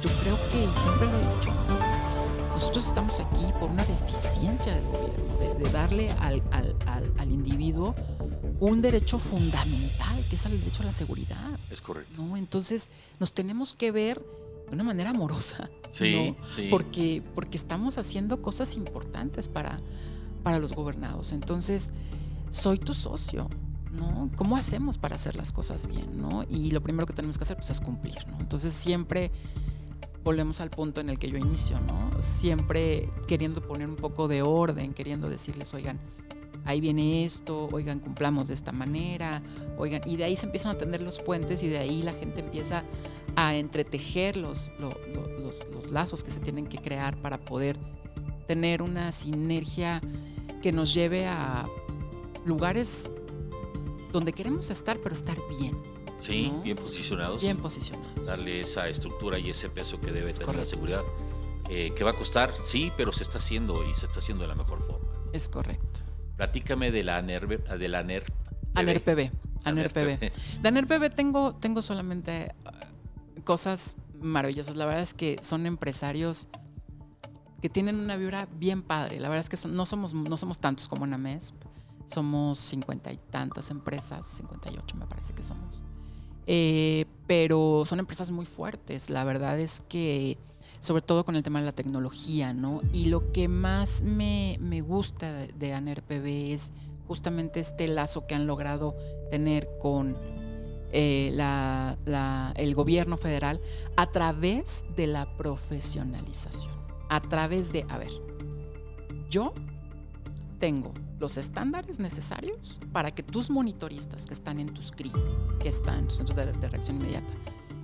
Yo 0.01 0.09
creo 0.21 0.36
que, 0.51 0.80
siempre 0.80 1.07
lo 1.07 1.17
he 1.17 1.36
dicho, 1.36 1.51
nosotros 2.53 2.86
estamos 2.86 3.19
aquí 3.19 3.45
por 3.59 3.69
una 3.69 3.84
deficiencia 3.86 4.74
del 4.76 4.84
gobierno, 4.86 5.38
de, 5.57 5.63
de 5.63 5.71
darle 5.71 6.11
al, 6.19 6.41
al- 6.51 6.76
al- 6.86 7.13
al 7.17 7.32
individuo 7.32 7.95
un 8.59 8.82
derecho 8.82 9.17
fundamental, 9.19 10.24
que 10.30 10.36
es 10.36 10.45
el 10.45 10.59
derecho 10.59 10.84
a 10.84 10.86
la 10.88 10.93
seguridad. 10.93 11.59
Es 11.69 11.82
correcto. 11.82 12.21
¿no? 12.21 12.38
Entonces 12.38 12.89
nos 13.19 13.34
tenemos 13.34 13.74
que 13.74 13.91
ver 13.91 14.21
de 14.74 14.82
una 14.82 14.84
manera 14.84 15.11
amorosa. 15.11 15.69
Sí, 15.89 16.36
¿no? 16.38 16.47
sí. 16.47 16.67
Porque, 16.69 17.21
porque 17.36 17.57
estamos 17.57 17.97
haciendo 17.97 18.41
cosas 18.41 18.76
importantes 18.76 19.47
para, 19.47 19.80
para 20.41 20.59
los 20.59 20.74
gobernados. 20.74 21.32
Entonces, 21.32 21.91
soy 22.49 22.80
tu 22.80 22.93
socio. 22.93 23.47
¿no? 23.91 24.32
¿Cómo 24.36 24.57
hacemos 24.57 24.97
para 24.97 25.15
hacer 25.15 25.36
las 25.36 25.51
cosas 25.51 25.88
bien? 25.88 26.19
¿no? 26.19 26.43
Y 26.49 26.71
lo 26.71 26.82
primero 26.82 27.05
que 27.05 27.13
tenemos 27.13 27.38
que 27.38 27.43
hacer 27.43 27.57
pues, 27.57 27.69
es 27.69 27.80
cumplir. 27.80 28.17
¿no? 28.28 28.39
Entonces 28.39 28.74
siempre 28.74 29.32
volvemos 30.24 30.59
al 30.61 30.71
punto 30.71 31.01
en 31.01 31.09
el 31.09 31.19
que 31.19 31.30
yo 31.30 31.38
inicio, 31.38 31.80
¿no? 31.82 32.09
Siempre 32.21 33.09
queriendo 33.28 33.61
poner 33.61 33.88
un 33.89 33.97
poco 33.97 34.28
de 34.28 34.41
orden, 34.41 34.93
queriendo 34.93 35.30
decirles, 35.30 35.74
oigan, 35.74 35.99
ahí 36.63 36.80
viene 36.80 37.26
esto, 37.26 37.67
oigan, 37.74 37.99
cumplamos 37.99 38.47
de 38.47 38.53
esta 38.53 38.71
manera, 38.71 39.43
oigan, 39.78 40.01
y 40.05 40.15
de 40.15 40.24
ahí 40.24 40.38
se 40.38 40.45
empiezan 40.45 40.71
a 40.71 40.78
tender 40.78 41.01
los 41.01 41.19
puentes 41.19 41.61
y 41.61 41.67
de 41.67 41.80
ahí 41.80 42.01
la 42.03 42.13
gente 42.13 42.39
empieza 42.39 42.84
a 43.36 43.55
entretejer 43.55 44.38
los, 44.38 44.71
lo- 44.79 44.97
lo- 45.13 45.27
los, 45.39 45.65
los 45.73 45.89
lazos 45.89 46.23
que 46.23 46.31
se 46.31 46.39
tienen 46.39 46.67
que 46.67 46.77
crear 46.77 47.17
para 47.21 47.38
poder 47.39 47.77
tener 48.47 48.81
una 48.81 49.11
sinergia 49.11 50.01
que 50.61 50.71
nos 50.71 50.93
lleve 50.93 51.25
a 51.27 51.65
lugares 52.45 53.09
donde 54.11 54.34
queremos 54.34 54.69
estar, 54.69 54.97
pero 54.99 55.15
estar 55.15 55.38
bien, 55.59 55.75
Sí, 56.19 56.51
¿no? 56.53 56.61
bien 56.61 56.77
posicionados. 56.77 57.41
bien 57.41 57.57
posicionados. 57.57 58.25
darle 58.25 58.61
esa 58.61 58.88
estructura 58.88 59.39
y 59.39 59.49
ese 59.49 59.69
peso 59.69 59.99
que 59.99 60.11
debe 60.11 60.29
Es 60.29 60.39
tener 60.39 60.55
la 60.55 60.65
seguridad. 60.65 61.01
eh, 61.69 61.91
que 61.95 62.03
va 62.03 62.11
a 62.11 62.15
costar, 62.15 62.53
sí, 62.63 62.91
pero 62.95 63.11
se 63.11 63.23
está 63.23 63.39
haciendo 63.39 63.89
y 63.89 63.93
se 63.93 64.05
está 64.05 64.19
haciendo 64.19 64.43
de 64.43 64.49
la 64.49 64.55
mejor 64.55 64.81
forma. 64.86 65.07
Es 65.34 65.49
correcto. 65.49 66.01
Platícame 66.38 66.91
de 66.91 67.03
la 67.03 67.17
ANER, 67.17 67.47
de 67.63 67.88
la 67.88 67.99
ANER. 67.99 68.23
ANERPB. 68.75 69.31
ANERPB. 69.65 69.97
ANERPB. 69.97 70.31
De 70.61 70.67
ANERPB 70.67 71.15
tengo, 71.15 71.55
tengo 71.55 71.81
solamente 71.81 72.53
cosas 73.44 73.98
maravillosas. 74.22 74.76
La 74.76 74.86
verdad 74.86 75.02
es 75.02 75.14
que 75.14 75.38
son 75.41 75.66
empresarios 75.66 76.48
que 77.62 77.70
tienen 77.70 77.98
una 77.98 78.18
vibra 78.18 78.48
bien 78.58 78.82
padre. 78.82 79.20
La 79.20 79.30
verdad 79.30 79.46
es 79.48 79.50
que 79.50 79.70
no, 79.70 79.86
somos, 79.86 80.14
no 80.14 80.38
somos 80.38 80.60
tantos 80.60 80.88
como 80.88 81.06
en 81.06 81.14
AMESP. 81.14 81.56
Somos 82.08 82.60
cincuenta 82.60 83.12
y 83.14 83.18
tantas 83.18 83.72
empresas, 83.72 84.28
58 84.28 84.98
me 84.98 85.08
parece 85.08 85.34
que 85.34 85.44
somos. 85.44 85.82
Eh, 86.46 87.06
pero 87.28 87.84
son 87.86 88.00
empresas 88.00 88.32
muy 88.32 88.46
fuertes. 88.46 89.10
La 89.10 89.24
verdad 89.24 89.58
es 89.60 89.82
que, 89.88 90.38
sobre 90.80 91.02
todo 91.02 91.24
con 91.24 91.38
el 91.38 91.44
tema 91.44 91.60
de 91.60 91.66
la 91.66 91.72
tecnología, 91.72 92.54
¿no? 92.54 92.82
Y 92.91 93.06
lo 93.06 93.32
que 93.32 93.48
más 93.48 94.04
me, 94.04 94.58
me 94.60 94.82
gusta 94.82 95.32
de, 95.32 95.48
de 95.48 95.74
ANERPB 95.74 96.26
es 96.54 96.74
justamente 97.08 97.62
este 97.62 97.88
lazo 97.88 98.28
que 98.28 98.36
han 98.36 98.46
logrado 98.46 98.96
tener 99.30 99.70
con 99.82 100.18
eh, 100.94 101.36
el 102.56 102.76
gobierno 102.76 103.18
federal 103.18 103.60
a 103.98 104.12
través 104.12 104.86
de 104.96 105.08
la 105.08 105.26
profesionalización. 105.38 106.72
A 107.10 107.20
través 107.22 107.72
de, 107.74 107.86
a 107.89 107.98
ver, 107.98 108.12
yo 109.30 109.54
tengo 110.60 110.94
los 111.20 111.38
estándares 111.38 112.00
necesarios 112.00 112.80
para 112.91 113.12
que 113.12 113.24
tus 113.24 113.50
monitoristas 113.50 114.26
que 114.28 114.34
están 114.34 114.60
en 114.60 114.74
tus 114.74 114.91
CRI, 114.91 115.12
que 115.60 115.70
están 115.70 116.00
en 116.00 116.08
tus 116.08 116.18
centros 116.18 116.36
de, 116.38 116.46
reacción 116.70 116.98
inmediata, 116.98 117.34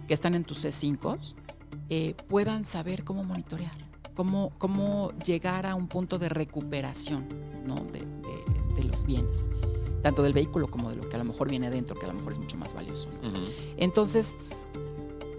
que 0.08 0.14
están 0.14 0.36
en 0.36 0.44
tus 0.44 0.64
C5, 0.64 1.34
eh, 1.90 2.16
puedan 2.28 2.64
saber 2.66 3.04
cómo 3.04 3.24
monitorear, 3.24 3.76
cómo, 4.16 4.52
cómo 4.58 5.12
llegar 5.26 5.66
a 5.66 5.76
un 5.76 5.88
punto 5.88 6.20
de 6.20 6.30
recuperación 6.30 7.28
¿no? 7.66 7.76
de- 7.76 8.20
de 8.76 8.84
los 8.86 9.04
bienes. 9.04 9.48
Tanto 10.02 10.24
del 10.24 10.34
vehículo 10.34 10.70
como 10.70 10.90
de 10.90 10.96
lo 10.98 11.08
que 11.10 11.16
a 11.16 11.20
lo 11.20 11.26
mejor 11.26 11.50
viene 11.50 11.70
dentro, 11.70 11.96
que 11.98 12.06
a 12.06 12.10
lo 12.10 12.14
mejor 12.16 12.34
es 12.34 12.40
mucho 12.40 12.58
más 12.58 12.74
valioso. 12.74 13.10
Entonces, 13.78 14.36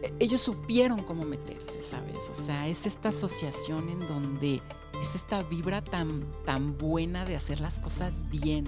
e- 0.03 0.13
ellos 0.21 0.41
supieron 0.41 1.03
cómo 1.03 1.25
meterse, 1.25 1.83
¿sabes? 1.83 2.29
O 2.31 2.35
sea, 2.35 2.69
es 2.69 2.87
esta 2.87 3.11
asociación 3.11 3.89
en 3.89 4.07
donde 4.07 4.63
es 5.01 5.15
esta 5.15 5.43
vibra 5.43 5.83
tan, 5.83 6.25
tan 6.45 6.77
buena 6.77 7.25
de 7.25 7.37
hacer 7.37 7.61
las 7.61 7.81
cosas 7.81 8.23
bien, 8.31 8.65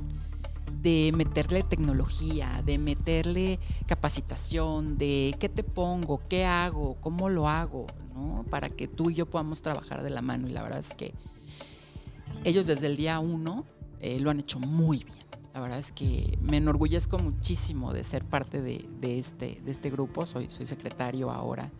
de 0.82 1.12
meterle 1.14 1.62
tecnología, 1.62 2.62
de 2.64 2.78
meterle 2.78 3.58
capacitación, 3.86 4.98
de 4.98 5.36
qué 5.38 5.48
te 5.48 5.62
pongo, 5.62 6.20
qué 6.28 6.44
hago, 6.44 6.96
cómo 7.00 7.28
lo 7.28 7.48
hago, 7.48 7.86
¿no? 8.14 8.44
Para 8.50 8.68
que 8.68 8.88
tú 8.88 9.10
y 9.10 9.14
yo 9.14 9.26
podamos 9.26 9.62
trabajar 9.62 10.02
de 10.02 10.10
la 10.10 10.22
mano. 10.22 10.48
Y 10.48 10.52
la 10.52 10.62
verdad 10.62 10.78
es 10.80 10.94
que 10.94 11.14
ellos 12.44 12.66
desde 12.66 12.86
el 12.86 12.96
día 12.96 13.20
uno 13.20 13.64
eh, 14.00 14.18
lo 14.18 14.30
han 14.30 14.40
hecho 14.40 14.58
muy 14.58 15.04
bien. 15.04 15.16
La 15.54 15.60
verdad 15.60 15.78
es 15.78 15.92
que 15.92 16.38
me 16.40 16.56
enorgullezco 16.56 17.18
muchísimo 17.18 17.92
de 17.92 18.04
ser 18.04 18.24
parte 18.24 18.62
de, 18.62 18.88
de 19.00 19.18
este, 19.18 19.60
de 19.64 19.70
este 19.70 19.90
grupo. 19.90 20.24
Soy, 20.26 20.50
soy 20.50 20.66
secretario 20.66 21.30
ahora 21.30 21.70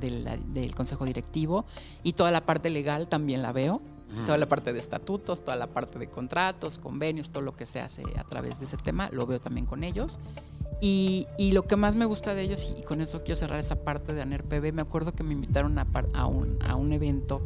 de- 0.00 0.10
la- 0.10 0.36
del 0.36 0.74
consejo 0.74 1.04
directivo 1.04 1.64
y 2.02 2.12
toda 2.14 2.30
la 2.30 2.44
parte 2.44 2.70
legal 2.70 3.08
también 3.08 3.42
la 3.42 3.52
veo. 3.52 3.80
Toda 4.24 4.38
la 4.38 4.46
parte 4.48 4.72
de 4.72 4.78
estatutos, 4.78 5.42
toda 5.44 5.56
la 5.56 5.66
parte 5.66 5.98
de 5.98 6.08
contratos, 6.08 6.78
convenios, 6.78 7.30
todo 7.32 7.42
lo 7.42 7.56
que 7.56 7.66
se 7.66 7.80
hace 7.80 8.02
a 8.16 8.22
través 8.22 8.60
de 8.60 8.66
ese 8.66 8.76
tema, 8.76 9.10
lo 9.10 9.26
veo 9.26 9.40
también 9.40 9.66
con 9.66 9.82
ellos. 9.82 10.20
Y, 10.80 11.26
y 11.38 11.50
lo 11.52 11.64
que 11.66 11.74
más 11.74 11.96
me 11.96 12.04
gusta 12.04 12.32
de 12.34 12.42
ellos, 12.42 12.72
y 12.78 12.82
con 12.82 13.00
eso 13.00 13.24
quiero 13.24 13.34
cerrar 13.36 13.58
esa 13.58 13.82
parte 13.82 14.12
de 14.14 14.22
ANER 14.22 14.44
PB, 14.44 14.72
me 14.72 14.82
acuerdo 14.82 15.12
que 15.12 15.24
me 15.24 15.32
invitaron 15.32 15.76
a, 15.78 15.86
a 16.14 16.26
un, 16.26 16.56
a 16.64 16.76
un 16.76 16.92
evento 16.92 17.42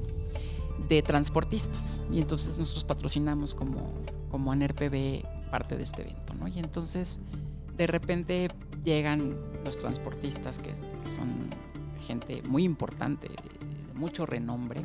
de 0.94 1.02
transportistas. 1.02 2.02
Y 2.12 2.20
entonces 2.20 2.58
nosotros 2.58 2.84
patrocinamos 2.84 3.54
como, 3.54 3.92
como 4.30 4.52
ANER 4.52 4.74
PB 4.74 5.50
parte 5.50 5.76
de 5.76 5.84
este 5.84 6.02
evento. 6.02 6.34
Y 6.54 6.58
entonces 6.58 7.20
de 7.76 7.86
repente 7.86 8.48
llegan 8.84 9.36
los 9.64 9.76
transportistas, 9.76 10.58
que 10.58 10.70
son 11.16 11.48
gente 12.06 12.42
muy 12.48 12.64
importante, 12.64 13.28
de, 13.28 13.94
mucho 13.94 14.26
renombre. 14.26 14.84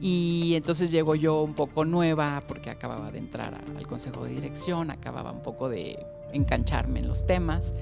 Y 0.00 0.54
entonces 0.54 0.90
llego 0.90 1.14
yo 1.14 1.42
un 1.42 1.54
poco 1.54 1.84
nueva 1.84 2.42
porque 2.46 2.70
acababa 2.70 3.10
de 3.10 3.18
entrar 3.18 3.54
al 3.76 3.86
consejo 3.86 4.24
de 4.24 4.32
dirección, 4.32 4.90
acababa 4.90 5.32
un 5.32 5.42
poco 5.42 5.68
de 5.68 5.98
engancharme 6.32 7.00
en 7.00 7.08
los 7.08 7.26
temas. 7.26 7.74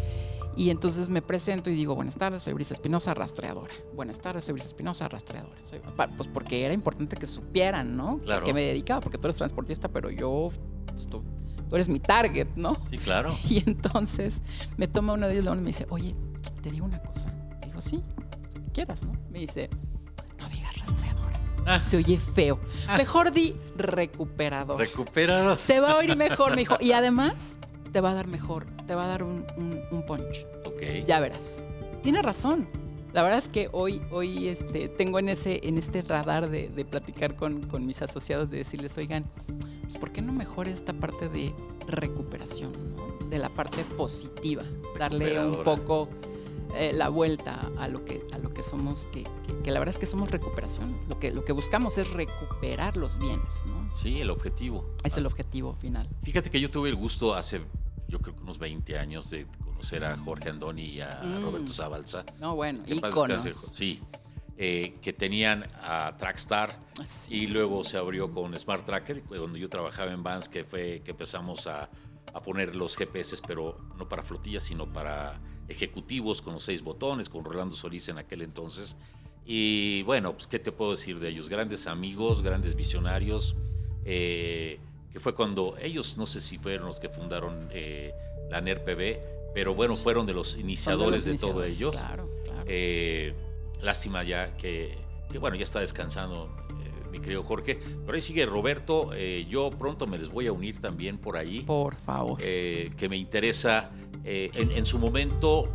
Y 0.56 0.70
entonces 0.70 1.10
me 1.10 1.20
presento 1.20 1.68
y 1.68 1.74
digo, 1.74 1.94
buenas 1.94 2.16
tardes, 2.16 2.42
soy 2.42 2.54
Brisa 2.54 2.72
Espinosa, 2.72 3.12
rastreadora. 3.12 3.72
Buenas 3.94 4.18
tardes, 4.20 4.44
soy 4.44 4.54
Brisa 4.54 4.68
Espinosa, 4.68 5.06
rastreadora. 5.06 5.54
Soy- 5.68 5.80
pues 6.16 6.28
porque 6.32 6.64
era 6.64 6.72
importante 6.72 7.16
que 7.16 7.26
supieran, 7.26 7.94
¿no? 7.96 8.18
Claro. 8.20 8.40
A 8.42 8.44
qué 8.44 8.54
me 8.54 8.62
dedicaba, 8.62 9.00
porque 9.02 9.18
tú 9.18 9.26
eres 9.26 9.36
transportista, 9.36 9.88
pero 9.88 10.10
yo, 10.10 10.48
pues, 10.86 11.06
tú, 11.06 11.22
tú 11.68 11.74
eres 11.76 11.90
mi 11.90 12.00
target, 12.00 12.48
¿no? 12.56 12.74
Sí, 12.88 12.96
claro. 12.96 13.36
Y 13.50 13.62
entonces 13.66 14.40
me 14.78 14.88
toma 14.88 15.12
uno 15.12 15.26
de 15.28 15.38
ellos 15.38 15.54
y 15.54 15.60
me 15.60 15.66
dice, 15.66 15.86
oye, 15.90 16.16
te 16.62 16.70
digo 16.70 16.86
una 16.86 17.02
cosa. 17.02 17.30
Digo, 17.62 17.82
sí, 17.82 18.02
quieras, 18.72 19.02
¿no? 19.02 19.12
Me 19.30 19.40
dice, 19.40 19.68
no 20.38 20.48
digas 20.48 20.74
rastreadora. 20.78 21.38
Ah. 21.66 21.80
Se 21.80 21.98
oye 21.98 22.16
feo. 22.16 22.60
Mejor 22.96 23.30
di 23.30 23.54
recuperador. 23.76 24.78
Recuperado. 24.78 25.54
Se 25.56 25.80
va 25.80 25.90
a 25.92 25.96
oír 25.96 26.16
mejor, 26.16 26.52
me 26.52 26.58
dijo. 26.58 26.76
Y 26.80 26.92
además, 26.92 27.58
te 27.96 28.02
va 28.02 28.10
a 28.10 28.14
dar 28.14 28.28
mejor, 28.28 28.66
te 28.86 28.94
va 28.94 29.04
a 29.04 29.06
dar 29.06 29.22
un, 29.22 29.46
un- 29.56 29.80
un 29.90 30.04
punch. 30.04 30.44
Ok. 30.66 30.82
Ya 31.06 31.18
verás. 31.18 31.64
Tiene 32.02 32.20
razón. 32.20 32.68
La 33.14 33.22
verdad 33.22 33.38
es 33.38 33.48
que 33.48 33.70
hoy, 33.72 34.02
hoy 34.10 34.48
este, 34.48 34.88
tengo 34.90 35.18
en, 35.18 35.30
ese, 35.30 35.60
en 35.66 35.78
este 35.78 36.02
radar 36.02 36.50
de, 36.50 36.68
de 36.68 36.84
platicar 36.84 37.36
con, 37.36 37.62
con 37.62 37.86
mis 37.86 38.02
asociados, 38.02 38.50
de 38.50 38.58
decirles, 38.58 38.98
oigan, 38.98 39.24
pues 39.80 39.96
¿por 39.96 40.12
qué 40.12 40.20
no 40.20 40.34
mejor 40.34 40.68
esta 40.68 40.92
parte 40.92 41.30
de 41.30 41.54
recuperación, 41.88 42.70
¿no? 42.96 43.28
de 43.30 43.38
la 43.38 43.48
parte 43.48 43.82
positiva? 43.96 44.62
Darle 44.98 45.40
un 45.42 45.64
poco 45.64 46.10
eh, 46.76 46.92
la 46.92 47.08
vuelta 47.08 47.70
a 47.78 47.88
lo 47.88 48.04
que, 48.04 48.26
a 48.34 48.36
lo 48.38 48.52
que 48.52 48.62
somos, 48.62 49.06
que, 49.06 49.22
que- 49.22 49.56
que 49.64 49.70
la 49.70 49.78
verdad 49.78 49.94
es 49.94 49.98
que 49.98 50.04
somos 50.04 50.30
recuperación. 50.30 50.94
Lo 51.08 51.18
que, 51.18 51.32
lo 51.32 51.46
que 51.46 51.52
buscamos 51.52 51.96
es 51.96 52.10
recuperar 52.12 52.98
los 52.98 53.18
bienes, 53.18 53.64
¿no? 53.66 53.88
Sí, 53.96 54.20
el 54.20 54.28
objetivo. 54.28 54.84
Es 55.02 55.16
el 55.16 55.24
objetivo 55.24 55.72
final. 55.74 56.06
Fíjate 56.24 56.50
que 56.50 56.60
yo 56.60 56.70
tuve 56.70 56.90
el 56.90 56.94
gusto 56.96 57.34
hace, 57.34 57.62
yo 58.08 58.18
creo 58.20 58.34
que 58.36 58.42
unos 58.42 58.58
20 58.58 58.98
años 58.98 59.30
de 59.30 59.46
conocer 59.64 60.04
a 60.04 60.16
Jorge 60.16 60.48
Andoni 60.50 60.84
y 60.84 61.00
a 61.00 61.20
Mm. 61.22 61.42
Roberto 61.42 61.72
Zabalza. 61.72 62.24
No, 62.40 62.54
bueno, 62.54 62.82
Que 62.84 62.94
íconos. 62.94 63.44
Sí. 63.74 64.00
eh, 64.58 64.94
que 65.02 65.12
tenían 65.12 65.66
a 65.82 66.16
Trackstar 66.16 66.78
Sí. 67.04 67.42
y 67.42 67.46
luego 67.48 67.84
se 67.84 67.98
abrió 67.98 68.32
con 68.32 68.58
Smart 68.58 68.86
Tracker, 68.86 69.22
cuando 69.24 69.58
yo 69.58 69.68
trabajaba 69.68 70.12
en 70.12 70.22
Vans, 70.22 70.48
que 70.48 70.64
fue 70.64 71.02
que 71.04 71.10
empezamos 71.10 71.66
a, 71.66 71.90
a 72.32 72.42
poner 72.42 72.74
los 72.74 72.96
GPS, 72.96 73.36
pero 73.46 73.78
no 73.98 74.08
para 74.08 74.22
flotillas, 74.22 74.64
sino 74.64 74.90
para 74.90 75.38
ejecutivos 75.68 76.40
con 76.40 76.54
los 76.54 76.62
seis 76.64 76.80
botones, 76.82 77.28
con 77.28 77.44
Rolando 77.44 77.76
Solís 77.76 78.08
en 78.08 78.16
aquel 78.18 78.40
entonces. 78.42 78.96
Y 79.44 80.02
bueno, 80.04 80.32
pues, 80.32 80.46
¿qué 80.46 80.58
te 80.58 80.72
puedo 80.72 80.92
decir 80.92 81.18
de 81.20 81.28
ellos? 81.28 81.48
Grandes 81.50 81.86
amigos, 81.86 82.40
grandes 82.42 82.74
visionarios, 82.76 83.56
eh, 84.06 84.78
que 85.16 85.20
fue 85.20 85.34
cuando 85.34 85.76
ellos, 85.80 86.18
no 86.18 86.26
sé 86.26 86.42
si 86.42 86.58
fueron 86.58 86.88
los 86.88 87.00
que 87.00 87.08
fundaron 87.08 87.70
eh, 87.72 88.12
la 88.50 88.60
NERPB, 88.60 89.54
pero 89.54 89.74
bueno, 89.74 89.94
fueron 89.96 90.26
de 90.26 90.34
los 90.34 90.58
iniciadores 90.58 91.24
de, 91.24 91.32
los 91.32 91.40
todo 91.40 91.66
iniciadores, 91.66 91.78
ellos. 91.80 91.96
Claro, 91.96 92.28
claro. 92.44 92.64
Eh, 92.66 93.32
lástima 93.80 94.22
ya 94.24 94.54
que, 94.58 94.94
que, 95.32 95.38
bueno, 95.38 95.56
ya 95.56 95.64
está 95.64 95.80
descansando 95.80 96.54
eh, 96.68 97.08
mi 97.10 97.20
querido 97.20 97.42
Jorge. 97.44 97.78
Pero 98.04 98.14
ahí 98.14 98.20
sigue 98.20 98.44
Roberto. 98.44 99.12
eh, 99.14 99.46
yo 99.48 99.70
pronto 99.70 100.06
me 100.06 100.18
les 100.18 100.28
voy 100.28 100.48
a 100.48 100.52
unir 100.52 100.82
también 100.82 101.16
por 101.16 101.38
ahí. 101.38 101.60
Por 101.62 101.94
favor. 101.96 102.36
eh, 102.42 102.90
que 102.98 103.08
me 103.08 103.16
interesa. 103.16 103.90
eh, 104.22 104.50
en, 104.52 104.70
en 104.70 104.84
su 104.84 104.98
momento 104.98 105.70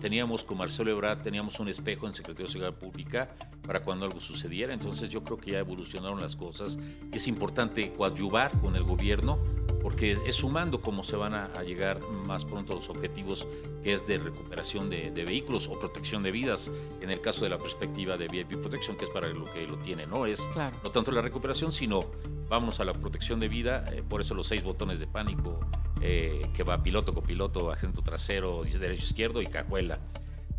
teníamos 0.00 0.44
con 0.44 0.56
Marcelo 0.56 0.90
Ebrard, 0.90 1.20
teníamos 1.22 1.60
un 1.60 1.68
espejo 1.68 2.06
en 2.06 2.14
Secretaría 2.14 2.46
de 2.46 2.52
Seguridad 2.52 2.78
Pública 2.78 3.28
para 3.66 3.82
cuando 3.82 4.04
algo 4.04 4.20
sucediera. 4.20 4.72
Entonces 4.74 5.08
yo 5.08 5.22
creo 5.22 5.38
que 5.38 5.52
ya 5.52 5.58
evolucionaron 5.58 6.20
las 6.20 6.36
cosas. 6.36 6.78
Es 7.12 7.26
importante 7.28 7.92
coadyuvar 7.92 8.50
con 8.60 8.76
el 8.76 8.82
gobierno 8.82 9.38
porque 9.80 10.16
es 10.26 10.36
sumando 10.36 10.80
cómo 10.80 11.02
se 11.02 11.16
van 11.16 11.34
a, 11.34 11.46
a 11.46 11.62
llegar 11.64 12.00
más 12.26 12.44
pronto 12.44 12.72
a 12.72 12.76
los 12.76 12.88
objetivos 12.88 13.48
que 13.82 13.92
es 13.92 14.06
de 14.06 14.18
recuperación 14.18 14.88
de, 14.90 15.10
de 15.10 15.24
vehículos 15.24 15.68
o 15.68 15.78
protección 15.78 16.22
de 16.22 16.30
vidas, 16.30 16.70
en 17.00 17.10
el 17.10 17.20
caso 17.20 17.44
de 17.44 17.50
la 17.50 17.58
perspectiva 17.58 18.16
de 18.16 18.28
VIP 18.28 18.60
Protection, 18.60 18.96
que 18.96 19.04
es 19.04 19.10
para 19.10 19.28
lo 19.28 19.44
que 19.52 19.66
lo 19.66 19.78
tiene, 19.78 20.06
¿no? 20.06 20.26
Es 20.26 20.40
Claro. 20.52 20.76
no 20.84 20.90
tanto 20.90 21.10
la 21.10 21.20
recuperación, 21.20 21.72
sino 21.72 22.04
vamos 22.48 22.78
a 22.78 22.84
la 22.84 22.92
protección 22.92 23.40
de 23.40 23.48
vida, 23.48 23.84
eh, 23.92 24.02
por 24.08 24.20
eso 24.20 24.34
los 24.34 24.46
seis 24.46 24.62
botones 24.62 25.00
de 25.00 25.06
pánico, 25.08 25.58
eh, 26.00 26.42
que 26.54 26.62
va 26.62 26.82
piloto, 26.82 27.12
copiloto, 27.14 27.70
agente 27.70 28.02
trasero, 28.02 28.62
derecho, 28.64 29.04
izquierdo 29.04 29.42
y 29.42 29.46
cajuela. 29.46 29.98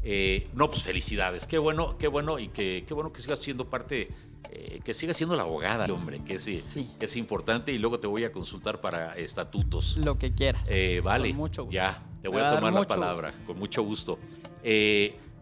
Eh, 0.04 0.50
no, 0.54 0.70
pues 0.70 0.84
felicidades, 0.84 1.48
qué 1.48 1.58
bueno, 1.58 1.98
qué 1.98 2.08
bueno 2.08 2.38
y 2.40 2.50
que, 2.50 2.84
qué 2.88 2.94
bueno 2.94 3.14
que 3.14 3.22
sigas 3.22 3.40
siendo 3.40 3.70
parte, 3.70 4.10
eh, 4.52 4.82
que 4.84 4.94
sigas 4.94 5.16
siendo 5.16 5.36
la 5.36 5.44
abogada, 5.44 5.86
hombre, 5.94 6.22
que 6.26 6.34
es, 6.34 6.44
Sí. 6.44 6.90
que 7.00 7.06
es 7.06 7.16
importante 7.16 7.72
y 7.72 7.78
luego 7.78 8.00
te 8.00 8.08
voy 8.08 8.24
a 8.26 8.32
consultar 8.32 8.82
para 8.82 9.16
estatutos. 9.16 9.96
Lo 9.98 10.18
que 10.20 10.34
quieras. 10.34 10.68
Eh, 10.70 11.00
vale, 11.04 11.30
Con 11.30 11.38
mucho 11.38 11.64
gusto. 11.64 11.74
ya, 11.74 12.04
te 12.22 12.28
voy 12.28 12.42
a 12.42 12.50
tomar 12.56 12.74
la 12.74 12.84
palabra, 12.84 13.30
gusto. 13.30 13.46
con 13.46 13.58
mucho 13.60 13.82
gusto. 13.84 14.20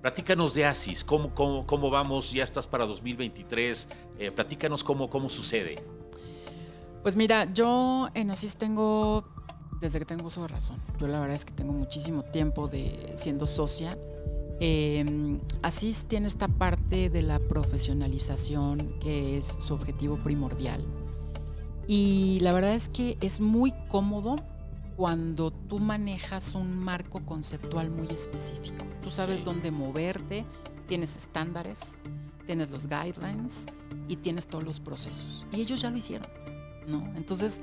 Platícanos 0.02 0.56
de 0.56 0.66
ASIS, 0.66 1.04
¿cómo, 1.04 1.34
cómo, 1.36 1.68
cómo 1.68 1.92
vamos? 1.92 2.32
Ya 2.32 2.44
estás 2.44 2.66
para 2.66 2.88
2023, 2.88 3.88
eh, 4.18 4.32
platícanos 4.32 4.84
cómo, 4.84 5.10
cómo 5.12 5.30
sucede. 5.30 5.76
Pues 7.04 7.16
mira, 7.16 7.52
yo 7.54 8.10
en 8.16 8.32
Asís 8.32 8.58
tengo, 8.58 9.24
desde 9.80 10.00
que 10.00 10.06
tengo 10.06 10.26
uso 10.28 10.42
de 10.42 10.48
razón, 10.48 10.78
yo 11.00 11.08
la 11.08 11.20
verdad 11.20 11.36
es 11.36 11.46
que 11.46 11.54
tengo 11.54 11.72
muchísimo 11.74 12.24
tiempo 12.24 12.68
de 12.68 13.14
siendo 13.16 13.46
socia. 13.46 13.96
Eh, 14.64 15.40
Asís 15.64 16.06
tiene 16.06 16.28
esta 16.28 16.48
parte 16.48 17.10
de 17.10 17.24
la 17.24 17.40
profesionalización 17.40 18.94
que 19.00 19.40
es 19.40 19.58
su 19.60 19.74
objetivo 19.74 20.18
primordial. 20.18 20.86
Y 21.88 22.38
la 22.42 22.54
verdad 22.54 22.76
es 22.76 22.88
que 22.88 23.18
es 23.22 23.42
muy 23.42 23.74
cómodo 23.90 24.36
cuando 24.96 25.50
tú 25.50 25.80
manejas 25.80 26.54
un 26.54 26.78
marco 26.78 27.26
conceptual 27.26 27.90
muy 27.90 28.06
específico. 28.10 28.86
Tú 29.02 29.10
sabes 29.10 29.46
dónde 29.46 29.72
moverte, 29.72 30.46
tienes 30.88 31.16
estándares, 31.16 31.98
tienes 32.46 32.70
los 32.70 32.86
guidelines 32.86 33.66
y 34.08 34.18
tienes 34.18 34.46
todos 34.46 34.64
los 34.64 34.80
procesos. 34.80 35.48
Y 35.52 35.62
ellos 35.62 35.82
ya 35.82 35.90
lo 35.90 35.98
hicieron, 35.98 36.30
¿no? 36.88 37.12
Entonces, 37.16 37.62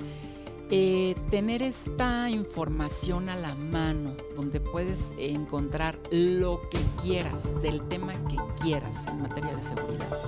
eh, 0.70 1.14
tener 1.30 1.62
esta 1.62 2.28
información 2.28 3.30
a 3.30 3.36
la 3.36 3.54
mano, 3.54 4.14
donde 4.36 4.60
puedes 4.60 5.12
encontrar 5.16 5.98
lo 6.10 6.68
que 6.68 6.78
quieras 7.02 7.62
del 7.62 7.80
tema 7.88 8.12
que 8.28 8.36
quieras 8.62 9.06
en 9.06 9.22
materia 9.22 9.56
de 9.56 9.62
seguridad 9.62 10.18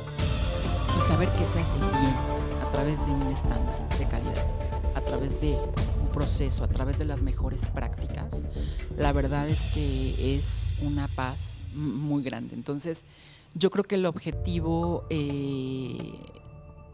y 0.97 1.01
saber 1.09 1.29
que 1.31 1.45
se 1.45 1.61
hace 1.61 1.79
bien 1.79 2.15
a 2.67 2.71
través 2.73 3.05
de 3.05 3.13
un 3.13 3.23
estándar 3.29 3.89
de 3.99 4.09
calidad, 4.09 4.47
a 4.95 5.03
través 5.03 5.43
de 5.43 5.59
un 6.01 6.09
proceso, 6.11 6.65
a 6.65 6.69
través 6.69 6.99
de 6.99 7.05
las 7.05 7.21
mejores 7.21 7.69
prácticas, 7.69 8.45
la 8.97 9.13
verdad 9.13 9.47
es 9.47 9.67
que 9.75 10.37
es 10.37 10.73
una 10.81 11.07
paz 11.09 11.63
muy 11.75 12.23
grande. 12.23 12.55
Entonces, 12.55 13.05
yo 13.55 13.71
creo 13.71 13.85
que 13.85 13.97
el 13.97 14.07
objetivo 14.07 15.05
eh, 15.11 16.15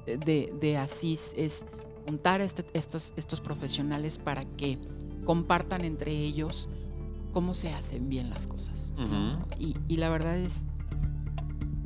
de, 0.07 0.53
de 0.61 0.76
Asís 0.78 1.32
es 1.36 1.64
juntar 2.07 2.40
a 2.40 2.44
este- 2.44 2.66
estos, 2.74 3.12
estos 3.16 3.40
profesionales 3.40 4.18
para 4.18 4.44
que 4.44 4.78
compartan 5.24 5.84
entre 5.84 6.12
ellos 6.12 6.68
cómo 7.32 7.52
se 7.52 7.72
hacen 7.74 8.09
bien 8.09 8.30
las 8.30 8.46
cosas. 8.48 8.92
¿no? 8.96 9.04
Ujú. 9.34 9.46
y, 9.59 9.76
y 9.88 9.96
la 9.98 10.09
verdad 10.09 10.38
es, 10.38 10.66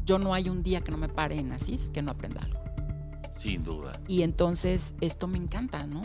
yo 0.04 0.18
no 0.18 0.34
hay 0.34 0.48
un 0.48 0.62
día 0.62 0.80
que 0.80 0.90
no 0.90 0.98
me 0.98 1.08
pare 1.08 1.38
en 1.38 1.52
Asís 1.52 1.90
que 1.90 2.02
no 2.02 2.10
aprenda 2.10 2.42
algo. 2.42 2.60
Sin 3.38 3.64
duda. 3.64 3.98
Y 4.06 4.22
entonces 4.22 4.94
esto 5.00 5.26
me 5.26 5.38
encanta, 5.38 5.86
¿no? 5.86 6.02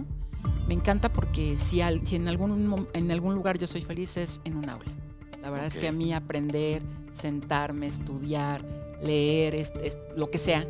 Me 0.68 0.74
encanta 0.74 1.12
porque 1.12 1.58
si, 1.58 1.82
al- 1.82 2.06
si 2.08 2.16
en, 2.16 2.28
algún, 2.28 2.88
en 2.94 3.12
algún 3.12 3.36
lugar 3.36 3.58
yo 3.58 3.68
soy 3.68 3.82
feliz 3.82 4.16
es 4.18 4.42
en 4.46 4.56
un 4.56 4.70
aula. 4.70 4.86
La 5.42 5.50
verdad 5.50 5.68
es 5.68 5.78
que 5.78 5.88
a 5.88 5.92
mí 5.92 6.12
aprender, 6.14 6.82
sentarme, 7.12 7.86
estudiar, 7.88 8.66
leer, 9.04 9.54
es, 9.56 9.74
es- 9.84 9.98
lo 10.16 10.32
que 10.32 10.38
sea, 10.38 10.66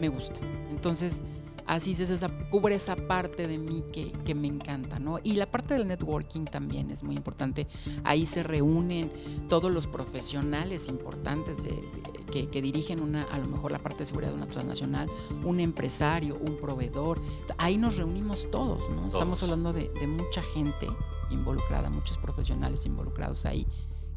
me 0.00 0.08
gusta. 0.08 0.40
Entonces, 0.70 1.22
así 1.66 1.92
es 1.92 2.00
esa, 2.10 2.28
cubre 2.50 2.74
esa 2.74 2.96
parte 2.96 3.46
de 3.48 3.58
mí 3.58 3.84
que, 3.92 4.10
que 4.24 4.34
me 4.34 4.46
encanta, 4.48 4.98
¿no? 4.98 5.18
Y 5.22 5.34
la 5.34 5.46
parte 5.50 5.74
del 5.74 5.86
networking 5.88 6.44
también 6.44 6.90
es 6.90 7.02
muy 7.02 7.16
importante. 7.16 7.66
Ahí 8.04 8.26
se 8.26 8.42
reúnen 8.42 9.10
todos 9.48 9.72
los 9.72 9.86
profesionales 9.86 10.88
importantes 10.88 11.62
de- 11.62 11.70
de- 11.70 12.16
que, 12.32 12.48
que 12.48 12.60
dirigen 12.60 13.00
una, 13.00 13.22
a 13.24 13.38
lo 13.38 13.46
mejor 13.46 13.70
la 13.70 13.78
parte 13.78 13.98
de 13.98 14.06
seguridad 14.06 14.30
de 14.32 14.36
una 14.36 14.48
transnacional, 14.48 15.08
un 15.44 15.60
empresario, 15.60 16.36
un 16.36 16.56
proveedor. 16.56 17.20
Ahí 17.56 17.76
nos 17.76 17.96
reunimos 17.96 18.50
todos, 18.50 18.90
¿no? 18.90 19.06
Estamos 19.06 19.42
hablando 19.44 19.72
de, 19.72 19.88
de 19.90 20.06
mucha 20.08 20.42
gente 20.42 20.88
involucrada, 21.30 21.88
muchos 21.88 22.18
profesionales 22.18 22.84
involucrados 22.84 23.46
ahí, 23.46 23.66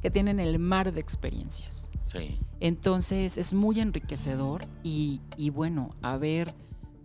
que 0.02 0.10
tienen 0.10 0.40
el 0.40 0.58
mar 0.60 0.92
de 0.92 1.00
experiencias. 1.02 1.90
Sí. 2.06 2.40
Entonces 2.60 3.38
es 3.38 3.54
muy 3.54 3.80
enriquecedor 3.80 4.66
y, 4.84 5.22
y 5.38 5.52
bueno, 5.52 5.92
haber 6.02 6.54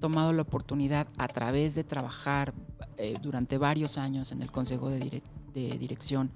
tomado 0.04 0.34
la 0.34 0.42
oportunidad 0.42 1.06
a 1.16 1.28
través 1.28 1.74
de 1.74 1.82
trabajar 1.82 2.52
eh, 2.98 3.14
durante 3.22 3.56
varios 3.56 3.96
años 3.96 4.32
en 4.32 4.42
el 4.42 4.50
Consejo 4.50 4.90
de, 4.90 5.00
Direc- 5.00 5.22
de 5.54 5.78
Dirección 5.78 6.30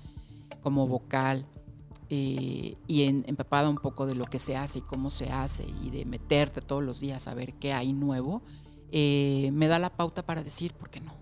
como 0.62 0.86
vocal 0.86 1.44
eh, 2.08 2.76
y 2.86 3.02
en- 3.02 3.24
empapada 3.28 3.68
un 3.68 3.76
poco 3.76 4.06
de 4.06 4.14
lo 4.14 4.24
que 4.24 4.38
se 4.38 4.56
hace 4.56 4.78
y 4.78 4.82
cómo 4.82 5.10
se 5.10 5.30
hace 5.30 5.66
y 5.84 5.90
de 5.90 6.06
meterte 6.06 6.62
todos 6.62 6.82
los 6.82 6.98
días 7.00 7.28
a 7.28 7.34
ver 7.34 7.52
qué 7.60 7.74
hay 7.74 7.92
nuevo, 7.92 8.40
eh, 8.90 9.50
me 9.52 9.66
da 9.68 9.78
la 9.78 9.90
pauta 9.90 10.24
para 10.24 10.42
decir, 10.42 10.72
¿por 10.72 10.88
qué 10.88 11.00
no? 11.00 11.12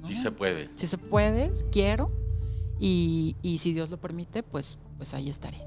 ¿No? 0.00 0.06
Sí 0.06 0.14
se 0.14 0.30
puede. 0.30 0.70
Si 0.76 0.86
se 0.86 0.96
puede, 0.96 1.52
quiero. 1.72 2.12
Y, 2.78 3.34
y 3.42 3.58
si 3.58 3.72
Dios 3.72 3.90
lo 3.90 3.98
permite, 3.98 4.44
pues, 4.44 4.78
pues 4.96 5.12
ahí 5.12 5.28
estaré. 5.28 5.58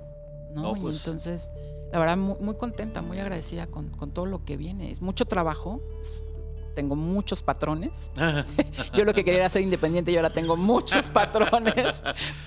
¿no? 0.55 0.61
No, 0.61 0.77
Y 0.77 0.79
pues- 0.79 0.99
entonces, 0.99 1.51
la 1.91 1.99
verdad, 1.99 2.17
muy, 2.17 2.35
muy 2.39 2.55
contenta, 2.55 3.01
muy 3.01 3.19
agradecida 3.19 3.67
con, 3.67 3.89
con 3.89 4.11
todo 4.11 4.25
lo 4.25 4.43
que 4.45 4.57
viene. 4.57 4.91
Es 4.91 5.01
mucho 5.01 5.25
trabajo. 5.25 5.81
es- 6.01 6.23
tengo 6.75 6.95
muchos 6.95 7.41
patrones. 7.41 8.11
Yo 8.93 9.03
lo 9.03 9.15
que 9.15 9.23
quería 9.25 9.39
era 9.39 9.49
ser 9.49 9.63
independiente 9.63 10.11
y 10.11 10.15
ahora 10.17 10.29
tengo 10.29 10.55
muchos 10.55 11.09
patrones. 11.13 12.03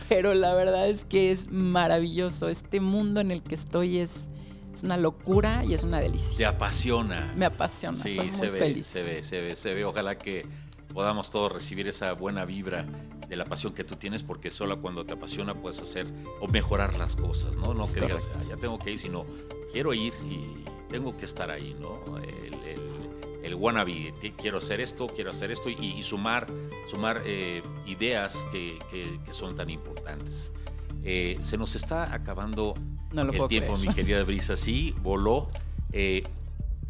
Pero 0.09 0.34
la 0.34 0.55
verdad 0.55 0.88
es 0.88 1.05
que 1.05 1.32
es 1.32 1.51
maravilloso. 1.51 2.49
Este 2.49 2.78
mundo 2.78 3.20
en 3.20 3.32
el 3.32 3.43
que 3.43 3.57
estoy 3.57 3.99
es, 3.99 4.28
es 4.72 4.84
una 4.84 4.97
locura 4.99 5.64
y 5.64 5.74
es 5.74 5.82
una 5.82 5.99
delicia. 5.99 6.38
Te 6.38 6.47
apasiona. 6.47 7.32
Me 7.36 7.45
apasiona. 7.45 7.99
Sí, 7.99 8.14
soy 8.14 8.26
muy 8.26 8.36
se 8.36 8.51
ve, 8.51 8.59
feliz. 8.61 8.86
se 8.86 9.03
ve, 9.03 9.22
se 9.24 9.41
ve, 9.41 9.57
se 9.57 9.74
ve. 9.74 9.84
Ojalá 9.84 10.16
que 10.16 10.47
podamos 10.93 11.30
todos 11.30 11.53
recibir 11.53 11.88
esa 11.88 12.12
buena 12.12 12.45
vibra 12.45 12.84
de 13.28 13.36
la 13.36 13.45
pasión 13.45 13.72
que 13.72 13.84
tú 13.84 13.97
tienes, 13.97 14.22
porque 14.22 14.51
solo 14.51 14.80
cuando 14.80 15.05
te 15.07 15.14
apasiona 15.14 15.55
puedes 15.55 15.80
hacer 15.80 16.07
o 16.41 16.49
mejorar 16.49 16.97
las 16.97 17.14
cosas, 17.16 17.57
¿no? 17.57 17.74
No 17.74 17.84
Es 17.84 17.95
que 17.95 18.01
digas. 18.01 18.28
"Ah, 18.34 18.38
ya 18.49 18.57
tengo 18.57 18.78
que 18.78 18.91
ir, 18.93 18.99
sino 18.99 19.24
quiero 19.72 19.95
ir 19.95 20.12
y 20.28 20.64
tengo 20.88 21.16
que 21.16 21.24
estar 21.26 21.51
ahí, 21.51 21.76
¿no? 21.80 22.01
El, 22.18 22.55
el, 22.55 23.45
el 23.45 23.55
wannabe, 23.55 24.12
quiero 24.36 24.59
hacer 24.59 24.80
esto, 24.80 25.07
quiero 25.07 25.30
hacer 25.30 25.51
esto 25.53 25.70
y, 25.70 25.74
y 25.78 26.03
sumar, 26.03 26.47
sumar 26.91 27.22
eh, 27.24 27.62
ideas 27.86 28.47
que, 28.51 28.78
que- 28.91 29.20
que 29.24 29.32
son 29.32 29.55
tan 29.55 29.70
importantes. 29.70 30.53
Eh, 31.05 31.38
se 31.43 31.57
nos 31.57 31.76
está 31.76 32.12
acabando 32.12 32.74
No 33.12 33.22
el 33.22 33.49
tiempo, 33.49 33.74
creer. 33.74 33.88
mi 33.88 33.95
querida 33.95 34.22
Brisa, 34.24 34.57
sí, 34.57 34.95
voló. 35.03 35.49
Eh, 35.93 36.24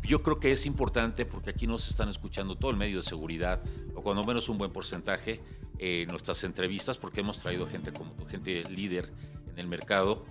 yo 0.02 0.22
creo 0.22 0.40
que 0.40 0.52
es 0.52 0.66
importante 0.66 1.26
porque 1.26 1.50
aquí 1.50 1.66
nos 1.66 1.88
están 1.88 2.08
escuchando 2.08 2.56
todo 2.56 2.70
el 2.70 2.76
medio 2.76 2.98
de 2.98 3.02
seguridad, 3.02 3.62
o 3.94 4.02
cuando 4.02 4.24
menos 4.24 4.48
un 4.48 4.58
buen 4.58 4.72
porcentaje, 4.72 5.40
eh, 5.78 6.06
nuestras 6.10 6.44
entrevistas, 6.44 6.98
porque 6.98 7.20
hemos 7.20 7.38
traído 7.38 7.66
gente 7.66 7.92
como 7.92 8.12
tu, 8.12 8.26
gente 8.26 8.64
líder 8.64 9.10
en 9.50 9.58
el 9.58 9.66
mercado. 9.66 10.24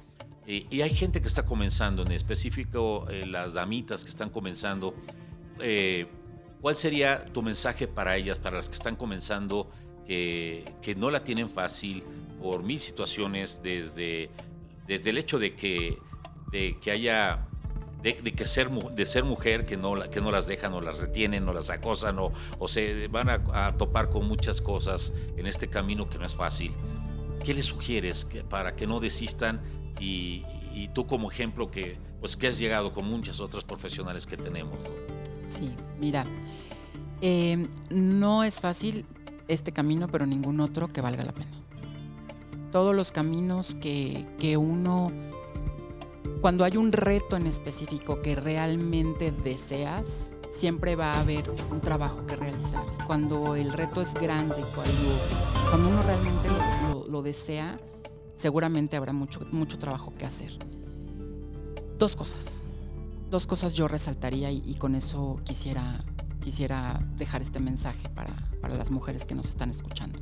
Eh, 0.45 0.67
y 0.69 0.81
hay 0.81 0.91
gente 0.91 1.21
que 1.21 1.27
está 1.27 1.45
comenzando, 1.45 2.03
en 2.03 2.11
específico 2.11 3.07
eh, 3.09 3.25
las 3.25 3.53
damitas 3.53 4.03
que 4.03 4.09
están 4.09 4.29
comenzando. 4.29 4.93
¿Cuál 6.61 6.75
sería 6.75 7.25
tu 7.25 7.41
mensaje 7.41 7.87
para 7.87 8.15
ellas, 8.15 8.37
para 8.37 8.57
las 8.57 8.67
que 8.67 8.75
están 8.75 8.95
comenzando, 8.95 9.71
que 10.07 10.95
no 10.97 11.09
la 11.09 11.23
tienen 11.23 11.49
fácil 11.49 12.03
por 12.41 12.63
mil 12.63 12.79
situaciones, 12.79 13.61
desde, 13.63 14.29
desde 14.87 15.09
el 15.09 15.17
hecho 15.17 15.39
de 15.39 15.55
que, 15.55 15.97
de 16.51 16.77
que 16.79 16.91
haya, 16.91 17.47
de, 18.01 18.15
que 18.33 18.47
ser, 18.47 18.69
de 18.69 19.05
ser 19.05 19.23
mujer, 19.25 19.65
que 19.65 19.77
no, 19.77 19.95
que 20.09 20.21
no 20.21 20.31
las 20.31 20.47
dejan 20.47 20.73
o 20.73 20.81
las 20.81 20.97
retienen 20.97 21.47
o 21.47 21.53
las 21.53 21.69
acosan 21.69 22.17
o, 22.19 22.31
o 22.57 22.67
se 22.67 23.07
van 23.07 23.29
a, 23.29 23.77
topar 23.77 24.09
con 24.09 24.27
muchas 24.27 24.61
cosas 24.61 25.13
en 25.35 25.45
este 25.45 25.67
camino 25.67 26.07
que 26.07 26.17
no 26.17 26.25
es 26.25 26.35
fácil? 26.35 26.71
¿Qué 27.43 27.53
les 27.53 27.65
sugieres 27.65 28.27
para 28.49 28.75
que 28.75 28.87
no 28.87 28.99
desistan 28.99 29.61
y, 29.99 30.45
tú 30.93 31.05
como 31.05 31.29
ejemplo 31.29 31.67
que, 31.67 31.97
pues, 32.21 32.37
que 32.37 32.47
has 32.47 32.57
llegado 32.57 32.93
con 32.93 33.05
muchas 33.05 33.41
otras 33.41 33.65
profesionales 33.65 34.25
que 34.25 34.37
tenemos? 34.37 34.79
Sí, 35.45 35.71
mira, 35.99 36.25
eh, 37.21 37.67
no 37.89 38.43
es 38.43 38.61
fácil 38.61 39.05
este 39.49 39.73
camino, 39.73 40.07
pero 40.07 40.25
ningún 40.25 40.61
otro 40.61 40.87
que 40.87 41.01
valga 41.01 41.25
la 41.25 41.33
pena. 41.33 41.51
Todos 42.71 42.95
los 42.95 43.11
caminos 43.11 43.75
que, 43.75 44.25
que 44.37 44.55
uno, 44.55 45.11
cuando 46.41 46.63
hay 46.63 46.77
un 46.77 46.91
reto 46.91 47.37
en 47.37 47.47
específico 47.47 48.21
que 48.21 48.35
realmente 48.35 49.31
deseas, 49.31 50.31
siempre 50.49 50.95
va 50.95 51.13
a 51.13 51.19
haber 51.19 51.49
un 51.71 51.81
trabajo 51.81 52.25
que 52.25 52.35
realizar. 52.35 52.83
Cuando 53.05 53.55
el 53.55 53.71
reto 53.71 54.01
es 54.01 54.13
grande, 54.13 54.63
cuando, 54.73 55.69
cuando 55.69 55.89
uno 55.89 56.01
realmente 56.03 56.47
lo, 57.09 57.21
desea, 57.21 57.79
seguramente 58.33 58.95
habrá 58.95 59.13
mucho, 59.13 59.41
mucho 59.51 59.77
trabajo 59.77 60.13
que 60.17 60.25
hacer. 60.25 60.57
Dos 61.97 62.15
cosas 62.15 62.61
dos 63.29 63.47
cosas 63.47 63.73
yo 63.73 63.87
resaltaría 63.87 64.51
y, 64.51 64.63
y 64.65 64.75
con 64.75 64.95
eso 64.95 65.39
quisiera, 65.43 66.03
quisiera 66.43 66.99
dejar 67.17 67.41
este 67.41 67.59
mensaje 67.59 68.09
para, 68.09 68.33
para 68.61 68.75
las 68.75 68.91
mujeres 68.91 69.25
que 69.25 69.35
nos 69.35 69.49
están 69.49 69.69
escuchando. 69.69 70.19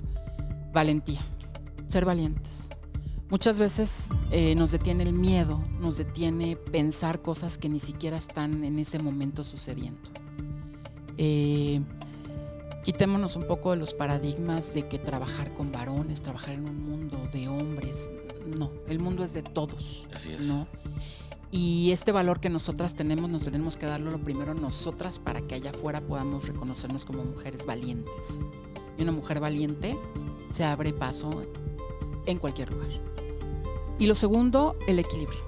Valentía, 0.74 1.22
ser 1.88 2.06
valientes. 2.06 2.70
Muchas 3.30 3.60
veces 3.60 4.10
eh, 4.32 4.56
nos 4.56 4.72
detiene 4.72 5.04
el 5.04 5.12
miedo, 5.12 5.62
nos 5.82 5.98
detiene 5.98 6.56
pensar 6.56 7.22
cosas 7.22 7.58
que 7.58 7.68
ni 7.68 7.80
siquiera 7.80 8.18
están 8.18 8.64
en 8.64 8.80
ese 8.80 9.00
momento 9.00 9.44
sucediendo. 9.44 10.10
Eh, 11.18 11.82
quitémonos 12.86 13.36
un 13.36 13.46
poco 13.46 13.72
de 13.72 13.78
los 13.78 13.94
paradigmas 13.94 14.74
de 14.74 14.88
que 14.88 14.98
trabajar 14.98 15.54
con 15.54 15.74
varones, 15.74 16.22
trabajar 16.22 16.54
en 16.54 16.70
un 16.70 16.90
mundo 16.90 17.20
de 17.34 17.50
hombres, 17.50 18.10
no, 18.46 18.72
el 18.88 19.00
mundo 19.00 19.26
es 19.26 19.34
de 19.34 19.44
todos. 19.44 20.08
Así 20.14 20.32
es. 20.32 20.46
¿no? 20.48 20.66
Y 21.52 21.92
este 21.92 22.14
valor 22.14 22.40
que 22.40 22.50
nosotras 22.50 22.96
tenemos, 22.96 23.30
nos 23.30 23.42
tenemos 23.42 23.76
que 23.76 23.86
darlo 23.86 24.12
lo 24.12 24.20
primero 24.20 24.54
nosotras 24.54 25.20
para 25.20 25.42
que 25.42 25.56
allá 25.56 25.72
afuera 25.72 26.00
podamos 26.00 26.48
reconocernos 26.48 27.04
como 27.04 27.26
mujeres 27.26 27.66
valientes. 27.66 28.46
Y 28.98 29.04
una 29.04 29.12
mujer 29.12 29.42
valiente 29.42 29.98
se 30.50 30.64
abre 30.64 30.94
paso 30.94 31.44
en 32.26 32.38
cualquier 32.40 32.72
lugar. 32.72 33.17
Y 34.00 34.06
lo 34.06 34.14
segundo, 34.14 34.76
el 34.88 35.00
equilibrio. 35.00 35.40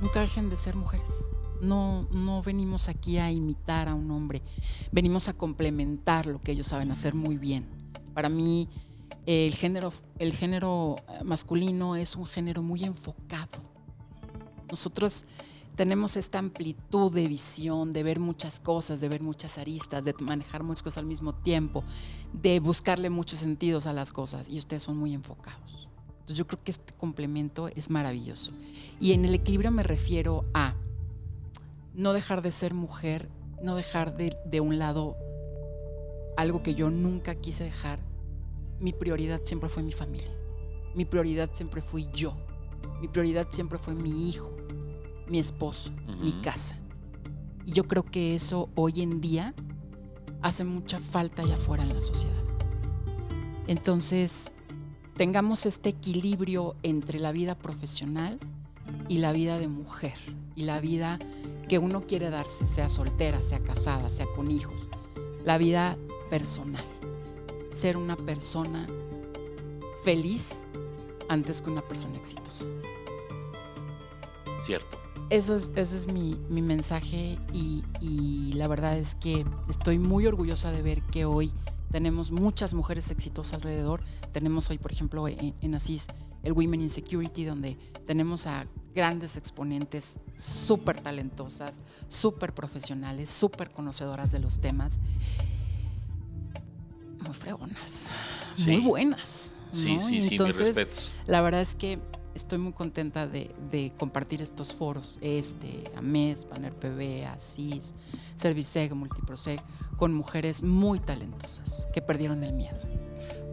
Nunca 0.00 0.20
dejen 0.20 0.48
de 0.48 0.56
ser 0.56 0.76
mujeres. 0.76 1.24
No, 1.60 2.06
no 2.12 2.40
venimos 2.40 2.88
aquí 2.88 3.18
a 3.18 3.32
imitar 3.32 3.88
a 3.88 3.94
un 3.94 4.10
hombre, 4.12 4.42
venimos 4.92 5.26
a 5.26 5.32
complementar 5.32 6.26
lo 6.26 6.40
que 6.40 6.52
ellos 6.52 6.68
saben 6.68 6.92
hacer 6.92 7.14
muy 7.14 7.36
bien. 7.36 7.66
Para 8.14 8.28
mí, 8.28 8.68
el 9.26 9.54
género, 9.56 9.92
el 10.20 10.32
género 10.32 10.96
eh, 11.08 11.24
masculino 11.24 11.96
es 11.96 12.14
un 12.14 12.26
género 12.26 12.62
muy 12.62 12.84
enfocado. 12.84 13.58
Nosotros 14.70 15.24
tenemos 15.74 16.16
esta 16.16 16.38
amplitud 16.38 17.12
de 17.12 17.26
visión, 17.26 17.92
de 17.92 18.04
ver 18.04 18.20
muchas 18.20 18.60
cosas, 18.60 19.00
de 19.00 19.08
ver 19.08 19.22
muchas 19.22 19.58
aristas, 19.58 20.04
de 20.04 20.14
manejar 20.20 20.62
muchas 20.62 20.82
cosas 20.84 20.98
al 20.98 21.06
mismo 21.06 21.34
tiempo, 21.34 21.82
de 22.32 22.60
buscarle 22.60 23.10
muchos 23.10 23.40
sentidos 23.40 23.86
a 23.86 23.92
las 23.92 24.12
cosas 24.12 24.48
y 24.48 24.58
ustedes 24.58 24.84
son 24.84 24.96
muy 24.96 25.12
enfocados. 25.12 25.87
Entonces 26.28 26.38
yo 26.40 26.46
creo 26.46 26.62
que 26.62 26.72
este 26.72 26.92
complemento 26.92 27.68
es 27.68 27.88
maravilloso. 27.88 28.52
Y 29.00 29.12
en 29.12 29.24
el 29.24 29.32
equilibrio 29.34 29.70
me 29.70 29.82
refiero 29.82 30.44
a 30.52 30.74
no 31.94 32.12
dejar 32.12 32.42
de 32.42 32.50
ser 32.50 32.74
mujer, 32.74 33.30
no 33.62 33.76
dejar 33.76 34.14
de, 34.14 34.36
de 34.44 34.60
un 34.60 34.78
lado 34.78 35.16
algo 36.36 36.62
que 36.62 36.74
yo 36.74 36.90
nunca 36.90 37.34
quise 37.34 37.64
dejar. 37.64 38.00
Mi 38.78 38.92
prioridad 38.92 39.40
siempre 39.42 39.70
fue 39.70 39.82
mi 39.82 39.92
familia. 39.92 40.28
Mi 40.94 41.06
prioridad 41.06 41.48
siempre 41.54 41.80
fui 41.80 42.06
yo. 42.12 42.36
Mi 43.00 43.08
prioridad 43.08 43.48
siempre 43.50 43.78
fue 43.78 43.94
mi 43.94 44.28
hijo, 44.28 44.54
mi 45.28 45.38
esposo, 45.38 45.92
mi 46.20 46.42
casa. 46.42 46.76
Y 47.64 47.72
yo 47.72 47.84
creo 47.84 48.02
que 48.02 48.34
eso 48.34 48.68
hoy 48.74 49.00
en 49.00 49.22
día 49.22 49.54
hace 50.42 50.62
mucha 50.62 50.98
falta 50.98 51.40
allá 51.40 51.54
afuera 51.54 51.84
en 51.84 51.94
la 51.94 52.02
sociedad. 52.02 52.44
Entonces, 53.66 54.52
tengamos 55.18 55.66
este 55.66 55.88
equilibrio 55.88 56.76
entre 56.84 57.18
la 57.18 57.32
vida 57.32 57.56
profesional 57.56 58.38
y 59.08 59.18
la 59.18 59.32
vida 59.32 59.58
de 59.58 59.66
mujer 59.66 60.14
y 60.54 60.62
la 60.62 60.80
vida 60.80 61.18
que 61.68 61.78
uno 61.78 62.06
quiere 62.06 62.30
darse, 62.30 62.68
sea 62.68 62.88
soltera, 62.88 63.42
sea 63.42 63.58
casada, 63.58 64.10
sea 64.10 64.26
con 64.36 64.48
hijos, 64.50 64.88
la 65.44 65.58
vida 65.58 65.98
personal. 66.30 66.84
Ser 67.72 67.96
una 67.96 68.16
persona 68.16 68.86
feliz 70.04 70.62
antes 71.28 71.62
que 71.62 71.70
una 71.70 71.82
persona 71.82 72.16
exitosa. 72.16 72.64
Cierto. 74.64 74.98
Eso 75.30 75.56
es, 75.56 75.72
ese 75.74 75.96
es 75.96 76.06
mi, 76.06 76.38
mi 76.48 76.62
mensaje 76.62 77.38
y, 77.52 77.84
y 78.00 78.52
la 78.52 78.68
verdad 78.68 78.96
es 78.96 79.16
que 79.16 79.44
estoy 79.68 79.98
muy 79.98 80.26
orgullosa 80.26 80.70
de 80.70 80.80
ver 80.80 81.02
que 81.02 81.24
hoy 81.24 81.52
tenemos 81.90 82.30
muchas 82.30 82.74
mujeres 82.74 83.10
exitosas 83.10 83.54
alrededor. 83.54 84.02
Tenemos 84.32 84.68
hoy, 84.70 84.78
por 84.78 84.92
ejemplo, 84.92 85.26
en, 85.28 85.54
en 85.60 85.74
Asís 85.74 86.06
el 86.42 86.52
Women 86.52 86.82
in 86.82 86.90
Security, 86.90 87.44
donde 87.44 87.76
tenemos 88.06 88.46
a 88.46 88.66
grandes 88.94 89.36
exponentes 89.36 90.18
súper 90.36 91.00
talentosas, 91.00 91.76
súper 92.08 92.54
profesionales, 92.54 93.30
súper 93.30 93.70
conocedoras 93.70 94.32
de 94.32 94.38
los 94.40 94.60
temas. 94.60 95.00
Muy 97.24 97.34
fregonas, 97.34 98.08
Sí. 98.56 98.70
muy 98.72 98.80
buenas. 98.82 99.50
Sí, 99.72 99.94
¿no? 99.96 100.00
sí, 100.00 100.06
sí, 100.06 100.14
mis 100.16 100.30
Entonces, 100.32 100.66
respetos. 100.76 101.14
la 101.26 101.40
verdad 101.42 101.60
es 101.60 101.74
que 101.74 101.98
estoy 102.38 102.58
muy 102.58 102.72
contenta 102.72 103.26
de, 103.26 103.50
de 103.70 103.92
compartir 103.98 104.40
estos 104.40 104.72
foros, 104.72 105.18
este, 105.20 105.84
AMES, 105.96 106.48
Banner 106.48 106.72
PB, 106.72 107.26
ASIS, 107.26 107.94
Serviceg, 108.36 108.94
Multiproseg, 108.94 109.60
con 109.96 110.14
mujeres 110.14 110.62
muy 110.62 111.00
talentosas 111.00 111.88
que 111.92 112.00
perdieron 112.00 112.42
el 112.44 112.52
miedo. 112.54 112.78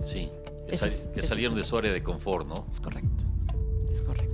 Sí. 0.05 0.29
Que, 0.67 0.75
Ese 0.75 0.77
sal- 0.77 0.87
es- 0.89 1.09
que 1.13 1.19
ese 1.19 1.29
salieron 1.29 1.55
de 1.55 1.63
su 1.63 1.77
área 1.77 1.91
de 1.91 2.01
confort, 2.03 2.47
¿no? 2.47 2.65
Es 2.71 2.79
correcto, 2.79 3.25
es 3.91 4.01
correcto. 4.01 4.33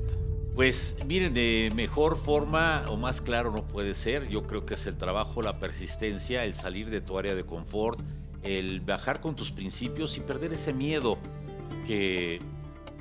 Pues 0.54 0.98
miren, 1.08 1.34
de 1.34 1.72
mejor 1.76 2.18
forma 2.18 2.84
o 2.90 2.98
más 2.98 3.22
claro 3.22 3.52
no 3.52 3.66
puede 3.66 3.96
ser. 3.96 4.28
Yo 4.28 4.44
creo 4.44 4.66
que 4.66 4.74
es 4.74 4.86
el 4.86 4.98
trabajo, 4.98 5.42
la 5.42 5.58
persistencia, 5.60 6.44
el 6.44 6.56
salir 6.56 6.90
de 6.90 7.00
tu 7.02 7.18
área 7.18 7.34
de 7.36 7.46
confort, 7.46 8.00
el 8.44 8.82
bajar 8.82 9.22
con 9.22 9.36
tus 9.36 9.52
principios 9.52 10.18
y 10.18 10.20
perder 10.20 10.52
ese 10.54 10.74
miedo 10.74 11.18
que, 11.88 12.40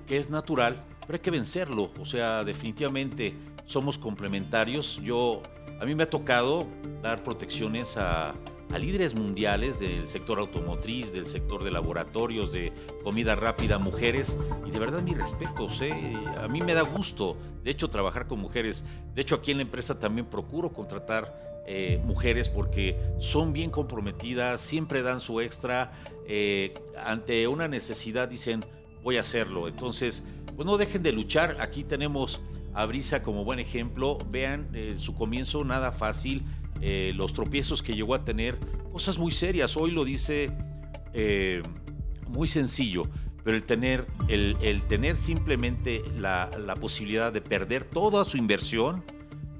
que 0.07 0.17
es 0.17 0.31
natural, 0.31 0.83
pero 1.11 1.19
hay 1.19 1.25
que 1.25 1.33
vencerlo. 1.33 1.91
O 1.99 2.05
sea, 2.05 2.45
definitivamente 2.45 3.35
somos 3.67 3.99
complementarios. 3.99 5.01
Yo, 5.03 5.43
a 5.81 5.85
mí 5.85 5.93
me 5.97 6.05
ha 6.05 6.09
tocado 6.09 6.69
dar 7.03 7.25
protecciones 7.25 7.97
a, 7.97 8.33
líderes 8.79 9.17
mundiales 9.17 9.81
del 9.81 10.07
sector 10.07 10.39
automotriz, 10.39 11.13
del 11.13 11.27
sector 11.27 11.65
de 11.65 11.73
laboratorios, 11.73 12.53
de 12.53 12.73
comida 13.03 13.35
rápida, 13.35 13.79
mujeres, 13.79 14.37
y 14.65 14.71
de 14.71 14.79
verdad 14.79 15.03
mis 15.03 15.19
respetos, 15.19 15.83
¿eh? 15.83 16.17
a 16.41 16.47
mí 16.47 16.63
me 16.63 16.75
da 16.75 16.83
gusto, 16.83 17.37
de 17.65 17.73
hecho, 17.73 17.91
trabajar 17.91 18.29
con 18.29 18.39
mujeres, 18.39 18.85
de 19.13 19.23
hecho, 19.23 19.35
aquí 19.35 19.51
en 19.51 19.57
la 19.57 19.63
empresa 19.65 19.99
también 19.99 20.27
procuro 20.27 20.73
contratar 20.73 21.65
eh, 21.67 22.01
mujeres 22.05 22.49
porque 22.49 22.97
son 23.19 23.53
bien 23.53 23.71
comprometidas, 23.71 24.61
siempre 24.61 25.03
dan 25.03 25.21
su 25.21 25.41
extra, 25.41 25.91
eh, 26.29 26.73
ante 27.05 27.49
una 27.49 27.67
necesidad 27.67 28.29
dicen, 28.29 28.65
voy 29.03 29.17
a 29.17 29.23
hacerlo, 29.23 29.67
entonces, 29.67 30.23
pues 30.57 30.67
no 30.67 30.77
dejen 30.77 31.03
de 31.03 31.13
luchar, 31.13 31.57
aquí 31.61 31.85
tenemos 31.85 32.41
a 32.75 32.87
Brisa 32.87 33.23
como 33.23 33.45
buen 33.45 33.59
ejemplo, 33.59 34.19
vean 34.31 34.69
eh, 34.75 34.97
su 34.99 35.15
comienzo, 35.15 35.65
nada 35.65 35.93
fácil, 35.93 36.45
eh, 36.81 37.13
los 37.15 37.33
tropiezos 37.33 37.83
que 37.83 37.95
llegó 37.95 38.15
a 38.15 38.25
tener, 38.25 38.59
cosas 38.93 39.19
muy 39.19 39.33
serias. 39.33 39.77
Hoy 39.77 39.91
lo 39.91 40.05
dice 40.05 40.51
eh, 41.13 41.63
muy 42.29 42.49
sencillo, 42.49 43.03
pero 43.45 43.57
el 43.57 43.65
tener, 43.65 44.07
el, 44.29 44.83
tener 44.89 45.17
simplemente 45.17 46.03
la, 46.19 46.51
la 46.59 46.75
posibilidad 46.75 47.33
de 47.33 47.41
perder 47.41 47.85
toda 47.85 48.25
su 48.25 48.37
inversión, 48.37 49.03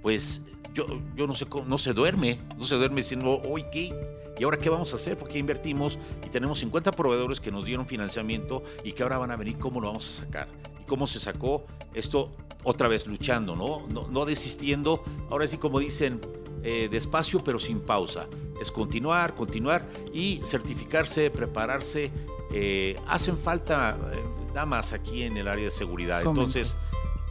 pues 0.03 0.43
yo, 0.73 0.87
yo 1.17 1.27
no 1.27 1.35
sé 1.35 1.47
cómo, 1.47 1.67
no 1.67 1.79
se 1.79 1.93
duerme, 1.93 2.39
no 2.57 2.65
se 2.65 2.77
duerme 2.77 2.97
diciendo, 2.97 3.43
hoy 3.45 3.65
qué, 3.73 3.93
¿y 4.39 4.45
ahora 4.45 4.57
qué 4.57 4.71
vamos 4.71 4.93
a 4.93 4.97
hacer? 4.97 5.19
Porque 5.19 5.39
invertimos 5.39 5.99
y 6.25 6.29
tenemos 6.31 6.61
50 6.61 6.93
proveedores 6.93 7.41
que 7.41 7.51
nos 7.51 7.65
dieron 7.65 7.87
financiamiento 7.87 8.63
y 8.85 8.93
que 8.93 9.03
ahora 9.03 9.19
van 9.19 9.31
a 9.31 9.37
venir, 9.37 9.59
¿cómo 9.59 9.81
lo 9.81 9.89
vamos 9.89 10.09
a 10.09 10.25
sacar? 10.25 10.49
¿Y 10.91 10.93
cómo 10.93 11.07
se 11.07 11.21
sacó? 11.21 11.65
Esto 11.95 12.33
otra 12.65 12.89
vez 12.89 13.07
luchando, 13.07 13.55
¿no? 13.55 13.87
No, 13.93 14.09
no 14.09 14.25
desistiendo, 14.25 15.05
ahora 15.31 15.47
sí 15.47 15.57
como 15.57 15.79
dicen, 15.79 16.21
eh, 16.65 16.89
despacio 16.91 17.39
pero 17.45 17.61
sin 17.61 17.79
pausa. 17.79 18.27
Es 18.61 18.73
continuar, 18.73 19.37
continuar 19.37 19.89
y 20.13 20.41
certificarse, 20.45 21.31
prepararse. 21.31 22.11
Eh, 22.53 22.97
hacen 23.07 23.39
falta 23.39 23.97
eh, 24.13 24.19
damas 24.53 24.93
aquí 24.93 25.23
en 25.23 25.37
el 25.37 25.47
área 25.47 25.67
de 25.67 25.71
seguridad. 25.71 26.21
Súmense. 26.21 26.59
Entonces, 26.59 26.77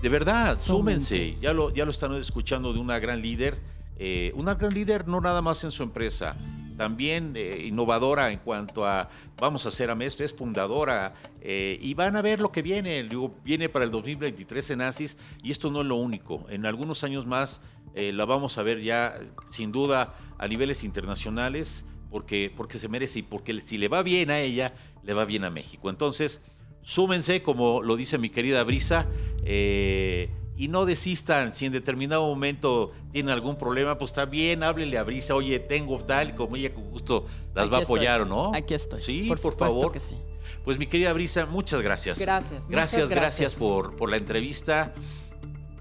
de 0.01 0.07
verdad, 0.09 0.57
súmense. 0.57 1.15
Súmense. 1.17 1.37
Ya 1.41 1.51
lo, 1.51 1.69
ya 1.69 1.83
lo 1.83 1.91
están 1.91 2.15
escuchando 2.15 2.71
de 2.71 2.79
una 2.79 2.97
gran 2.97 3.21
líder. 3.21 3.59
eh, 3.99 4.31
una 4.35 4.55
gran 4.55 4.73
líder 4.73 5.05
no 5.07 5.19
nada 5.19 5.41
más 5.41 5.65
en 5.65 5.71
su 5.71 5.83
empresa, 5.83 6.37
también 6.79 7.33
eh, 7.35 7.65
innovadora 7.65 8.31
en 8.31 8.39
cuanto 8.39 8.87
a, 8.87 9.09
vamos 9.37 9.65
a 9.65 9.67
hacer 9.67 9.89
a 9.89 9.95
MES, 9.95 10.17
es 10.21 10.33
fundadora, 10.33 11.13
eh, 11.41 11.77
y 11.81 11.93
van 11.93 12.15
a 12.15 12.21
ver 12.21 12.39
lo 12.39 12.53
que 12.53 12.61
viene, 12.61 13.03
digo, 13.03 13.35
viene 13.43 13.67
para 13.67 13.83
el 13.83 13.91
2023 13.91 14.69
en 14.69 14.81
ASIS, 14.81 15.17
y 15.43 15.51
esto 15.51 15.69
no 15.69 15.81
es 15.81 15.87
lo 15.87 15.97
único, 15.97 16.45
en 16.49 16.65
algunos 16.65 17.03
años 17.03 17.25
más 17.25 17.59
eh, 17.95 18.13
la 18.13 18.23
vamos 18.23 18.57
a 18.57 18.63
ver 18.63 18.79
ya, 18.81 19.19
sin 19.49 19.73
duda, 19.73 20.15
a 20.37 20.47
niveles 20.47 20.85
internacionales, 20.85 21.83
porque, 22.09 22.49
porque 22.55 22.79
se 22.79 22.87
merece 22.87 23.19
y 23.19 23.23
porque 23.23 23.59
si 23.59 23.77
le 23.77 23.89
va 23.89 24.01
bien 24.01 24.31
a 24.31 24.39
ella, 24.39 24.73
le 25.03 25.13
va 25.13 25.25
bien 25.25 25.43
a 25.43 25.49
México. 25.49 25.89
Entonces, 25.89 26.41
súmense, 26.81 27.43
como 27.43 27.81
lo 27.81 27.97
dice 27.97 28.17
mi 28.17 28.29
querida 28.29 28.63
Brisa, 28.63 29.05
eh, 29.43 30.29
y 30.59 30.67
no 30.67 30.85
desistan. 30.85 31.53
Si 31.53 31.65
en 31.65 31.71
determinado 31.71 32.27
momento 32.27 32.91
tienen 33.13 33.31
algún 33.31 33.57
problema, 33.57 33.97
pues 33.97 34.11
está 34.11 34.25
bien, 34.25 34.61
háblele 34.61 34.97
a 34.97 35.03
Brisa, 35.03 35.33
oye, 35.33 35.57
tengo 35.57 35.97
tal, 36.03 36.31
y 36.31 36.33
como 36.33 36.57
ella 36.57 36.73
con 36.73 36.91
gusto 36.91 37.25
las 37.55 37.63
Aquí 37.63 37.71
va 37.71 37.77
a 37.77 37.81
estoy, 37.81 37.95
apoyar, 37.95 38.21
¿o 38.23 38.25
no? 38.25 38.51
Aquí 38.53 38.73
estoy. 38.73 39.01
Sí, 39.01 39.25
por, 39.41 39.57
favor. 39.57 39.93
que 39.93 40.01
sí. 40.01 40.17
Pues 40.65 40.77
mi 40.77 40.85
querida 40.85 41.13
Brisa, 41.13 41.45
muchas 41.45 41.81
gracias. 41.81 42.19
Gracias, 42.19 42.51
muchas 42.51 42.69
Gracias, 42.69 43.09
gracias, 43.09 43.39
gracias. 43.39 43.55
por, 43.55 43.95
por 43.95 44.09
la 44.09 44.17
entrevista. 44.17 44.93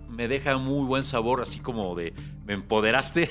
Me 0.09 0.29
deja 0.29 0.57
muy 0.59 0.87
buen 0.87 1.03
sabor, 1.03 1.41
así 1.41 1.59
como 1.59 1.97
de 1.97 2.15
me 2.47 2.53
empoderaste. 2.55 3.29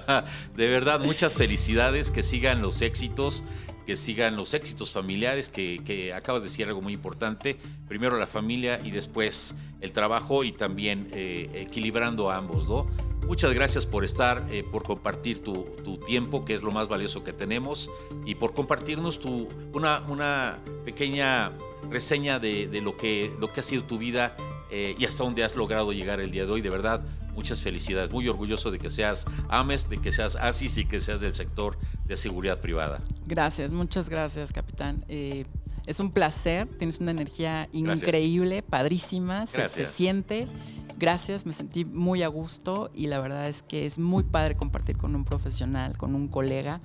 de 0.56 0.66
verdad, 0.68 1.00
muchas 1.00 1.32
felicidades, 1.32 2.12
que 2.12 2.22
sigan 2.22 2.62
los 2.62 2.82
éxitos, 2.82 3.42
que 3.86 3.96
sigan 3.96 4.36
los 4.36 4.54
éxitos 4.54 4.92
familiares, 4.92 5.48
que, 5.48 5.80
que 5.84 6.12
acabas 6.12 6.42
de 6.42 6.48
decir 6.48 6.66
algo 6.66 6.80
muy 6.80 6.92
importante. 6.92 7.56
Primero 7.88 8.18
la 8.18 8.26
familia 8.26 8.80
y 8.82 8.90
después 8.90 9.54
el 9.80 9.92
trabajo 9.92 10.44
y 10.44 10.52
también 10.52 11.08
eh, 11.12 11.66
equilibrando 11.68 12.30
a 12.30 12.36
ambos, 12.36 12.68
¿no? 12.68 12.86
Muchas 13.26 13.54
gracias 13.54 13.86
por 13.86 14.04
estar, 14.04 14.46
eh, 14.50 14.64
por 14.70 14.82
compartir 14.82 15.42
tu, 15.42 15.64
tu 15.82 15.96
tiempo, 15.96 16.44
que 16.44 16.54
es 16.54 16.62
lo 16.62 16.72
más 16.72 16.88
valioso 16.88 17.24
que 17.24 17.32
tenemos, 17.32 17.90
y 18.26 18.34
por 18.34 18.52
compartirnos 18.52 19.18
tu, 19.18 19.48
una, 19.72 20.00
una 20.08 20.58
pequeña 20.84 21.50
reseña 21.90 22.38
de, 22.38 22.66
de 22.68 22.82
lo, 22.82 22.96
que, 22.96 23.32
lo 23.38 23.50
que 23.50 23.60
ha 23.60 23.62
sido 23.62 23.84
tu 23.84 23.96
vida 23.96 24.36
eh, 24.70 24.94
y 24.98 25.06
hasta 25.06 25.24
dónde 25.24 25.42
has 25.42 25.56
logrado 25.56 25.92
llegar 25.92 26.20
el 26.20 26.30
día 26.30 26.44
de 26.44 26.52
hoy. 26.52 26.60
De 26.60 26.68
verdad, 26.68 27.02
muchas 27.34 27.62
felicidades. 27.62 28.10
Muy 28.12 28.28
orgulloso 28.28 28.70
de 28.70 28.78
que 28.78 28.90
seas 28.90 29.26
AMES, 29.48 29.88
de 29.88 29.98
que 29.98 30.12
seas 30.12 30.36
ASIS 30.36 30.78
y 30.78 30.84
que 30.86 31.00
seas 31.00 31.20
del 31.20 31.34
sector 31.34 31.76
de 32.06 32.16
seguridad 32.16 32.60
privada. 32.60 33.00
Gracias, 33.26 33.72
muchas 33.72 34.08
gracias, 34.08 34.52
capitán. 34.52 35.04
Eh, 35.08 35.44
es 35.86 36.00
un 36.00 36.10
placer, 36.10 36.66
tienes 36.78 37.00
una 37.00 37.10
energía 37.10 37.68
Gracias. 37.72 38.02
increíble, 38.02 38.62
padrísima, 38.62 39.46
se, 39.46 39.68
se 39.68 39.86
siente. 39.86 40.48
Gracias, 40.96 41.44
me 41.44 41.52
sentí 41.52 41.84
muy 41.84 42.22
a 42.22 42.28
gusto 42.28 42.90
y 42.94 43.08
la 43.08 43.20
verdad 43.20 43.48
es 43.48 43.62
que 43.62 43.84
es 43.84 43.98
muy 43.98 44.22
padre 44.22 44.54
compartir 44.54 44.96
con 44.96 45.14
un 45.14 45.24
profesional, 45.24 45.98
con 45.98 46.14
un 46.14 46.28
colega, 46.28 46.80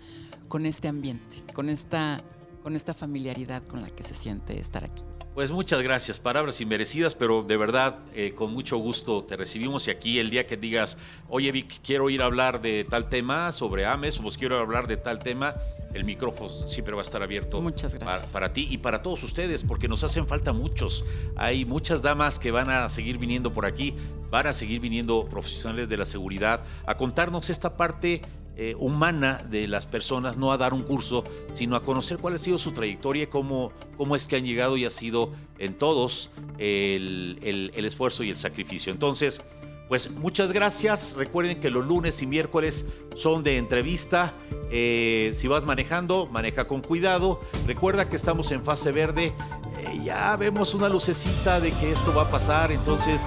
con 0.48 0.66
este 0.66 0.88
ambiente, 0.88 1.44
con 1.54 1.70
esta, 1.70 2.20
con 2.64 2.76
esta 2.76 2.94
familiaridad 2.94 3.64
con 3.64 3.82
la 3.82 3.90
que 3.90 4.04
se 4.04 4.16
siente 4.16 4.60
estar 4.60 4.84
aquí. 4.84 5.04
Pues 5.34 5.52
muchas 5.52 5.82
gracias, 5.82 6.20
palabras 6.20 6.60
inmerecidas, 6.60 7.16
pero 7.16 7.44
de 7.44 7.56
verdad 7.56 8.00
eh, 8.14 8.34
con 8.36 8.52
mucho 8.52 8.78
gusto 8.78 9.24
te 9.24 9.38
recibimos 9.38 9.88
y 9.88 9.92
aquí 9.92 10.20
el 10.20 10.32
día 10.32 10.46
que 10.46 10.58
digas, 10.58 10.98
oye 11.30 11.52
Vic, 11.52 11.80
quiero 11.82 12.10
ir 12.10 12.22
a 12.22 12.26
hablar 12.26 12.62
de 12.62 12.84
tal 12.84 13.08
tema 13.08 13.52
sobre 13.54 13.86
AMES, 13.86 14.20
o 14.20 14.24
pues 14.24 14.38
quiero 14.38 14.58
hablar 14.60 14.88
de 14.88 14.98
tal 14.98 15.20
tema, 15.20 15.56
el 15.94 16.04
micrófono 16.04 16.50
siempre 16.68 16.94
va 16.94 17.02
a 17.02 17.06
estar 17.06 17.24
abierto 17.24 17.62
Muchas 17.62 17.94
para, 17.96 18.06
gracias. 18.06 18.32
para 18.32 18.54
ti 18.54 18.68
y 18.70 18.80
para 18.80 19.02
todos 19.02 19.24
ustedes, 19.24 19.64
porque 19.64 19.88
nos 19.88 20.04
hacen 20.04 20.28
falta 20.28 20.52
muchos. 20.52 21.06
Hay 21.36 21.64
muchas 21.64 22.02
damas 22.02 22.38
que 22.38 22.52
van 22.52 22.70
a 22.70 22.90
seguir 22.90 23.18
viniendo 23.18 23.54
por 23.54 23.66
aquí, 23.66 23.96
van 24.30 24.48
a 24.48 24.54
seguir 24.54 24.82
viniendo 24.82 25.26
profesionales 25.30 25.88
de 25.88 25.98
la 25.98 26.06
seguridad 26.06 26.66
a 26.86 26.98
contarnos 26.98 27.50
esta 27.50 27.78
parte 27.78 28.22
eh, 28.62 28.76
humana 28.78 29.42
de 29.50 29.70
las 29.70 29.86
personas, 29.86 30.36
no 30.36 30.52
a 30.52 30.58
dar 30.58 30.74
un 30.74 30.84
curso, 30.84 31.24
sino 31.54 31.78
a 31.78 31.82
conocer 31.82 32.18
cuál 32.18 32.34
ha 32.36 32.38
sido 32.38 32.58
su 32.60 32.74
trayectoria, 32.74 33.24
y 33.24 33.28
cómo, 33.28 33.72
cómo 33.96 34.18
es 34.18 34.28
que 34.28 34.36
han 34.36 34.44
llegado 34.44 34.76
y 34.76 34.84
ha 34.84 34.90
sido 34.90 35.32
en 35.60 35.74
todos 35.76 36.30
el, 36.58 37.40
el- 37.42 37.86
esfuerzo 37.86 38.24
y 38.24 38.30
el 38.32 38.36
sacrificio. 38.36 38.92
Entonces, 38.92 39.40
Pues 39.88 40.12
muchas 40.12 40.52
gracias. 40.54 41.16
Recuerden 41.18 41.60
que 41.60 41.72
los 41.72 41.84
lunes 41.84 42.22
y 42.22 42.28
miércoles 42.28 42.86
son 43.16 43.42
de 43.42 43.58
entrevista. 43.58 44.34
Eh, 44.72 45.32
si 45.34 45.48
vas 45.48 45.64
manejando, 45.66 46.28
maneja 46.28 46.68
con 46.68 46.82
cuidado. 46.82 47.40
Recuerda 47.66 48.08
que 48.08 48.16
estamos 48.16 48.52
en 48.52 48.62
fase 48.64 48.92
verde. 48.92 49.34
Eh, 49.80 50.00
ya 50.04 50.36
vemos 50.36 50.76
una 50.76 50.90
lucecita 50.90 51.60
de 51.60 51.72
que 51.72 51.92
esto 51.92 52.14
va 52.14 52.24
a 52.24 52.30
pasar. 52.30 52.72
Entonces, 52.72 53.26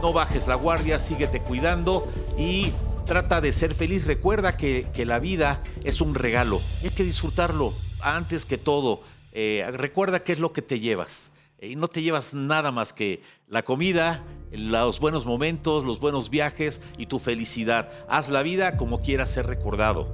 no 0.00 0.12
bajes 0.14 0.46
la 0.46 0.54
guardia, 0.54 0.98
síguete 0.98 1.40
cuidando 1.42 2.06
y 2.38 2.72
trata 3.08 3.40
de 3.40 3.52
ser 3.52 3.74
feliz. 3.74 4.06
Recuerda 4.06 4.56
que, 4.56 4.86
que 4.92 5.04
la 5.04 5.18
vida 5.18 5.64
es 5.82 6.00
un 6.00 6.14
regalo. 6.14 6.60
Hay 6.84 6.90
que 6.90 7.02
disfrutarlo 7.02 7.72
antes 8.00 8.44
que 8.44 8.58
todo. 8.58 9.00
Eh, 9.32 9.66
recuerda 9.72 10.22
qué 10.22 10.32
es 10.32 10.38
lo 10.38 10.52
que 10.52 10.62
te 10.62 10.78
llevas. 10.78 11.32
Y 11.60 11.74
no 11.74 11.88
te 11.88 12.02
llevas 12.02 12.34
nada 12.34 12.70
más 12.70 12.92
que 12.92 13.22
la 13.48 13.64
comida, 13.64 14.22
los 14.52 15.00
buenos 15.00 15.26
momentos, 15.26 15.84
los 15.84 15.98
buenos 15.98 16.30
viajes 16.30 16.80
y 16.98 17.06
tu 17.06 17.18
felicidad. 17.18 17.90
Haz 18.08 18.28
la 18.28 18.42
vida 18.42 18.76
como 18.76 19.00
quieras 19.00 19.30
ser 19.30 19.46
recordado. 19.46 20.08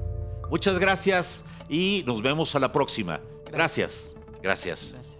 Muchas 0.50 0.78
gracias 0.78 1.44
y 1.68 2.04
nos 2.06 2.22
vemos 2.22 2.54
a 2.54 2.60
la 2.60 2.72
próxima. 2.72 3.20
Gracias. 3.52 4.14
Gracias. 4.42 4.94
Gracias. 4.94 5.18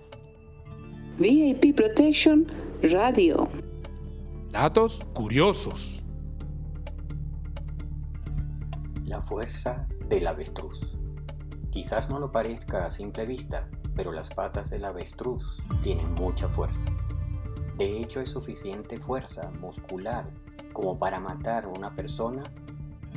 VIP 1.19 1.77
Protection 1.77 2.47
Radio. 2.83 3.49
Datos 4.51 5.03
curiosos. 5.13 5.94
La 9.15 9.23
fuerza 9.23 9.87
del 10.09 10.27
avestruz. 10.27 10.81
Quizás 11.71 12.11
no 12.11 12.19
lo 12.19 12.33
parezca 12.33 12.85
a 12.85 12.91
simple 12.91 13.27
vista, 13.27 13.69
pero 13.95 14.11
las 14.11 14.29
patas 14.29 14.71
del 14.71 14.85
avestruz 14.85 15.63
tienen 15.85 16.13
mucha 16.15 16.49
fuerza. 16.49 16.81
De 17.79 18.01
hecho, 18.01 18.19
es 18.19 18.31
suficiente 18.31 18.97
fuerza 18.97 19.53
muscular 19.61 20.29
como 20.73 20.99
para 20.99 21.21
matar 21.21 21.67
a 21.67 21.69
una 21.69 21.95
persona 21.95 22.43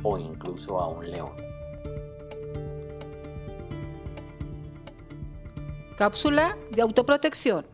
o 0.04 0.16
incluso 0.18 0.78
a 0.78 0.86
un 0.86 1.10
león. 1.10 1.32
Cápsula 5.96 6.56
de 6.70 6.80
autoprotección. 6.80 7.66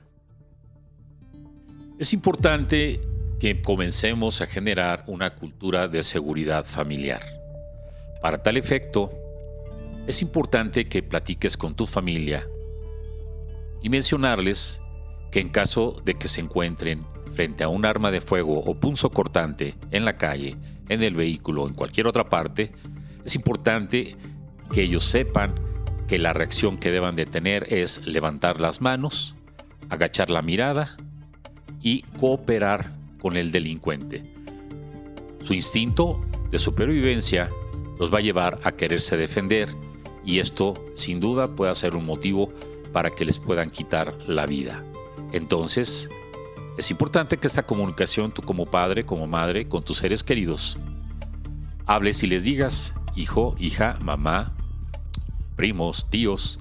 Es 1.98 2.14
importante 2.14 3.02
que 3.38 3.60
comencemos 3.60 4.40
a 4.40 4.46
generar 4.46 5.04
una 5.08 5.34
cultura 5.34 5.88
de 5.88 6.02
seguridad 6.02 6.64
familiar. 6.64 7.43
Para 8.24 8.42
tal 8.42 8.56
efecto, 8.56 9.12
es 10.06 10.22
importante 10.22 10.88
que 10.88 11.02
platiques 11.02 11.58
con 11.58 11.74
tu 11.74 11.86
familia 11.86 12.48
y 13.82 13.90
mencionarles 13.90 14.80
que 15.30 15.40
en 15.40 15.50
caso 15.50 16.00
de 16.06 16.14
que 16.14 16.28
se 16.28 16.40
encuentren 16.40 17.04
frente 17.34 17.64
a 17.64 17.68
un 17.68 17.84
arma 17.84 18.10
de 18.10 18.22
fuego 18.22 18.60
o 18.60 18.80
punzo 18.80 19.10
cortante 19.10 19.74
en 19.90 20.06
la 20.06 20.16
calle, 20.16 20.56
en 20.88 21.02
el 21.02 21.14
vehículo 21.14 21.64
o 21.64 21.68
en 21.68 21.74
cualquier 21.74 22.06
otra 22.06 22.30
parte, 22.30 22.72
es 23.26 23.34
importante 23.34 24.16
que 24.72 24.84
ellos 24.84 25.04
sepan 25.04 25.54
que 26.08 26.18
la 26.18 26.32
reacción 26.32 26.78
que 26.78 26.92
deban 26.92 27.16
de 27.16 27.26
tener 27.26 27.66
es 27.74 28.06
levantar 28.06 28.58
las 28.58 28.80
manos, 28.80 29.34
agachar 29.90 30.30
la 30.30 30.40
mirada 30.40 30.96
y 31.82 32.00
cooperar 32.18 32.90
con 33.20 33.36
el 33.36 33.52
delincuente. 33.52 34.24
Su 35.42 35.52
instinto 35.52 36.24
de 36.50 36.58
supervivencia 36.58 37.50
los 37.98 38.12
va 38.12 38.18
a 38.18 38.22
llevar 38.22 38.60
a 38.64 38.72
quererse 38.72 39.16
defender 39.16 39.74
y 40.24 40.38
esto 40.38 40.74
sin 40.94 41.20
duda 41.20 41.54
puede 41.54 41.74
ser 41.74 41.96
un 41.96 42.06
motivo 42.06 42.52
para 42.92 43.10
que 43.10 43.24
les 43.24 43.38
puedan 43.38 43.70
quitar 43.70 44.16
la 44.26 44.46
vida. 44.46 44.84
Entonces, 45.32 46.08
es 46.78 46.90
importante 46.90 47.36
que 47.36 47.46
esta 47.46 47.66
comunicación 47.66 48.32
tú 48.32 48.42
como 48.42 48.66
padre, 48.66 49.04
como 49.04 49.26
madre, 49.26 49.68
con 49.68 49.82
tus 49.82 49.98
seres 49.98 50.24
queridos, 50.24 50.76
hables 51.86 52.22
y 52.22 52.26
les 52.26 52.44
digas, 52.44 52.94
hijo, 53.14 53.54
hija, 53.58 53.98
mamá, 54.04 54.54
primos, 55.56 56.08
tíos, 56.10 56.58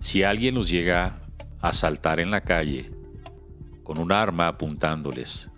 si 0.00 0.22
alguien 0.22 0.54
los 0.54 0.68
llega 0.68 1.20
a 1.60 1.68
asaltar 1.68 2.20
en 2.20 2.30
la 2.30 2.42
calle 2.42 2.90
con 3.82 3.98
un 3.98 4.12
arma 4.12 4.48
apuntándoles 4.48 5.50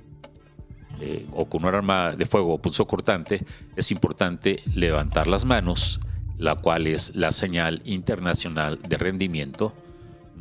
eh, 1.00 1.26
o 1.32 1.46
con 1.46 1.64
un 1.64 1.74
arma 1.74 2.14
de 2.16 2.26
fuego 2.26 2.54
o 2.54 2.58
punzo 2.58 2.86
cortante, 2.86 3.42
es 3.76 3.90
importante 3.90 4.62
levantar 4.74 5.26
las 5.26 5.44
manos, 5.44 6.00
la 6.38 6.56
cual 6.56 6.86
es 6.86 7.14
la 7.14 7.32
señal 7.32 7.82
internacional 7.84 8.80
de 8.88 8.96
rendimiento. 8.96 9.74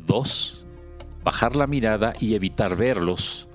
Dos, 0.06 0.62
bajar 1.24 1.56
la 1.56 1.66
mirada 1.66 2.14
y 2.20 2.34
evitar 2.34 2.76
verlos, 2.76 3.46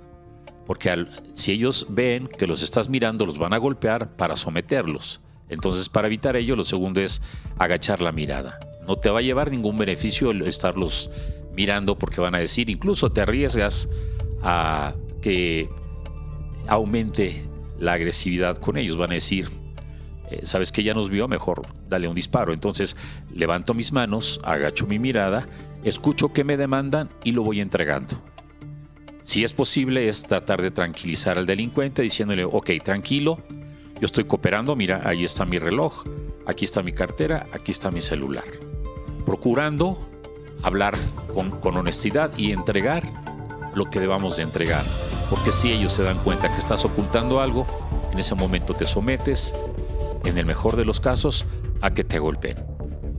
porque 0.65 0.89
al- 0.89 1.09
si 1.33 1.51
ellos 1.51 1.85
ven 1.89 2.27
que 2.27 2.47
los 2.47 2.61
estás 2.61 2.89
mirando, 2.89 3.25
los 3.25 3.37
van 3.37 3.53
a 3.53 3.57
golpear 3.57 4.09
para 4.15 4.37
someterlos. 4.37 5.19
Entonces, 5.49 5.89
para 5.89 6.07
evitar 6.07 6.35
ello, 6.35 6.55
lo 6.55 6.63
segundo 6.63 7.01
es 7.01 7.21
agachar 7.57 8.01
la 8.01 8.11
mirada. 8.11 8.59
No 8.87 8.95
te 8.95 9.09
va 9.09 9.19
a 9.19 9.21
llevar 9.23 9.51
ningún 9.51 9.77
beneficio 9.77 10.31
el 10.31 10.41
estarlos 10.43 11.09
mirando 11.55 11.97
porque 11.97 12.19
van 12.21 12.35
a 12.35 12.39
decir, 12.39 12.69
incluso 12.69 13.11
te 13.11 13.21
arriesgas 13.21 13.89
a 14.43 14.93
que 15.21 15.69
aumente 16.67 17.45
la 17.79 17.93
agresividad 17.93 18.57
con 18.57 18.77
ellos. 18.77 18.97
Van 18.97 19.11
a 19.11 19.15
decir, 19.15 19.49
eh, 20.29 20.41
sabes 20.43 20.71
que 20.71 20.83
ya 20.83 20.93
nos 20.93 21.09
vio, 21.09 21.27
mejor 21.27 21.61
dale 21.89 22.07
un 22.07 22.15
disparo. 22.15 22.53
Entonces 22.53 22.95
levanto 23.33 23.73
mis 23.73 23.91
manos, 23.91 24.39
agacho 24.43 24.87
mi 24.87 24.99
mirada, 24.99 25.47
escucho 25.83 26.33
que 26.33 26.43
me 26.43 26.57
demandan 26.57 27.09
y 27.23 27.31
lo 27.31 27.43
voy 27.43 27.61
entregando. 27.61 28.21
Si 29.21 29.43
es 29.43 29.53
posible 29.53 30.07
es 30.07 30.23
tratar 30.23 30.61
de 30.61 30.71
tranquilizar 30.71 31.37
al 31.37 31.45
delincuente 31.45 32.01
diciéndole, 32.03 32.43
ok, 32.45 32.71
tranquilo, 32.83 33.39
yo 33.99 34.05
estoy 34.05 34.25
cooperando, 34.25 34.75
mira, 34.75 35.01
ahí 35.03 35.25
está 35.25 35.45
mi 35.45 35.57
reloj, 35.57 36.03
aquí 36.45 36.65
está 36.65 36.83
mi 36.83 36.91
cartera, 36.91 37.47
aquí 37.51 37.71
está 37.71 37.89
mi 37.89 38.01
celular. 38.01 38.45
Procurando 39.25 39.97
hablar 40.61 40.95
con, 41.33 41.51
con 41.59 41.75
honestidad 41.77 42.31
y 42.37 42.51
entregar 42.51 43.03
lo 43.75 43.89
que 43.89 43.99
debamos 43.99 44.37
de 44.37 44.43
entregar. 44.43 44.83
Porque 45.29 45.51
si 45.51 45.71
ellos 45.71 45.93
se 45.93 46.03
dan 46.03 46.17
cuenta 46.19 46.51
que 46.51 46.59
estás 46.59 46.85
ocultando 46.85 47.39
algo, 47.39 47.67
en 48.11 48.19
ese 48.19 48.35
momento 48.35 48.73
te 48.73 48.85
sometes, 48.85 49.53
en 50.23 50.37
el 50.37 50.45
mejor 50.45 50.75
de 50.75 50.85
los 50.85 50.99
casos, 50.99 51.45
a 51.81 51.93
que 51.93 52.03
te 52.03 52.19
golpeen. 52.19 52.65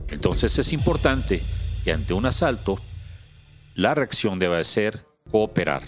Entonces 0.09 0.57
es 0.59 0.73
importante 0.73 1.41
que 1.83 1.93
ante 1.93 2.13
un 2.13 2.25
asalto, 2.25 2.79
la 3.75 3.93
reacción 3.93 4.39
debe 4.39 4.63
ser 4.63 5.05
cooperar, 5.31 5.83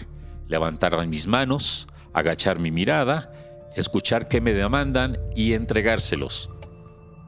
levantar 0.48 1.06
mis 1.06 1.26
manos, 1.26 1.86
agachar 2.12 2.58
mi 2.58 2.70
mirada, 2.70 3.32
escuchar 3.74 4.28
qué 4.28 4.40
me 4.40 4.52
demandan 4.52 5.18
y 5.34 5.54
entregárselos. 5.54 6.50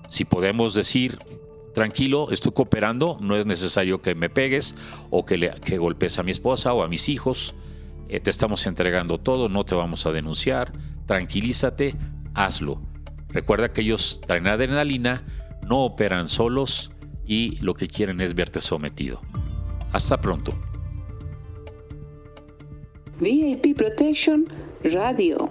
Si 0.09 0.25
podemos 0.25 0.75
decir, 0.75 1.19
tranquilo, 1.73 2.31
estoy 2.31 2.53
cooperando, 2.53 3.19
no 3.21 3.37
es 3.37 3.47
necesario 3.47 4.03
que 4.03 4.15
me 4.15 4.31
pegues 4.31 4.75
o 5.11 5.25
que, 5.25 5.39
le, 5.39 5.51
que 5.51 5.79
golpes 5.79 6.19
a 6.19 6.23
mi 6.23 6.31
esposa 6.31 6.73
o 6.75 6.83
a 6.83 6.89
mis 6.89 7.09
hijos, 7.09 7.55
eh, 8.09 8.21
te 8.21 8.31
estamos 8.31 8.67
entregando 8.67 9.19
todo, 9.19 9.49
no 9.49 9.65
te 9.65 9.75
vamos 9.75 10.07
a 10.07 10.13
denunciar, 10.13 10.73
tranquilízate, 11.07 11.95
hazlo. 12.35 12.83
Recuerda 13.29 13.73
que 13.73 13.81
ellos 13.81 14.21
traen 14.27 14.47
adrenalina, 14.47 15.25
no 15.67 15.85
operan 15.85 16.29
solos 16.29 16.91
y 17.27 17.57
lo 17.63 17.75
que 17.75 17.89
quieren 17.89 18.21
es 18.21 18.35
verte 18.35 18.61
sometido. 18.61 19.23
Hasta 19.93 20.21
pronto. 20.21 20.53
VIP 23.21 23.77
Protection 23.77 24.45
Radio. 24.85 25.51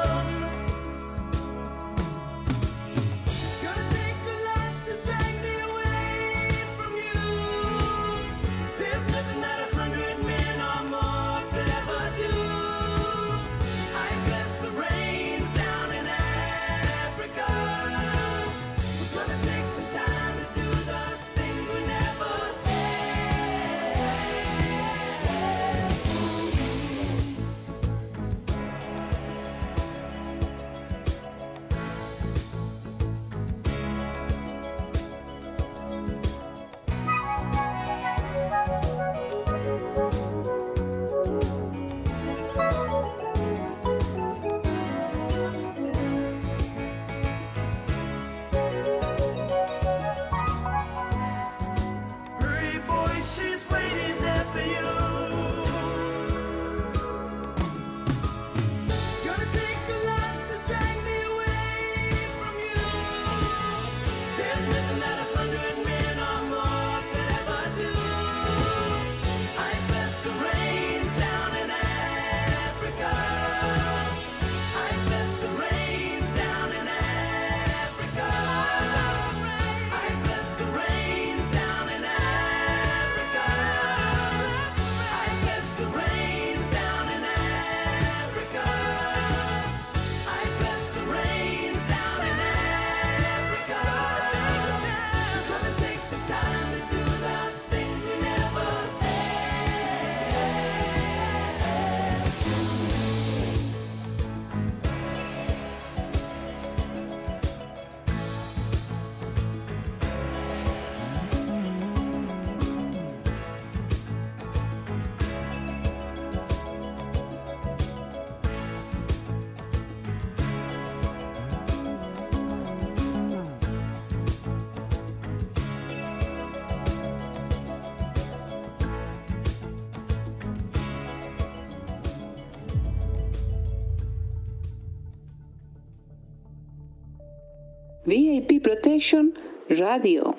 Protection 138.61 139.33
Radio. 139.69 140.30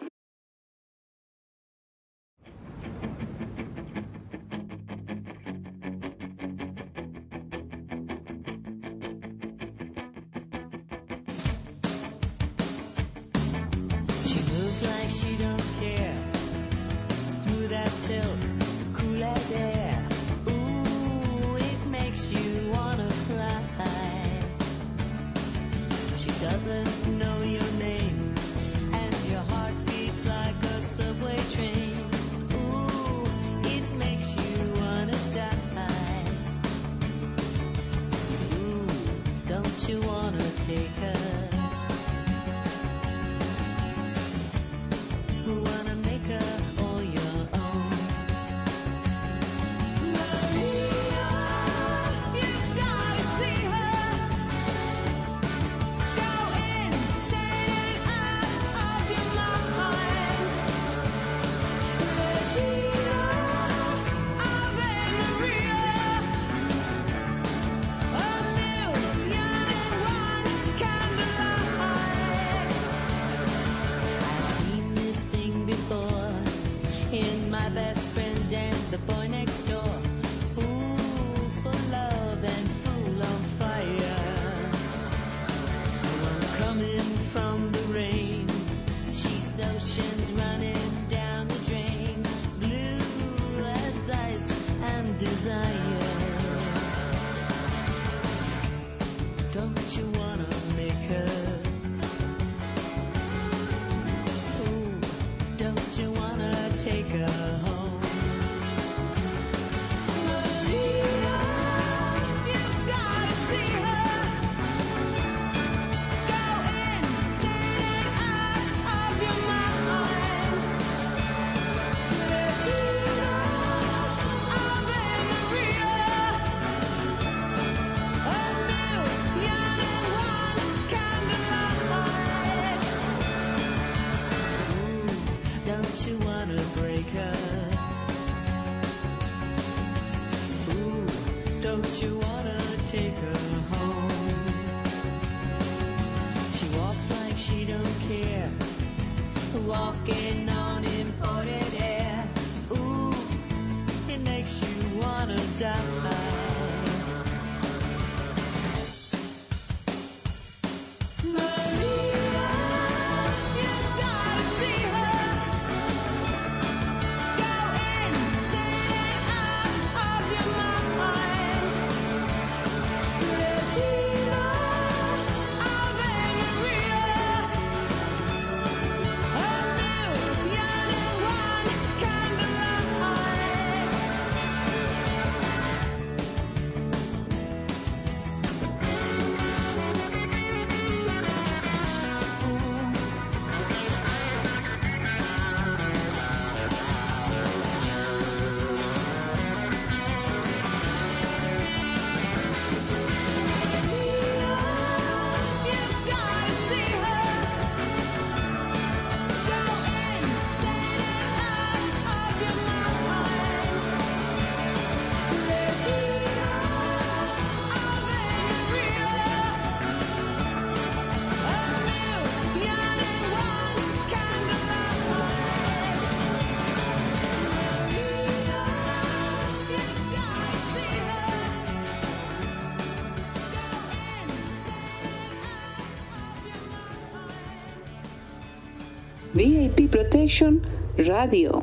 Protection 239.92 240.64
Radio. 240.96 241.61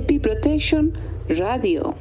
AP 0.00 0.22
Protection 0.22 0.96
Radio. 1.28 1.99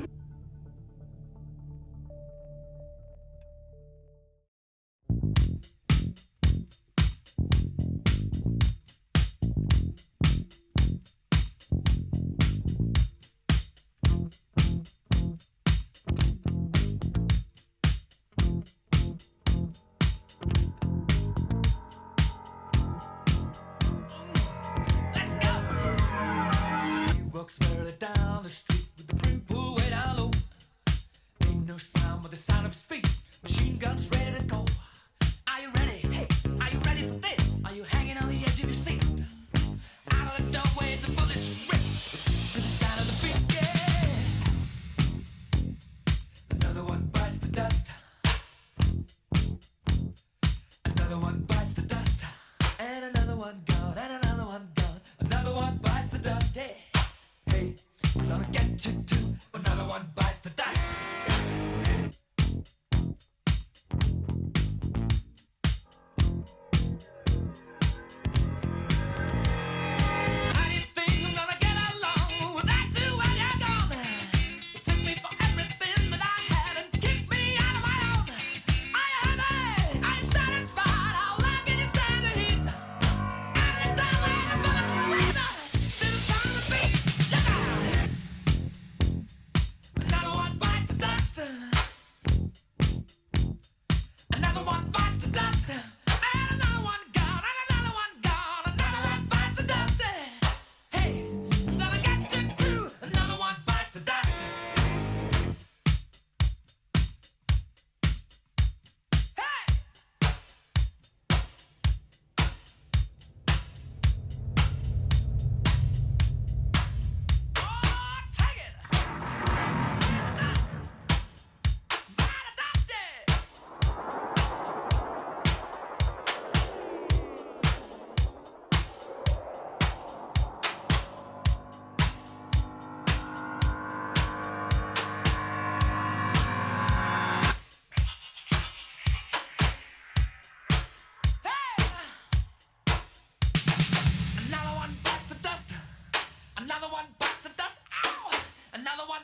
Another 146.79 146.93
one 146.93 147.07
busted 147.19 147.59
us. 147.59 147.81
Ow! 148.05 148.39
Another 148.71 149.03
one. 149.05 149.19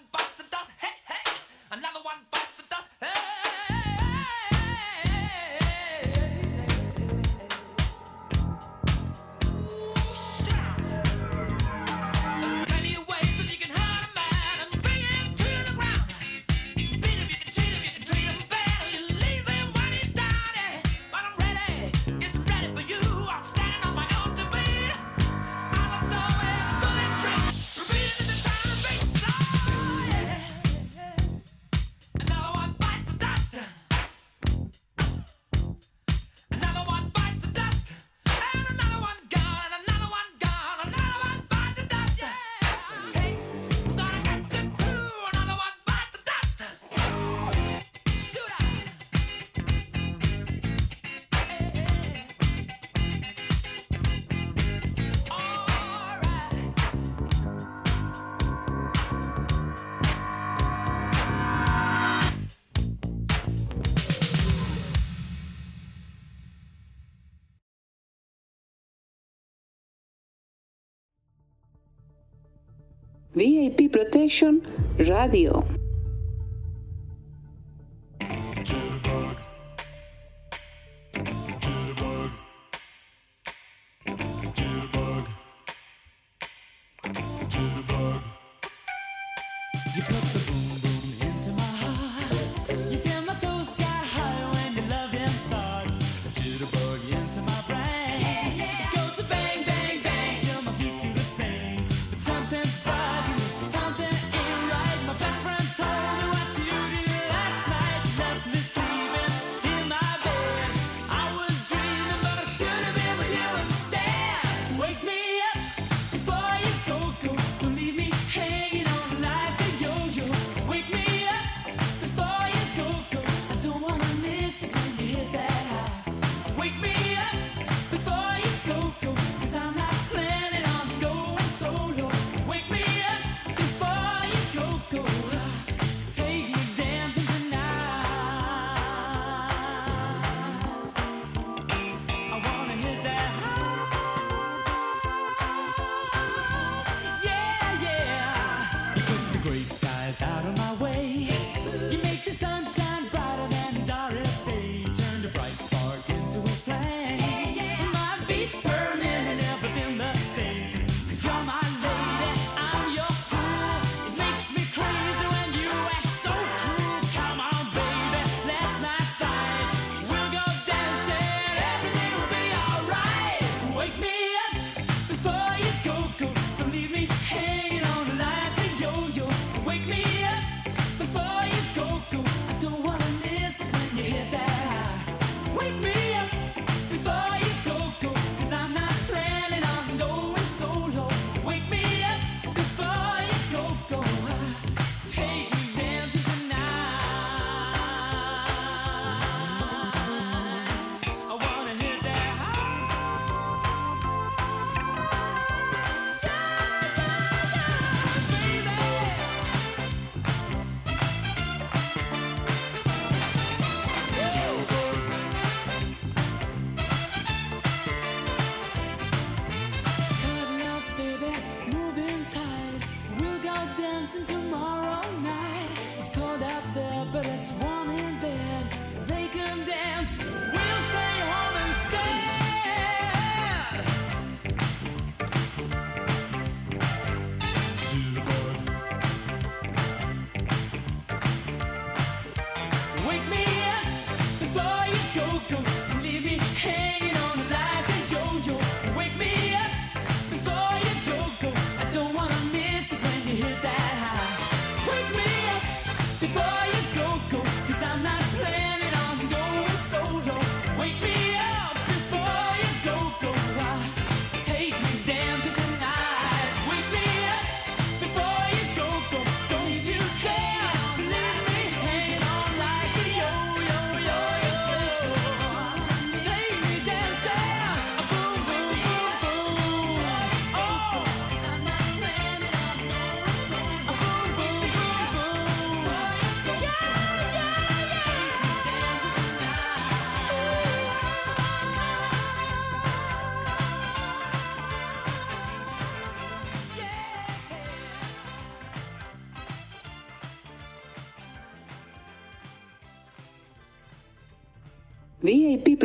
VIP 73.35 73.91
Protection 73.91 74.61
Radio. 74.97 75.74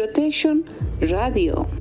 Protection 0.01 0.65
Radio. 1.03 1.80